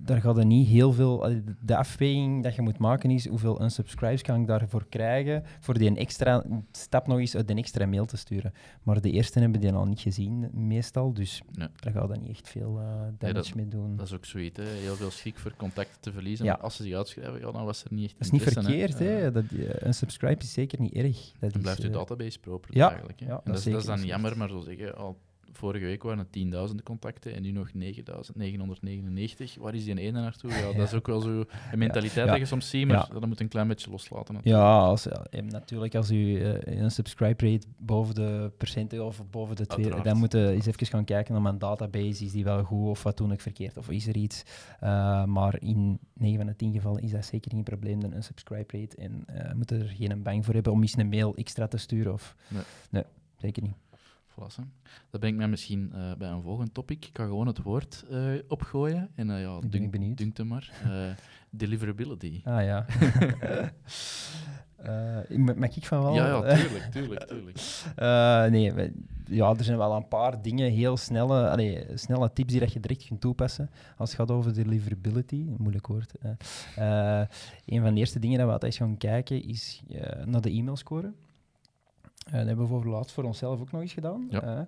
daar 0.02 0.22
gaat 0.22 0.38
er 0.38 0.46
niet 0.46 0.68
heel 0.68 0.94
veel... 0.94 1.30
de- 1.66 1.76
afweging 1.76 2.44
dat 2.44 2.56
je 2.56 2.62
moet 2.62 2.78
maken 2.78 3.12
is 3.12 3.28
hoeveel 3.28 3.62
unsubscribes 3.62 4.22
kan 4.22 4.42
ik 4.42 4.48
daarvoor 4.48 4.86
krijgen 4.90 5.44
voor 5.60 5.78
die 5.78 5.90
een 5.90 5.98
extra 5.98 6.44
stap 6.72 7.08
nog 7.08 7.20
eens 7.20 7.36
uit 7.36 7.50
een 7.50 7.58
extra 7.58 7.86
mail 7.86 8.06
te 8.06 8.18
sturen. 8.18 8.54
Maar 8.84 9.02
de 9.02 9.12
eerste 9.12 9.40
hebben 9.40 9.60
die 9.62 9.72
al 9.72 9.86
niet 9.86 10.00
gezien, 10.00 10.50
meestal, 10.54 11.14
dus 11.14 11.42
Nee. 11.52 11.68
daar 11.76 11.94
gaat 11.94 12.10
er 12.10 12.20
niet 12.20 12.30
echt 12.30 12.50
veel 12.50 12.80
eh, 12.80 12.86
damage 13.18 13.34
dat- 13.34 13.56
mee 13.56 13.68
doen. 13.68 13.96
Dat 13.96 14.06
is 14.06 14.14
ook 14.14 14.26
zoiets, 14.26 14.58
hè. 14.58 14.66
heel 14.66 14.96
veel 14.96 15.12
schrik 15.12 15.38
voor 15.38 15.54
contacten 15.58 16.02
te 16.02 16.12
verliezen. 16.12 16.46
Ja. 16.46 16.52
Maar 16.54 16.62
als 16.62 16.76
ze 16.76 16.84
zich 16.84 16.94
uitschrijven, 16.96 17.40
ja, 17.40 17.52
dan 17.52 17.66
was 17.66 17.84
er 17.84 17.94
niet 17.94 18.04
echt 18.06 18.14
Dat 18.18 18.26
is 18.28 18.32
niet 18.32 18.42
verkeerd, 18.44 19.00
hè. 19.00 19.32
Dat, 19.32 19.44
eh, 19.52 19.88
unsubscribe 19.88 20.42
is 20.42 20.54
zeker 20.54 20.80
niet 20.82 20.94
erg. 20.94 21.32
Dat 21.40 21.52
Dan 21.54 21.62
blijft 21.62 21.82
je 21.82 21.88
eh, 21.88 21.94
database 21.94 22.40
proper 22.40 22.76
ja, 22.78 22.95
eigenlijk. 22.96 23.20
Hè. 23.20 23.26
ja, 23.26 23.32
en 23.32 23.42
dat 23.44 23.54
dat, 23.54 23.66
is, 23.66 23.72
dat 23.72 23.82
is 23.82 23.88
dan 23.88 24.04
jammer, 24.04 24.38
maar 24.38 24.50
zo 24.50 24.60
zeggen, 24.60 24.96
al 24.96 25.20
vorige 25.58 25.86
week 25.86 26.04
waren 26.04 26.28
het 26.32 26.72
10.000 26.72 26.84
contacten 26.84 27.36
en 27.36 27.42
nu 27.42 27.52
nog 27.52 27.70
9.999. 27.78 29.60
Waar 29.60 29.76
is 29.76 29.84
die 29.84 30.00
ene 30.00 30.22
naartoe? 30.22 30.52
Ja, 30.52 30.74
dat 30.74 30.88
is 30.88 30.94
ook 30.94 31.08
wel 31.08 31.22
zo 31.22 31.44
een 31.72 31.80
mentaliteit 31.80 32.28
dat 32.28 32.38
je 32.38 32.46
soms 32.46 32.70
ziet, 32.70 32.88
maar 32.88 33.08
dat 33.14 33.26
moet 33.26 33.40
een 33.40 33.48
klein 33.48 33.68
beetje 33.68 33.90
loslaten. 33.90 34.34
natuurlijk. 34.34 34.64
Ja, 34.64 34.78
als, 34.78 35.08
eh, 35.08 35.42
natuurlijk 35.42 35.96
als 35.96 36.12
u 36.12 36.42
eh, 36.42 36.80
een 36.82 36.92
subscribe 36.92 37.52
rate 37.52 37.68
boven 37.78 38.16
de 38.16 38.52
percenten 38.58 39.06
of 39.06 39.24
boven 39.30 39.56
de 39.56 39.66
twee, 39.66 40.02
dan 40.02 40.18
moeten 40.18 40.46
we 40.46 40.52
eens 40.52 40.66
even 40.66 40.88
gaan 40.88 41.06
kijken 41.06 41.34
naar 41.34 41.42
mijn 41.42 41.58
database. 41.58 42.26
Is 42.26 42.32
die 42.32 42.44
wel 42.44 42.64
goed 42.64 42.90
of 42.90 43.04
wat 43.04 43.18
doe 43.18 43.32
ik 43.32 43.42
verkeerd 43.42 43.78
of 43.78 43.90
is 43.90 44.08
er 44.08 44.16
iets? 44.16 44.44
Eh, 44.80 45.26
maar 45.26 45.62
in 45.62 46.00
9 46.14 46.38
van 46.38 46.48
de 46.48 46.56
10 46.56 46.74
gevallen 46.74 47.02
is 47.02 47.12
dat 47.12 47.26
zeker 47.26 47.52
geen 47.52 47.64
probleem, 47.64 48.00
dan 48.00 48.14
een 48.14 48.24
subscribe 48.24 48.78
rate. 48.78 48.96
En 48.96 49.24
eh 49.26 49.54
moeten 49.54 49.80
er 49.80 49.88
geen 49.88 50.24
bang 50.24 50.46
voor 50.46 50.54
hebben 50.54 50.72
om 50.72 50.82
eens 50.82 50.98
een 50.98 51.10
mail 51.10 51.36
extra 51.36 51.68
te 51.68 51.78
sturen. 51.78 52.14
Of... 52.14 52.36
Nee. 52.90 53.04
zeker 53.38 53.64
niet. 53.64 53.76
Voilà. 54.40 54.64
Dat 55.10 55.20
brengt 55.20 55.38
mij 55.38 55.48
misschien 55.48 55.92
eh, 55.94 56.14
bij 56.18 56.30
een 56.30 56.42
volgend 56.42 56.74
topic. 56.74 57.06
Ik 57.06 57.18
ga 57.18 57.24
gewoon 57.24 57.48
het 57.48 57.62
woord 57.62 58.06
eh, 58.10 58.20
opgooien. 58.48 59.10
En 59.16 59.30
uh, 59.30 59.42
ja, 59.42 59.60
ben 59.60 59.70
dunk, 59.92 60.18
dunkt 60.18 60.38
hem 60.38 60.48
maar. 60.48 60.72
Deliverability. 61.50 62.42
Ah 62.44 62.64
ja. 62.64 62.86
Mag 65.56 65.76
ik 65.78 65.86
van 65.86 66.02
wel? 66.04 66.14
Ja, 66.14 66.28
ja, 66.28 66.42
tuurlijk, 66.56 66.84
tuurlijk, 66.92 67.24
tuurlijk. 67.28 67.58
Nee, 68.52 68.74
we- 68.74 68.94
ja, 69.28 69.50
er 69.58 69.64
zijn 69.64 69.78
wel 69.78 69.96
een 69.96 70.08
paar 70.08 70.42
dingen, 70.42 70.72
heel 70.72 70.98
snelle, 70.98 71.50
allee, 71.50 71.86
snelle 71.94 72.34
tips 72.34 72.52
die 72.52 72.60
dat 72.60 72.74
je 72.74 72.80
direct 72.80 73.06
kunt 73.08 73.22
toepassen 73.22 73.70
als 73.98 74.10
het 74.10 74.20
gaat 74.20 74.32
over 74.32 74.54
deliverability. 74.54 75.46
Moeilijk 75.58 75.88
woord. 75.88 76.14
een 77.66 77.82
van 77.82 77.94
de 77.94 78.00
eerste 78.00 78.20
dingen 78.20 78.38
dat 78.38 78.48
we 78.48 78.54
altijd 78.54 78.76
gaan 78.76 78.98
kijken 78.98 79.44
is 79.48 79.84
naar 80.26 80.42
de 80.42 80.50
e-mailscore. 80.52 81.12
Eh, 82.26 82.32
dat 82.34 82.46
hebben 82.48 82.66
we 82.66 82.72
voor 82.72 82.86
laatst 82.86 83.12
voor 83.12 83.24
onszelf 83.24 83.60
ook 83.60 83.72
nog 83.72 83.82
eens 83.82 83.94
gedaan. 83.94 84.28
Ja. 84.30 84.68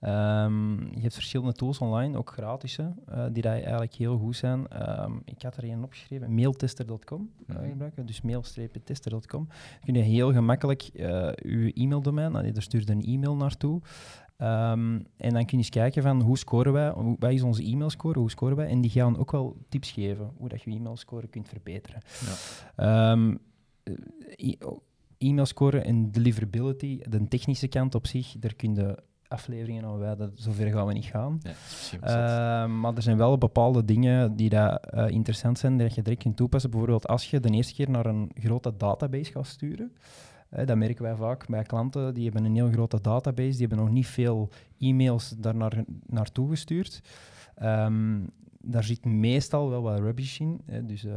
Eh, 0.00 0.44
ehm, 0.44 0.80
je 0.94 1.00
hebt 1.00 1.14
verschillende 1.14 1.52
tools 1.52 1.78
online, 1.78 2.18
ook 2.18 2.30
gratis, 2.30 2.78
eh, 2.78 3.24
die 3.32 3.42
dat 3.42 3.52
eigenlijk 3.52 3.94
heel 3.94 4.18
goed 4.18 4.36
zijn. 4.36 4.68
Ehm, 4.68 5.12
ik 5.24 5.42
had 5.42 5.56
er 5.56 5.64
een 5.64 5.82
opgeschreven, 5.84 6.34
mailtester.com 6.34 7.30
eh, 7.46 7.56
Mhm. 7.56 7.68
gebruiken, 7.68 8.06
dus 8.06 8.20
mail-tester.com. 8.22 9.48
Kun 9.84 9.94
je 9.94 10.00
heel 10.00 10.32
gemakkelijk 10.32 10.80
je 10.80 11.70
e-maildomein, 11.74 12.32
daar 12.32 12.62
stuur 12.62 12.80
je 12.80 12.90
een 12.90 13.04
e-mail 13.04 13.36
naartoe. 13.36 13.80
Ehm, 14.36 15.00
en 15.16 15.32
dan 15.32 15.44
kun 15.44 15.46
je 15.46 15.56
eens 15.56 15.68
kijken 15.68 16.02
van 16.02 16.20
hoe 16.22 16.38
scoren 16.38 16.72
wij, 16.72 16.90
hoe, 16.90 17.16
wat 17.18 17.30
is 17.30 17.42
onze 17.42 17.62
e-mailscore, 17.64 18.18
hoe 18.18 18.30
scoren 18.30 18.56
wij. 18.56 18.68
En 18.68 18.80
die 18.80 18.90
gaan 18.90 19.18
ook 19.18 19.30
wel 19.30 19.56
tips 19.68 19.90
geven 19.90 20.30
hoe 20.36 20.48
dat 20.48 20.62
je 20.62 20.70
je 20.70 20.76
e-mailscore 20.76 21.26
kunt 21.26 21.48
verbeteren. 21.48 22.00
Ja. 22.76 23.12
Eh, 25.18 25.26
e- 25.26 25.30
o- 25.30 25.30
e-mailscore 25.30 25.80
en 25.80 26.10
deliverability, 26.10 27.00
de 27.08 27.28
technische 27.28 27.68
kant 27.68 27.94
op 27.94 28.06
zich, 28.06 28.34
daar 28.38 28.54
kun 28.54 28.74
je 28.74 28.98
afleveringen 29.28 29.84
aan 29.84 29.98
wijden, 29.98 30.30
zover 30.34 30.66
gaan 30.70 30.86
we 30.86 30.92
niet 30.92 31.04
gaan. 31.04 31.40
Ja. 32.00 32.62
Ehm, 32.62 32.80
maar 32.80 32.94
er 32.94 33.02
zijn 33.02 33.16
wel 33.16 33.38
bepaalde 33.38 33.84
dingen 33.84 34.36
die 34.36 34.48
dat, 34.48 34.86
eh, 34.86 35.08
interessant 35.08 35.58
zijn, 35.58 35.78
dat 35.78 35.94
je 35.94 36.02
direct 36.02 36.22
kunt 36.22 36.36
toepassen. 36.36 36.70
Bijvoorbeeld 36.70 37.08
als 37.08 37.30
je 37.30 37.40
de 37.40 37.50
eerste 37.50 37.74
keer 37.74 37.90
naar 37.90 38.06
een 38.06 38.30
grote 38.34 38.76
database 38.76 39.32
gaat 39.32 39.46
sturen. 39.46 39.92
Eh, 40.48 40.66
dat 40.66 40.76
merken 40.76 41.02
wij 41.02 41.14
vaak 41.14 41.48
bij 41.48 41.62
klanten. 41.62 42.14
Die 42.14 42.24
hebben 42.24 42.44
een 42.44 42.54
heel 42.54 42.70
grote 42.70 43.00
database. 43.00 43.50
Die 43.50 43.66
hebben 43.66 43.78
nog 43.78 43.90
niet 43.90 44.06
veel 44.06 44.48
e-mails 44.78 45.34
daar 45.38 45.56
naar, 45.56 45.84
naartoe 46.06 46.48
gestuurd. 46.50 47.00
Ehm, 47.54 48.20
daar 48.68 48.84
zit 48.84 49.04
meestal 49.04 49.70
wel 49.70 49.82
wat 49.82 49.98
rubbish 49.98 50.40
in. 50.40 50.60
Hè. 50.64 50.84
Dus 50.86 51.04
eh, 51.04 51.12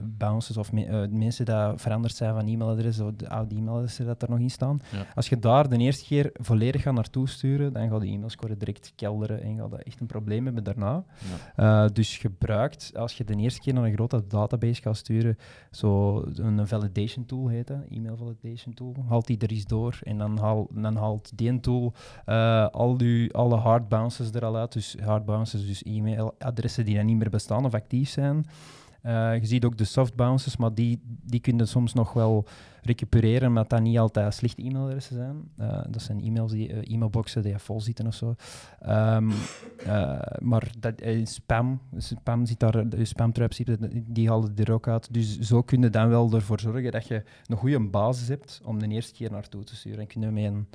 bounces 0.00 0.56
of 0.56 0.72
me- 0.72 0.84
eh, 0.84 1.08
mensen 1.10 1.44
die 1.44 1.54
veranderd 1.76 2.14
zijn 2.14 2.34
van 2.34 2.46
e-mailadres 2.46 3.00
of 3.00 3.12
de 3.16 3.28
oude 3.28 3.54
e-mailadressen 3.54 4.06
dat 4.06 4.22
er 4.22 4.30
nog 4.30 4.38
in 4.38 4.50
staan. 4.50 4.80
Ja. 4.92 5.06
Als 5.14 5.28
je 5.28 5.38
daar 5.38 5.68
de 5.68 5.76
eerste 5.76 6.04
keer 6.04 6.30
volledig 6.32 6.82
gaat 6.82 6.94
naartoe 6.94 7.28
sturen, 7.28 7.72
dan 7.72 7.88
gaat 7.88 8.00
de 8.00 8.06
e-mailscore 8.06 8.56
direct 8.56 8.92
kelderen 8.96 9.42
en 9.42 9.56
gaat 9.56 9.70
dat 9.70 9.82
echt 9.82 10.00
een 10.00 10.06
probleem 10.06 10.44
hebben 10.44 10.64
daarna. 10.64 11.04
Ja. 11.56 11.84
Uh, 11.84 11.90
dus 11.92 12.18
gebruikt, 12.18 12.92
als 12.96 13.16
je 13.16 13.24
de 13.24 13.34
eerste 13.36 13.60
keer 13.60 13.74
naar 13.74 13.84
een 13.84 13.92
grote 13.94 14.26
database 14.26 14.82
gaat 14.82 14.96
sturen, 14.96 15.36
zo 15.70 16.22
een 16.34 16.66
validation 16.66 17.26
tool 17.26 17.48
heet 17.48 17.66
dat, 17.66 17.78
e-mail 17.90 18.16
validation 18.16 18.74
tool, 18.74 18.94
haalt 19.08 19.26
die 19.26 19.38
er 19.38 19.50
eens 19.50 19.66
door 19.66 19.98
en 20.02 20.18
dan, 20.18 20.38
haal, 20.38 20.68
dan 20.74 20.96
haalt 20.96 21.32
die 21.34 21.60
tool 21.60 21.92
al 22.70 22.96
die, 22.96 23.34
alle 23.34 23.56
hard 23.56 23.88
bounces 23.88 24.30
er 24.30 24.44
al 24.44 24.56
uit. 24.56 24.72
Dus 24.72 24.96
hard 25.04 25.24
bounces, 25.24 25.66
dus 25.66 25.82
e-mailadressen 25.82 26.84
die 26.84 26.93
dan 26.96 27.06
niet 27.06 27.16
meer 27.16 27.30
bestaan 27.30 27.64
of 27.64 27.74
actief 27.74 28.08
zijn. 28.08 28.46
Uh, 29.06 29.38
je 29.38 29.46
ziet 29.46 29.64
ook 29.64 29.78
de 29.78 29.84
soft 29.84 30.14
bounces, 30.14 30.56
maar 30.56 30.74
die, 30.74 31.00
die 31.04 31.40
kunnen 31.40 31.68
soms 31.68 31.92
nog 31.94 32.12
wel 32.12 32.46
recupereren, 32.82 33.52
maar 33.52 33.68
dat 33.68 33.80
niet 33.80 33.98
altijd 33.98 34.34
slechte 34.34 34.62
e-mailadressen 34.62 35.16
zijn. 35.16 35.36
Uh, 35.60 35.84
dat 35.88 36.02
zijn 36.02 36.22
e-mails 36.22 36.52
die, 36.52 36.68
uh, 36.68 36.94
e-mailboxen 36.94 37.42
die 37.42 37.58
vol 37.58 37.80
zitten 37.80 38.06
of 38.06 38.14
zo. 38.14 38.34
Uh, 38.82 39.18
maar 40.38 40.70
dat, 40.78 41.02
spam, 41.24 41.80
spam 41.96 42.46
zit 42.46 42.60
daar, 42.60 42.88
de 42.88 43.04
spamtrap 43.04 43.52
die 44.06 44.28
halen 44.28 44.56
er 44.56 44.72
ook 44.72 44.88
uit. 44.88 45.14
Dus 45.14 45.38
zo 45.38 45.62
kun 45.62 45.82
je 45.82 45.90
dan 45.90 46.08
wel 46.08 46.32
ervoor 46.32 46.60
zorgen 46.60 46.92
dat 46.92 47.06
je 47.06 47.22
een 47.46 47.56
goede 47.56 47.80
basis 47.80 48.28
hebt 48.28 48.60
om 48.64 48.78
de 48.78 48.88
eerste 48.88 49.12
keer 49.12 49.30
naartoe 49.30 49.64
te 49.64 49.76
sturen. 49.76 50.00
En 50.00 50.06
kun 50.06 50.20
je 50.20 50.30
met 50.30 50.44
een 50.44 50.66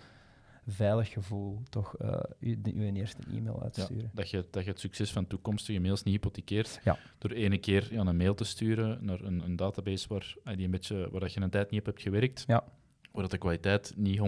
veilig 0.72 1.10
gevoel 1.10 1.62
toch 1.70 1.96
uh, 2.02 2.20
je, 2.40 2.58
je 2.64 2.92
eerste 2.94 3.22
e-mail 3.32 3.64
uitsturen. 3.64 4.04
Ja, 4.04 4.10
dat, 4.14 4.30
je, 4.30 4.46
dat 4.52 4.64
je 4.64 4.70
het 4.70 4.80
succes 4.80 5.12
van 5.12 5.28
toekomstige 5.28 5.80
mails 5.80 6.04
niet 6.04 6.14
hypothekeert 6.14 6.80
ja. 6.84 6.98
door 7.18 7.32
ene 7.32 7.58
keer 7.58 7.88
ja, 7.92 8.00
een 8.06 8.18
mail 8.18 8.34
te 8.34 8.44
sturen 8.44 8.98
naar 9.02 9.22
een, 9.22 9.44
een 9.44 9.56
database 9.56 10.08
waar, 10.08 10.36
die 10.56 10.66
een 10.66 10.72
beetje, 10.72 11.10
waar 11.12 11.20
dat 11.20 11.34
je 11.34 11.42
een 11.42 11.50
tijd 11.50 11.72
niet 11.72 11.80
op 11.80 11.86
hebt 11.86 12.02
gewerkt, 12.02 12.44
ja. 12.48 12.64
waar 13.12 13.22
dat 13.22 13.32
de 13.32 13.38
kwaliteit 13.38 13.94
niet 13.96 14.20
100% 14.20 14.22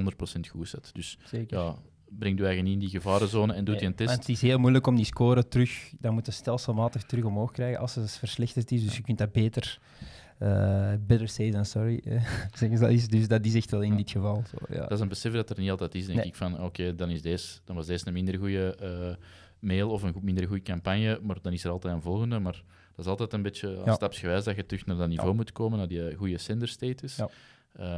goed 0.49 0.69
zit. 0.69 0.93
Dus 0.93 1.17
Zeker. 1.23 1.57
ja, 1.57 1.75
breng 2.09 2.39
je 2.39 2.45
eigen 2.45 2.63
niet 2.63 2.73
in 2.73 2.79
die 2.79 2.89
gevarenzone 2.89 3.53
en 3.53 3.63
doe 3.63 3.75
je 3.75 3.85
een 3.85 3.95
test. 3.95 4.15
Het 4.15 4.29
is 4.29 4.41
heel 4.41 4.57
moeilijk 4.57 4.87
om 4.87 4.95
die 4.95 5.05
score 5.05 5.47
terug, 5.47 5.93
dat 5.99 6.11
moet 6.11 6.25
je 6.25 6.31
stelselmatig 6.31 7.03
terug 7.03 7.23
omhoog 7.23 7.51
krijgen 7.51 7.79
als 7.79 7.95
het 7.95 8.11
verslechterd 8.11 8.71
is, 8.71 8.83
dus 8.83 8.95
je 8.95 9.01
kunt 9.01 9.17
dat 9.17 9.31
beter... 9.31 9.79
Uh, 10.43 10.93
better 11.07 11.27
say 11.29 11.51
than 11.51 11.65
sorry, 11.65 12.01
zeggen 12.59 12.77
ze 12.77 12.83
dat 12.83 12.89
is. 12.89 13.07
Dus 13.07 13.27
dat 13.27 13.45
is 13.45 13.55
echt 13.55 13.71
wel 13.71 13.81
in 13.81 13.91
ja. 13.91 13.97
dit 13.97 14.11
geval 14.11 14.43
zo. 14.49 14.57
Ja. 14.73 14.79
Dat 14.81 14.91
is 14.91 14.99
een 14.99 15.07
besef 15.07 15.33
dat 15.33 15.49
er 15.49 15.59
niet 15.59 15.69
altijd 15.69 15.95
is, 15.95 16.05
denk 16.05 16.17
Nee. 16.17 16.27
ik. 16.27 16.35
Van 16.35 16.53
oké, 16.53 16.63
okay, 16.63 16.95
dan, 16.95 17.09
is 17.09 17.21
deze, 17.21 17.59
dan 17.65 17.75
was 17.75 17.85
deze 17.85 18.07
een 18.07 18.13
minder 18.13 18.37
goede 18.37 18.77
uh, 18.81 19.15
mail 19.59 19.89
of 19.89 20.03
een 20.03 20.15
minder 20.21 20.47
goede 20.47 20.61
campagne, 20.61 21.19
maar 21.23 21.37
dan 21.41 21.53
is 21.53 21.63
er 21.63 21.71
altijd 21.71 21.93
een 21.93 22.01
volgende. 22.01 22.39
Maar 22.39 22.63
dat 22.95 23.05
is 23.05 23.11
altijd 23.11 23.33
een 23.33 23.41
beetje 23.41 23.81
Ja. 23.85 23.93
stapsgewijs 23.93 24.43
dat 24.43 24.55
je 24.55 24.65
terug 24.65 24.85
naar 24.85 24.97
dat 24.97 25.07
niveau 25.07 25.29
Ja. 25.29 25.35
moet 25.35 25.51
komen, 25.51 25.77
naar 25.77 25.87
die 25.87 26.15
goede 26.15 26.37
sender 26.37 26.67
status. 26.67 27.15
Ja. 27.15 27.29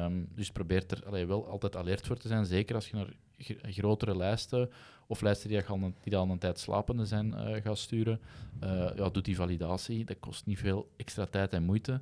Um, 0.06 0.27
dus 0.36 0.51
probeer 0.51 0.84
er 0.88 1.03
allee, 1.06 1.25
wel 1.25 1.47
altijd 1.47 1.75
alert 1.75 2.08
voor 2.08 2.17
te 2.17 2.27
zijn, 2.27 2.45
zeker 2.45 2.75
als 2.75 2.89
je 2.89 2.95
naar 2.95 3.13
gr- 3.38 3.53
grotere 3.71 4.15
lijsten 4.17 4.69
of 5.08 5.21
lijsten 5.21 5.49
die 5.49 5.62
al 5.65 5.75
een, 5.82 5.95
die 6.03 6.17
al 6.17 6.29
een 6.29 6.38
tijd 6.38 6.60
slapende 6.60 7.06
zijn 7.06 7.27
uh, 7.27 7.56
gaat 7.63 7.77
sturen. 7.77 8.19
Uh, 8.63 8.69
ja, 8.95 9.10
doe 9.10 9.21
die 9.23 9.36
validatie, 9.36 10.06
dat 10.06 10.19
kost 10.19 10.45
niet 10.45 10.60
veel 10.60 10.89
extra 10.97 11.25
tijd 11.25 11.53
en 11.53 11.63
moeite. 11.63 12.01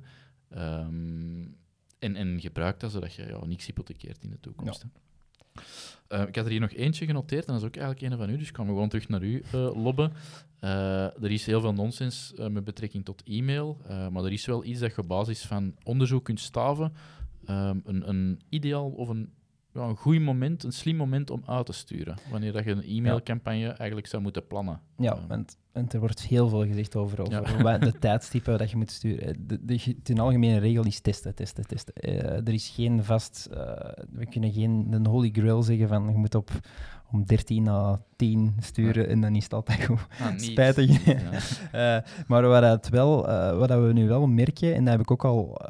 Um, 0.56 1.56
en, 1.98 2.16
en 2.16 2.40
gebruik 2.40 2.80
dat 2.80 2.90
zodat 2.90 3.14
je 3.14 3.26
ja, 3.26 3.44
niks 3.46 3.66
hypothekeert 3.66 4.22
in 4.22 4.30
de 4.30 4.40
toekomst. 4.40 4.82
Ja. 4.82 5.62
Uh, 6.08 6.28
ik 6.28 6.34
had 6.36 6.44
er 6.44 6.50
hier 6.50 6.60
nog 6.60 6.72
eentje 6.72 7.06
genoteerd, 7.06 7.46
en 7.46 7.52
dat 7.52 7.62
is 7.62 7.68
ook 7.68 7.76
eigenlijk 7.76 8.12
een 8.12 8.18
van 8.18 8.30
u, 8.30 8.36
dus 8.36 8.48
ik 8.48 8.52
kan 8.52 8.66
gewoon 8.66 8.88
terug 8.88 9.08
naar 9.08 9.22
u 9.22 9.42
uh, 9.54 9.82
lobben. 9.84 10.12
Uh, 10.60 11.22
er 11.22 11.30
is 11.30 11.46
heel 11.46 11.60
veel 11.60 11.72
nonsens 11.72 12.32
met 12.36 12.64
betrekking 12.64 13.04
tot 13.04 13.22
e-mail, 13.22 13.80
maar 14.10 14.24
er 14.24 14.32
is 14.32 14.46
wel 14.46 14.64
iets 14.64 14.80
dat 14.80 14.94
je 14.94 15.00
op 15.00 15.08
basis 15.08 15.46
van 15.46 15.74
onderzoek 15.82 16.24
kunt 16.24 16.40
staven. 16.40 16.92
Um, 17.48 17.82
een, 17.84 18.08
een 18.08 18.40
ideaal 18.48 18.90
of 18.90 19.08
een, 19.08 19.32
ja, 19.74 19.80
een 19.80 19.96
goed 19.96 20.20
moment, 20.20 20.62
een 20.62 20.72
slim 20.72 20.96
moment 20.96 21.30
om 21.30 21.42
uit 21.46 21.66
te 21.66 21.72
sturen, 21.72 22.16
wanneer 22.30 22.52
dat 22.52 22.64
je 22.64 22.70
een 22.70 22.82
e-mailcampagne 22.82 23.68
eigenlijk 23.68 24.06
zou 24.06 24.22
moeten 24.22 24.46
plannen. 24.46 24.80
Ja, 24.96 25.18
want, 25.28 25.56
want 25.72 25.92
er 25.92 26.00
wordt 26.00 26.22
heel 26.22 26.48
veel 26.48 26.66
gezegd 26.66 26.96
over, 26.96 27.20
over 27.20 27.64
ja. 27.64 27.78
de 27.88 27.98
tijdstippen 27.98 28.58
dat 28.58 28.70
je 28.70 28.76
moet 28.76 28.90
sturen. 28.90 29.46
De, 29.46 29.64
de, 29.64 29.76
de, 30.02 30.14
de 30.14 30.20
algemene 30.20 30.58
regel 30.58 30.84
is 30.84 31.00
testen, 31.00 31.34
testen, 31.34 31.66
testen. 31.66 31.94
Uh, 32.00 32.22
er 32.22 32.52
is 32.52 32.68
geen 32.68 33.04
vast... 33.04 33.48
Uh, 33.52 33.58
we 34.10 34.26
kunnen 34.26 34.52
geen 34.52 34.86
een 34.90 35.06
holy 35.06 35.30
grail 35.32 35.62
zeggen 35.62 35.88
van 35.88 36.08
je 36.10 36.18
moet 36.18 36.34
op 36.34 36.50
om 37.12 37.24
13 37.26 37.62
na 37.62 38.00
10 38.16 38.54
sturen 38.60 39.02
ja. 39.02 39.08
en 39.08 39.20
dan 39.20 39.34
is 39.34 39.44
het 39.44 39.52
altijd 39.52 39.84
goed. 39.84 40.06
Ah, 40.20 40.38
Spijtig. 40.38 41.04
Ja. 41.04 41.96
uh, 41.96 42.02
maar 42.28 42.46
wat, 42.46 42.62
het 42.62 42.88
wel, 42.88 43.26
wat 43.56 43.68
we 43.68 43.90
nu 43.92 44.08
wel 44.08 44.26
merken, 44.26 44.74
en 44.74 44.84
dat 44.84 44.92
heb 44.92 45.02
ik 45.02 45.10
ook 45.10 45.24
al, 45.24 45.60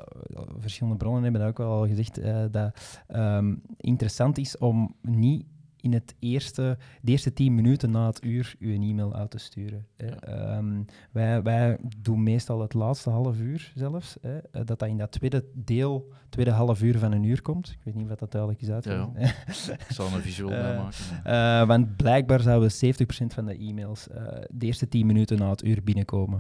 verschillende 0.62 0.98
bronnen 0.98 1.22
hebben 1.22 1.40
dat 1.40 1.51
ook 1.51 1.61
al 1.61 1.87
gezegd, 1.87 2.20
dat 2.53 3.01
um, 3.14 3.62
interessant 3.77 4.38
is 4.38 4.59
om 4.59 4.95
niet 5.01 5.45
in 5.82 5.93
het 5.93 6.14
eerste, 6.18 6.78
de 7.01 7.11
eerste 7.11 7.32
tien 7.32 7.55
minuten 7.55 7.91
na 7.91 8.07
het 8.07 8.24
uur 8.24 8.55
uw 8.59 8.72
e-mail 8.72 9.14
uit 9.14 9.30
te 9.30 9.39
sturen. 9.39 9.86
Hè. 9.97 10.07
Ja. 10.07 10.16
Ehm, 10.20 10.82
wij, 11.12 11.43
wij 11.43 11.78
doen 11.99 12.22
meestal 12.22 12.61
het 12.61 12.74
laatste 12.74 13.11
half 13.11 13.39
uur 13.39 13.72
zelfs, 13.74 14.16
hè, 14.20 14.39
eh, 14.39 14.62
dat 14.64 14.78
dat 14.78 14.89
in 14.89 14.99
dat 14.99 15.12
tweede 15.12 15.45
deel, 15.55 16.12
tweede 16.28 16.51
half 16.51 16.82
uur 16.82 16.99
van 16.99 17.12
een 17.12 17.22
uur 17.22 17.43
komt. 17.43 17.68
Ik 17.70 17.78
weet 17.82 17.95
niet 17.95 18.11
of 18.11 18.18
dat 18.18 18.30
duidelijk 18.30 18.62
is 18.62 18.70
uitgelegd. 18.70 19.68
Ik 19.68 19.86
zal 19.89 20.07
een 20.07 20.20
visueel 20.20 20.49
bij 20.49 20.72
Eh, 20.72 20.82
maken. 20.82 21.24
Eh, 21.24 21.66
want 21.66 21.97
blijkbaar 21.97 22.41
zouden 22.41 22.70
70% 22.70 23.34
van 23.34 23.45
de 23.47 23.57
e-mails 23.57 24.09
eh, 24.09 24.22
de 24.51 24.66
eerste 24.66 24.89
10 24.89 25.07
minuten 25.07 25.39
na 25.39 25.51
het 25.51 25.64
uur 25.64 25.82
binnenkomen. 25.82 26.39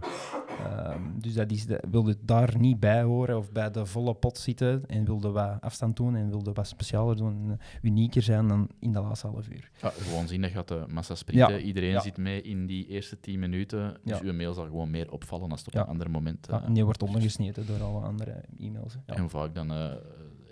Ehm, 0.64 1.00
dus 1.20 1.34
dat 1.34 1.50
is 1.50 1.66
de, 1.66 1.82
wilde 1.90 2.16
daar 2.20 2.58
niet 2.58 2.80
bij 2.80 3.02
horen 3.02 3.36
of 3.38 3.52
bij 3.52 3.70
de 3.70 3.86
volle 3.86 4.14
pot 4.14 4.38
zitten 4.38 4.86
en 4.86 5.04
wilde 5.04 5.30
wat 5.30 5.60
afstand 5.60 5.96
doen 5.96 6.16
en 6.16 6.28
wilde 6.28 6.52
wat 6.52 6.66
specialer 6.66 7.16
doen 7.16 7.50
en 7.50 7.60
unieker 7.82 8.22
zijn 8.22 8.48
dan 8.48 8.68
in 8.78 8.92
de 8.92 9.00
laatste 9.00 9.26
half 9.26 9.48
uur. 9.48 9.70
Ja, 9.82 9.88
gewoon 9.90 10.28
zien 10.28 10.42
dat 10.42 10.50
gaat 10.50 10.68
de 10.68 10.84
massa 10.88 11.14
sprieten. 11.14 11.54
Ja. 11.54 11.60
Iedereen 11.60 11.90
Ja. 11.90 12.00
zit 12.00 12.16
mee 12.16 12.42
in 12.42 12.66
die 12.66 12.86
eerste 12.86 13.20
10 13.20 13.38
minuten. 13.38 13.96
Dus 14.04 14.20
uw 14.20 14.32
mail 14.32 14.54
zal 14.54 14.64
gewoon 14.64 14.90
meer 14.90 15.12
opvallen 15.12 15.50
als 15.50 15.64
het 15.64 15.68
op 15.74 15.80
een 15.80 15.86
ander 15.86 16.10
moment. 16.10 16.46
Ja, 16.50 16.60
eh, 16.60 16.66
en 16.66 16.72
die 16.72 16.84
wordt 16.84 17.02
ondergesneden 17.02 17.66
door 17.66 17.82
alle 17.82 18.00
andere 18.00 18.44
e-mails. 18.58 18.96
En 19.06 19.30
vaak 19.30 19.54
dan 19.54 19.70
eh, 19.72 19.92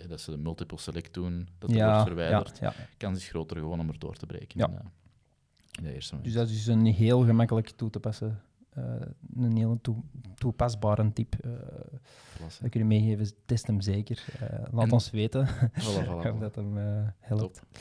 eh, 0.03 0.09
dat 0.09 0.21
ze 0.21 0.37
multiple 0.37 0.77
select 0.77 1.13
doen, 1.13 1.47
dat 1.59 1.71
er 1.71 1.85
wordt 1.85 2.07
verwijderd. 2.07 2.59
Kans 2.97 3.17
is 3.17 3.29
groter 3.29 3.57
gewoon 3.57 3.79
om 3.79 3.89
er 3.89 3.99
door 3.99 4.15
te 4.15 4.25
breken. 4.25 4.59
Ja. 4.59 4.67
In, 4.67 4.73
eh, 4.73 4.81
in 5.71 5.83
de 5.83 5.93
eerste 5.93 6.21
Dus 6.21 6.33
dat 6.33 6.49
is 6.49 6.67
een 6.67 6.85
heel 6.85 7.23
gemakkelijk 7.25 7.69
toe 7.69 7.89
te 7.89 7.99
passen, 7.99 8.29
eh, 8.29 8.35
een 9.35 9.57
heel 9.57 9.81
toe, 9.81 9.95
toepasbare 10.35 11.13
tip. 11.13 11.35
eh 11.35 11.51
dat 12.61 12.69
kun 12.69 12.79
je 12.79 12.85
meegeven, 12.85 13.27
test 13.45 13.67
hem 13.67 13.81
zeker. 13.81 14.23
Eh, 14.39 14.59
laat 14.71 14.85
En- 14.85 14.91
ons 14.91 15.09
weten 15.09 15.47
Voilà, 15.47 16.05
voilà, 16.05 16.27
of 16.33 16.39
dat 16.39 16.55
hem 16.55 16.77
eh, 16.77 17.07
helpt. 17.19 17.53
Top. 17.55 17.79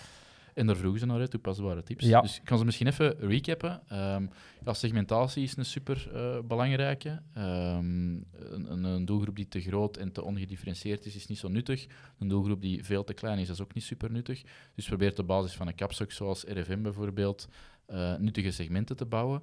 En 0.55 0.67
daar 0.67 0.77
vroegen 0.77 1.01
ze 1.01 1.07
naar, 1.07 1.19
hè, 1.21 1.29
toepasbare 1.29 1.83
tips. 1.83 2.05
Ja. 2.05 2.21
Dus 2.21 2.39
ik 2.39 2.45
kan 2.45 2.59
ze 2.59 2.65
misschien 2.65 2.87
even 2.87 3.19
recappen. 3.19 3.81
Ehm, 3.89 4.27
ja, 4.65 4.73
segmentatie 4.75 5.43
is 5.43 5.57
een 5.57 5.65
super 5.65 6.11
eh, 6.15 6.39
belangrijke. 6.45 7.23
Ehm, 7.35 7.85
een, 8.33 8.85
een- 8.85 9.05
doelgroep 9.05 9.37
die 9.37 9.49
te 9.49 9.61
groot 9.61 9.97
en 9.97 10.13
te 10.13 10.25
ongedifferentieerd 10.25 11.07
is, 11.07 11.17
is 11.17 11.27
niet 11.27 11.39
zo 11.39 11.49
nuttig. 11.49 11.87
Een 12.19 12.29
doelgroep 12.29 12.61
die 12.61 12.85
veel 12.85 13.05
te 13.05 13.15
klein 13.15 13.39
is, 13.39 13.49
is 13.49 13.61
ook 13.63 13.75
niet 13.75 13.85
super 13.85 14.11
nuttig. 14.11 14.43
Dus 14.75 14.87
probeer 14.87 15.15
op 15.19 15.27
basis 15.27 15.53
van 15.55 15.67
een 15.67 15.75
kapstok 15.75 16.13
zoals 16.13 16.45
RFM 16.45 16.83
bijvoorbeeld 16.83 17.49
eh, 17.87 18.17
nuttige 18.17 18.51
segmenten 18.51 18.97
te 18.97 19.07
bouwen. 19.07 19.43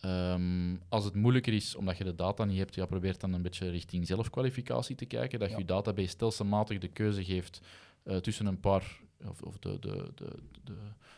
Ehm, 0.00 0.76
als 0.88 1.04
het 1.04 1.14
moeilijker 1.14 1.52
is 1.52 1.74
omdat 1.74 1.96
je 1.98 2.04
de 2.04 2.14
data 2.14 2.44
niet 2.44 2.58
hebt, 2.58 2.74
ja, 2.74 2.86
probeer 2.86 3.18
dan 3.18 3.32
een 3.32 3.42
beetje 3.42 3.70
richting 3.70 4.06
zelfkwalificatie 4.06 4.96
te 4.96 5.04
kijken. 5.04 5.38
Dat 5.38 5.50
Ja. 5.50 5.58
je 5.58 5.64
database 5.64 6.08
stelselmatig 6.08 6.78
de 6.78 6.88
keuze 6.88 7.24
geeft 7.24 7.60
eh, 8.02 8.16
tussen 8.16 8.46
een 8.46 8.60
paar, 8.60 9.00
of, 9.28 9.42
of 9.42 9.58
de, 9.58 9.78
de, 9.78 10.10
de, 10.14 10.28
de, 10.64 10.74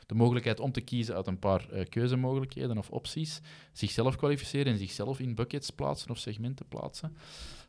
de 0.07 0.15
mogelijkheid 0.15 0.61
om 0.61 0.73
te 0.73 0.81
kiezen 0.81 1.15
uit 1.15 1.27
een 1.27 1.39
paar 1.39 1.71
eh, 1.71 1.85
keuzemogelijkheden 1.89 2.79
of 2.79 2.91
opties. 2.91 3.41
Zichzelf 3.73 4.17
kwalificeren 4.17 4.73
en 4.73 4.79
zichzelf 4.79 5.21
in 5.21 5.35
buckets 5.35 5.71
plaatsen 5.71 6.11
of 6.11 6.19
segmenten 6.19 6.67
plaatsen. 6.69 7.17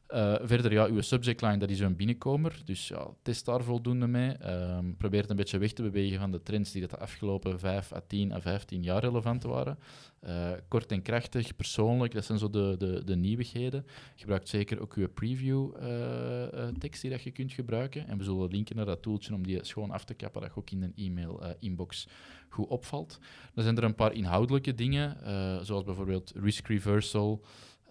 Eh, 0.09 0.35
verder, 0.41 0.71
ja, 0.71 0.85
uw 0.85 1.01
subject 1.01 1.41
line, 1.41 1.57
dat 1.57 1.69
is 1.69 1.79
een 1.79 1.95
binnenkomer. 1.95 2.61
Dus 2.65 2.87
ja, 2.87 3.07
test 3.21 3.45
daar 3.45 3.63
voldoende 3.63 4.07
mee. 4.07 4.31
Ehm, 4.31 4.93
probeer 4.97 5.21
het 5.21 5.29
een 5.29 5.35
beetje 5.35 5.57
weg 5.57 5.71
te 5.71 5.81
bewegen 5.81 6.19
van 6.19 6.31
de 6.31 6.43
trends 6.43 6.71
die 6.71 6.87
de 6.87 6.97
afgelopen 6.97 7.59
5 7.59 7.93
à 7.93 8.01
10 8.07 8.31
à 8.33 8.39
15 8.41 8.83
jaar 8.83 9.01
relevant 9.01 9.43
waren. 9.43 9.77
Eh, 10.19 10.51
kort 10.67 10.91
en 10.91 11.01
krachtig, 11.01 11.55
persoonlijk, 11.55 12.13
dat 12.13 12.25
zijn 12.25 12.37
zo 12.37 12.49
de, 12.49 12.75
de, 12.77 13.03
de 13.03 13.15
nieuwigheden. 13.15 13.85
Gebruik 14.15 14.47
zeker 14.47 14.81
ook 14.81 14.93
uw 14.93 15.07
preview-tekst 15.07 17.01
die 17.01 17.11
dat 17.11 17.21
je 17.21 17.31
kunt 17.31 17.53
gebruiken. 17.53 18.07
En 18.07 18.17
we 18.17 18.23
zullen 18.23 18.49
linken 18.49 18.75
naar 18.75 18.85
dat 18.85 19.01
tooltje 19.01 19.33
om 19.33 19.45
die 19.47 19.65
schoon 19.65 19.91
af 19.91 20.05
te 20.05 20.13
kappen, 20.13 20.41
dat 20.41 20.51
je 20.53 20.59
ook 20.59 20.69
in 20.69 20.83
een 20.83 20.93
e-mail-inbox 20.95 22.07
goed 22.49 22.67
opvalt. 22.67 23.19
Dan 23.53 23.63
zijn 23.63 23.77
er 23.77 23.83
een 23.83 23.95
paar 23.95 24.13
inhoudelijke 24.13 24.73
dingen, 24.73 25.23
eh, 25.23 25.59
zoals 25.61 25.83
bijvoorbeeld 25.83 26.33
risk 26.35 26.67
reversal. 26.67 27.41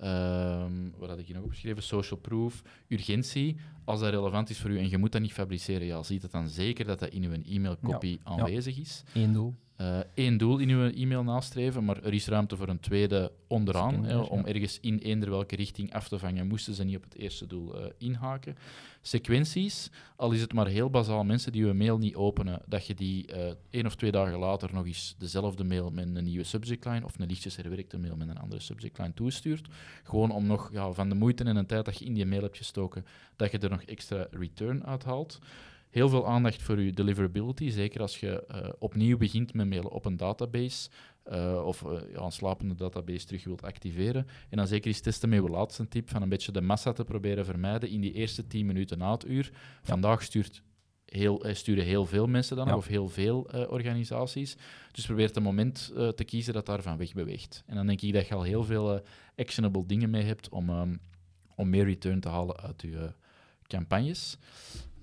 Ehm, 0.00 0.72
wat 0.96 1.08
had 1.08 1.18
ik 1.18 1.26
hier 1.26 1.34
nog 1.34 1.44
opgeschreven? 1.44 1.82
Social 1.82 2.20
proof, 2.20 2.62
urgentie. 2.88 3.56
Als 3.84 4.00
dat 4.00 4.10
relevant 4.10 4.50
is 4.50 4.58
voor 4.58 4.70
u 4.70 4.78
en 4.78 4.88
je 4.90 4.98
moet 4.98 5.12
dat 5.12 5.20
niet 5.20 5.32
fabriceren, 5.32 5.86
ja, 5.86 6.02
ziet 6.02 6.22
het 6.22 6.30
dan 6.30 6.48
zeker 6.48 6.84
dat 6.84 6.98
dat 6.98 7.08
in 7.08 7.24
uw 7.24 7.32
e-mailcopy 7.32 8.18
aanwezig 8.22 8.78
is. 8.78 9.02
Eén 9.14 9.32
doel. 9.32 9.54
Eh 9.78 9.98
één 10.14 10.36
doel 10.36 10.58
in 10.58 10.68
uw 10.70 10.90
e-mail 10.90 11.22
nastreven, 11.22 11.84
maar 11.84 12.02
er 12.02 12.14
is 12.14 12.26
ruimte 12.26 12.56
voor 12.56 12.68
een 12.68 12.80
tweede 12.80 13.32
onderaan. 13.46 14.04
Hè, 14.04 14.16
om 14.16 14.38
ja. 14.38 14.46
ergens 14.46 14.80
in 14.80 14.98
eender 14.98 15.30
welke 15.30 15.56
richting 15.56 15.92
af 15.92 16.08
te 16.08 16.18
vangen, 16.18 16.46
moesten 16.46 16.74
ze 16.74 16.84
niet 16.84 16.96
op 16.96 17.02
het 17.02 17.16
eerste 17.16 17.46
doel 17.46 17.80
eh, 17.80 17.90
inhaken. 17.98 18.56
Sequenties, 19.02 19.90
al 20.16 20.30
is 20.30 20.40
het 20.40 20.52
maar 20.52 20.66
heel 20.66 20.90
bazaal 20.90 21.24
mensen 21.24 21.52
die 21.52 21.64
uw 21.64 21.74
mail 21.74 21.98
niet 21.98 22.14
openen, 22.14 22.62
dat 22.66 22.86
je 22.86 22.94
die 22.94 23.26
eh 23.26 23.52
één 23.70 23.86
of 23.86 23.94
twee 23.94 24.10
dagen 24.10 24.38
later 24.38 24.70
nog 24.72 24.86
eens 24.86 25.14
dezelfde 25.18 25.64
mail 25.64 25.90
met 25.90 26.16
een 26.16 26.24
nieuwe 26.24 26.44
subject 26.44 26.84
line 26.84 27.04
of 27.04 27.18
een 27.18 27.26
lichtjes 27.26 27.56
herwerkte 27.56 27.98
mail 27.98 28.16
met 28.16 28.28
een 28.28 28.38
andere 28.38 28.60
subject 28.60 28.98
line 28.98 29.14
toestuurt. 29.14 29.68
Gewoon 30.02 30.30
om 30.30 30.46
nog 30.46 30.72
ja, 30.72 30.92
van 30.92 31.08
de 31.08 31.14
moeite 31.14 31.44
en 31.44 31.54
de 31.54 31.66
tijd 31.66 31.84
dat 31.84 31.98
je 31.98 32.04
in 32.04 32.14
die 32.14 32.26
mail 32.26 32.42
hebt 32.42 32.56
gestoken, 32.56 33.04
dat 33.36 33.50
je 33.50 33.58
er 33.58 33.70
nog 33.70 33.82
extra 33.82 34.26
return 34.30 34.86
uithaalt. 34.86 35.38
Heel 35.90 36.08
veel 36.08 36.26
aandacht 36.26 36.62
voor 36.62 36.80
je 36.80 36.92
deliverability, 36.92 37.70
zeker 37.70 38.00
als 38.00 38.20
je 38.20 38.46
eh, 38.46 38.68
opnieuw 38.78 39.16
begint 39.16 39.54
met 39.54 39.68
mailen 39.68 39.90
op 39.90 40.04
een 40.04 40.16
database 40.16 40.88
eh, 41.22 41.62
of 41.64 41.84
ja, 42.12 42.20
een 42.20 42.32
slapende 42.32 42.74
database 42.74 43.26
terug 43.26 43.44
wilt 43.44 43.62
activeren. 43.62 44.26
En 44.48 44.56
dan 44.56 44.66
zeker 44.66 44.86
eens 44.86 45.00
testen 45.00 45.28
met 45.28 45.42
je 45.42 45.48
laatste 45.48 45.88
tip 45.88 46.10
van 46.10 46.22
een 46.22 46.28
beetje 46.28 46.52
de 46.52 46.60
massa 46.60 46.92
te 46.92 47.04
proberen 47.04 47.44
vermijden 47.44 47.88
in 47.88 48.00
die 48.00 48.12
eerste 48.12 48.46
10 48.46 48.66
minuten 48.66 48.98
na 48.98 49.10
het 49.12 49.26
uur. 49.26 49.50
Vandaag 49.82 50.22
stuurt 50.22 50.62
heel, 51.04 51.44
sturen 51.52 51.84
heel 51.84 52.06
veel 52.06 52.26
mensen 52.26 52.56
dan, 52.56 52.66
Ja. 52.66 52.76
of 52.76 52.86
heel 52.86 53.08
veel 53.08 53.40
organisaties. 53.68 54.56
Dus 54.92 55.06
probeer 55.06 55.36
een 55.36 55.42
moment 55.42 55.92
te 55.94 56.24
kiezen 56.24 56.52
dat 56.54 56.66
daarvan 56.66 56.96
wegbeweegt. 56.96 57.62
En 57.66 57.74
dan 57.76 57.86
denk 57.86 58.00
ik 58.00 58.12
dat 58.12 58.28
je 58.28 58.34
al 58.34 58.42
heel 58.42 58.64
veel 58.64 59.02
actionable 59.36 59.86
dingen 59.86 60.10
mee 60.10 60.22
hebt 60.24 60.48
om, 60.48 60.68
ehm, 60.68 60.94
om 61.54 61.68
meer 61.68 61.84
return 61.84 62.20
te 62.20 62.28
halen 62.28 62.56
uit 62.56 62.82
je 62.82 63.12
campagnes. 63.66 64.38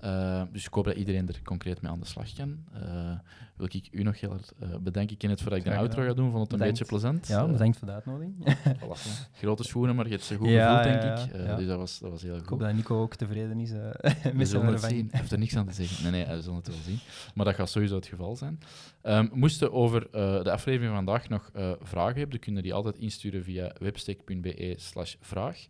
Eh, 0.06 0.42
dus 0.52 0.66
ik 0.66 0.72
hoop 0.74 0.84
dat 0.84 0.96
iedereen 0.96 1.28
er 1.28 1.40
concreet 1.44 1.82
mee 1.82 1.92
aan 1.92 2.00
de 2.00 2.06
slag 2.06 2.32
kan. 2.32 2.58
Eh, 2.72 3.12
wil 3.56 3.66
ik 3.70 3.88
u 3.90 4.02
nog 4.02 4.20
heel 4.20 4.30
hard 4.30 4.52
eh, 4.60 4.68
bedanken, 4.80 5.16
Kenneth, 5.16 5.40
voordat 5.40 5.58
ik 5.58 5.64
de 5.64 5.76
outro 5.76 6.02
ga 6.06 6.12
doen. 6.14 6.30
Vond 6.30 6.42
het 6.42 6.52
een 6.52 6.58
Bedankt. 6.58 6.78
beetje 6.78 6.84
plezant. 6.98 7.26
Ja, 7.28 7.42
Eh, 7.44 7.50
bedankt 7.50 7.76
voor 7.78 7.86
de 7.88 7.92
uitnodiging. 7.94 8.34
voilà. 8.80 9.30
Grote 9.32 9.62
schoenen, 9.64 9.96
maar 9.96 10.04
je 10.04 10.10
hebt 10.10 10.24
ze 10.24 10.36
goed 10.36 10.48
Ja, 10.48 10.76
gevoeld, 10.82 11.00
denk 11.02 11.18
ik. 11.18 11.36
Ja. 11.46 11.56
Dus 11.56 11.66
dat 11.66 11.78
was, 11.78 11.98
dat 11.98 12.10
was 12.10 12.22
heel 12.22 12.34
Ik 12.34 12.40
goed. 12.40 12.48
hoop 12.48 12.58
dat 12.60 12.72
Nico 12.74 13.00
ook 13.02 13.14
tevreden 13.14 13.60
is 13.60 13.70
met 14.34 14.48
zijn 14.48 14.66
het 14.66 14.80
zien. 14.82 15.08
Hij 15.10 15.18
heeft 15.20 15.32
er 15.32 15.38
niks 15.38 15.56
aan 15.56 15.66
te 15.66 15.74
zeggen. 15.74 16.02
Nee, 16.12 16.24
nee, 16.24 16.36
we 16.36 16.42
zullen 16.42 16.56
het 16.58 16.68
wel 16.68 16.76
zien. 16.84 16.98
Maar 17.34 17.44
dat 17.44 17.54
gaat 17.54 17.70
sowieso 17.70 17.94
het 17.96 18.06
geval 18.06 18.36
zijn. 18.36 18.58
Ehm 19.02 19.26
moesten 19.32 19.72
over 19.72 20.08
de 20.44 20.50
aflevering 20.50 20.94
van 20.94 21.04
vandaag 21.04 21.28
nog 21.28 21.50
vragen 21.82 22.14
hebben, 22.14 22.30
dan 22.30 22.38
kunnen 22.38 22.62
die 22.62 22.74
altijd 22.74 22.98
insturen 22.98 23.42
via 23.44 23.72
webstack.be 23.78 24.74
slash 24.76 25.14
vraag. 25.20 25.66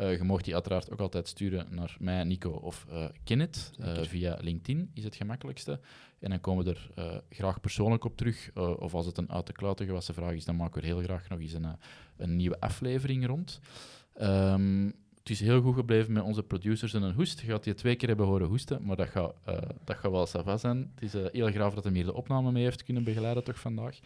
Eh, 0.00 0.16
je 0.16 0.24
mag 0.24 0.42
die 0.42 0.54
uiteraard 0.54 0.90
ook 0.90 1.00
altijd 1.00 1.28
sturen 1.28 1.66
naar 1.70 1.96
mij, 1.98 2.24
Nico 2.24 2.50
of 2.50 2.86
eh 2.90 3.04
Kenneth. 3.24 3.72
Eh, 3.78 4.02
via 4.02 4.38
LinkedIn 4.40 4.90
is 4.94 5.04
het 5.04 5.16
gemakkelijkste. 5.16 5.80
En 6.18 6.30
dan 6.30 6.40
komen 6.40 6.64
we 6.64 6.70
er 6.70 7.22
graag 7.30 7.60
persoonlijk 7.60 8.04
op 8.04 8.16
terug. 8.16 8.50
Of 8.54 8.94
als 8.94 9.06
het 9.06 9.18
een 9.18 9.30
uit 9.30 9.46
de 9.46 9.52
klauwen 9.52 9.86
gewassen 9.86 10.14
vraag 10.14 10.32
is, 10.32 10.44
dan 10.44 10.56
maken 10.56 10.74
we 10.74 10.88
er 10.88 10.94
heel 10.94 11.02
graag 11.02 11.28
nog 11.28 11.40
eens 11.40 11.52
een, 11.52 11.66
een 12.16 12.36
nieuwe 12.36 12.60
aflevering 12.60 13.26
rond. 13.26 13.60
Ehm, 14.14 14.90
het 15.18 15.30
is 15.30 15.40
heel 15.40 15.60
goed 15.60 15.74
gebleven 15.74 16.12
met 16.12 16.22
onze 16.22 16.42
producers 16.42 16.94
en 16.94 17.02
een 17.02 17.14
hoest. 17.14 17.40
Je 17.40 17.46
gaat 17.46 17.64
die 17.64 17.74
twee 17.74 17.96
keer 17.96 18.08
hebben 18.08 18.26
horen 18.26 18.46
hoesten, 18.46 18.84
maar 18.84 18.96
dat 18.96 19.08
gaat, 19.08 19.34
dat 19.84 19.96
gaat 19.96 20.10
wel 20.10 20.26
sava 20.26 20.56
zijn. 20.56 20.92
Het 20.94 21.14
is 21.14 21.32
heel 21.32 21.50
graaf 21.50 21.74
dat 21.74 21.84
hij 21.84 21.92
hier 21.92 22.04
de 22.04 22.14
opname 22.14 22.52
mee 22.52 22.62
heeft 22.62 22.84
kunnen 22.84 23.04
begeleiden 23.04 23.44
toch 23.44 23.60
vandaag. 23.60 23.98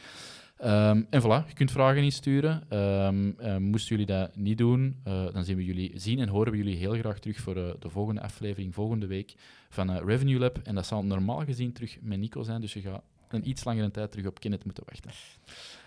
Ehm, 0.57 1.03
en 1.11 1.23
voilà, 1.23 1.49
je 1.49 1.55
kunt 1.55 1.71
vragen 1.71 2.03
insturen. 2.03 2.63
Ehm 2.69 3.31
eh, 3.39 3.57
moesten 3.57 3.97
jullie 3.97 4.15
dat 4.15 4.37
niet 4.37 4.59
doen, 4.59 5.01
eh, 5.05 5.33
dan 5.33 5.45
zien 5.45 5.57
we 5.57 5.65
jullie, 5.65 5.93
zien 5.95 6.19
en 6.19 6.29
horen 6.29 6.53
we 6.53 6.59
jullie 6.59 6.77
heel 6.77 6.93
graag 6.93 7.19
terug 7.19 7.41
voor 7.41 7.57
eh, 7.57 7.71
de 7.79 7.91
volgende 7.91 8.21
aflevering, 8.21 8.75
volgende 8.75 9.07
week 9.07 9.35
van 9.69 9.97
Revenue 9.97 10.39
Lab. 10.39 10.59
En 10.63 10.75
dat 10.75 10.87
zal 10.87 11.05
normaal 11.05 11.45
gezien 11.45 11.73
terug 11.73 11.99
met 12.01 12.19
Nico 12.19 12.43
zijn, 12.43 12.61
dus 12.61 12.73
je 12.73 12.81
gaat 12.81 13.03
een 13.29 13.49
iets 13.49 13.65
langere 13.65 13.91
tijd 13.91 14.11
terug 14.11 14.27
op 14.27 14.41
Kenneth 14.41 14.65
moeten 14.65 14.85
wachten. 14.87 15.11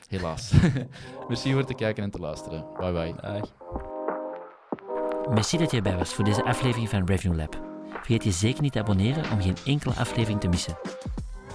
Helaas. 0.07 0.53
Merci 1.29 1.53
voor 1.53 1.65
te 1.65 1.73
kijken 1.73 2.03
en 2.03 2.11
te 2.11 2.19
luisteren. 2.19 2.65
Bye 2.79 2.91
bye. 2.91 3.13
Dag. 3.21 3.53
Merci 5.33 5.57
dat 5.57 5.71
je 5.71 5.77
erbij 5.77 5.95
was 5.95 6.13
voor 6.13 6.25
deze 6.25 6.43
aflevering 6.43 6.89
van 6.89 7.05
Revenue 7.05 7.37
Lab. 7.37 7.61
Vergeet 7.89 8.23
je 8.23 8.31
zeker 8.31 8.61
niet 8.61 8.71
te 8.71 8.79
abonneren 8.79 9.31
om 9.31 9.41
geen 9.41 9.57
enkele 9.65 9.93
aflevering 9.93 10.39
te 10.39 10.47
missen. 10.47 10.77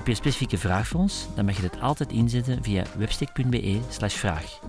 Heb 0.02 0.10
je 0.10 0.16
een 0.16 0.22
specifieke 0.24 0.58
vraag 0.58 0.86
voor 0.86 1.00
ons? 1.00 1.26
Dan 1.34 1.44
mag 1.44 1.56
je 1.56 1.62
dit 1.62 1.80
altijd 1.80 2.12
inzetten 2.12 2.62
via 2.62 2.84
webstick.be 2.96 3.80
slash 3.88 4.14
vraag. 4.14 4.60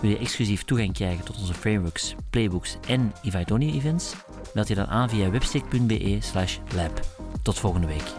Wil 0.00 0.10
je 0.10 0.18
exclusief 0.18 0.64
toegang 0.64 0.92
krijgen 0.92 1.24
tot 1.24 1.38
onze 1.38 1.54
frameworks, 1.54 2.14
playbooks 2.30 2.76
en 2.88 3.12
Ivaidoni 3.22 3.72
events? 3.72 4.14
Meld 4.54 4.68
je 4.68 4.74
dan 4.74 4.86
aan 4.86 5.08
via 5.08 5.30
webstick.be 5.30 6.16
slash 6.20 6.58
lab. 6.74 7.00
Tot 7.42 7.58
volgende 7.58 7.86
week. 7.86 8.12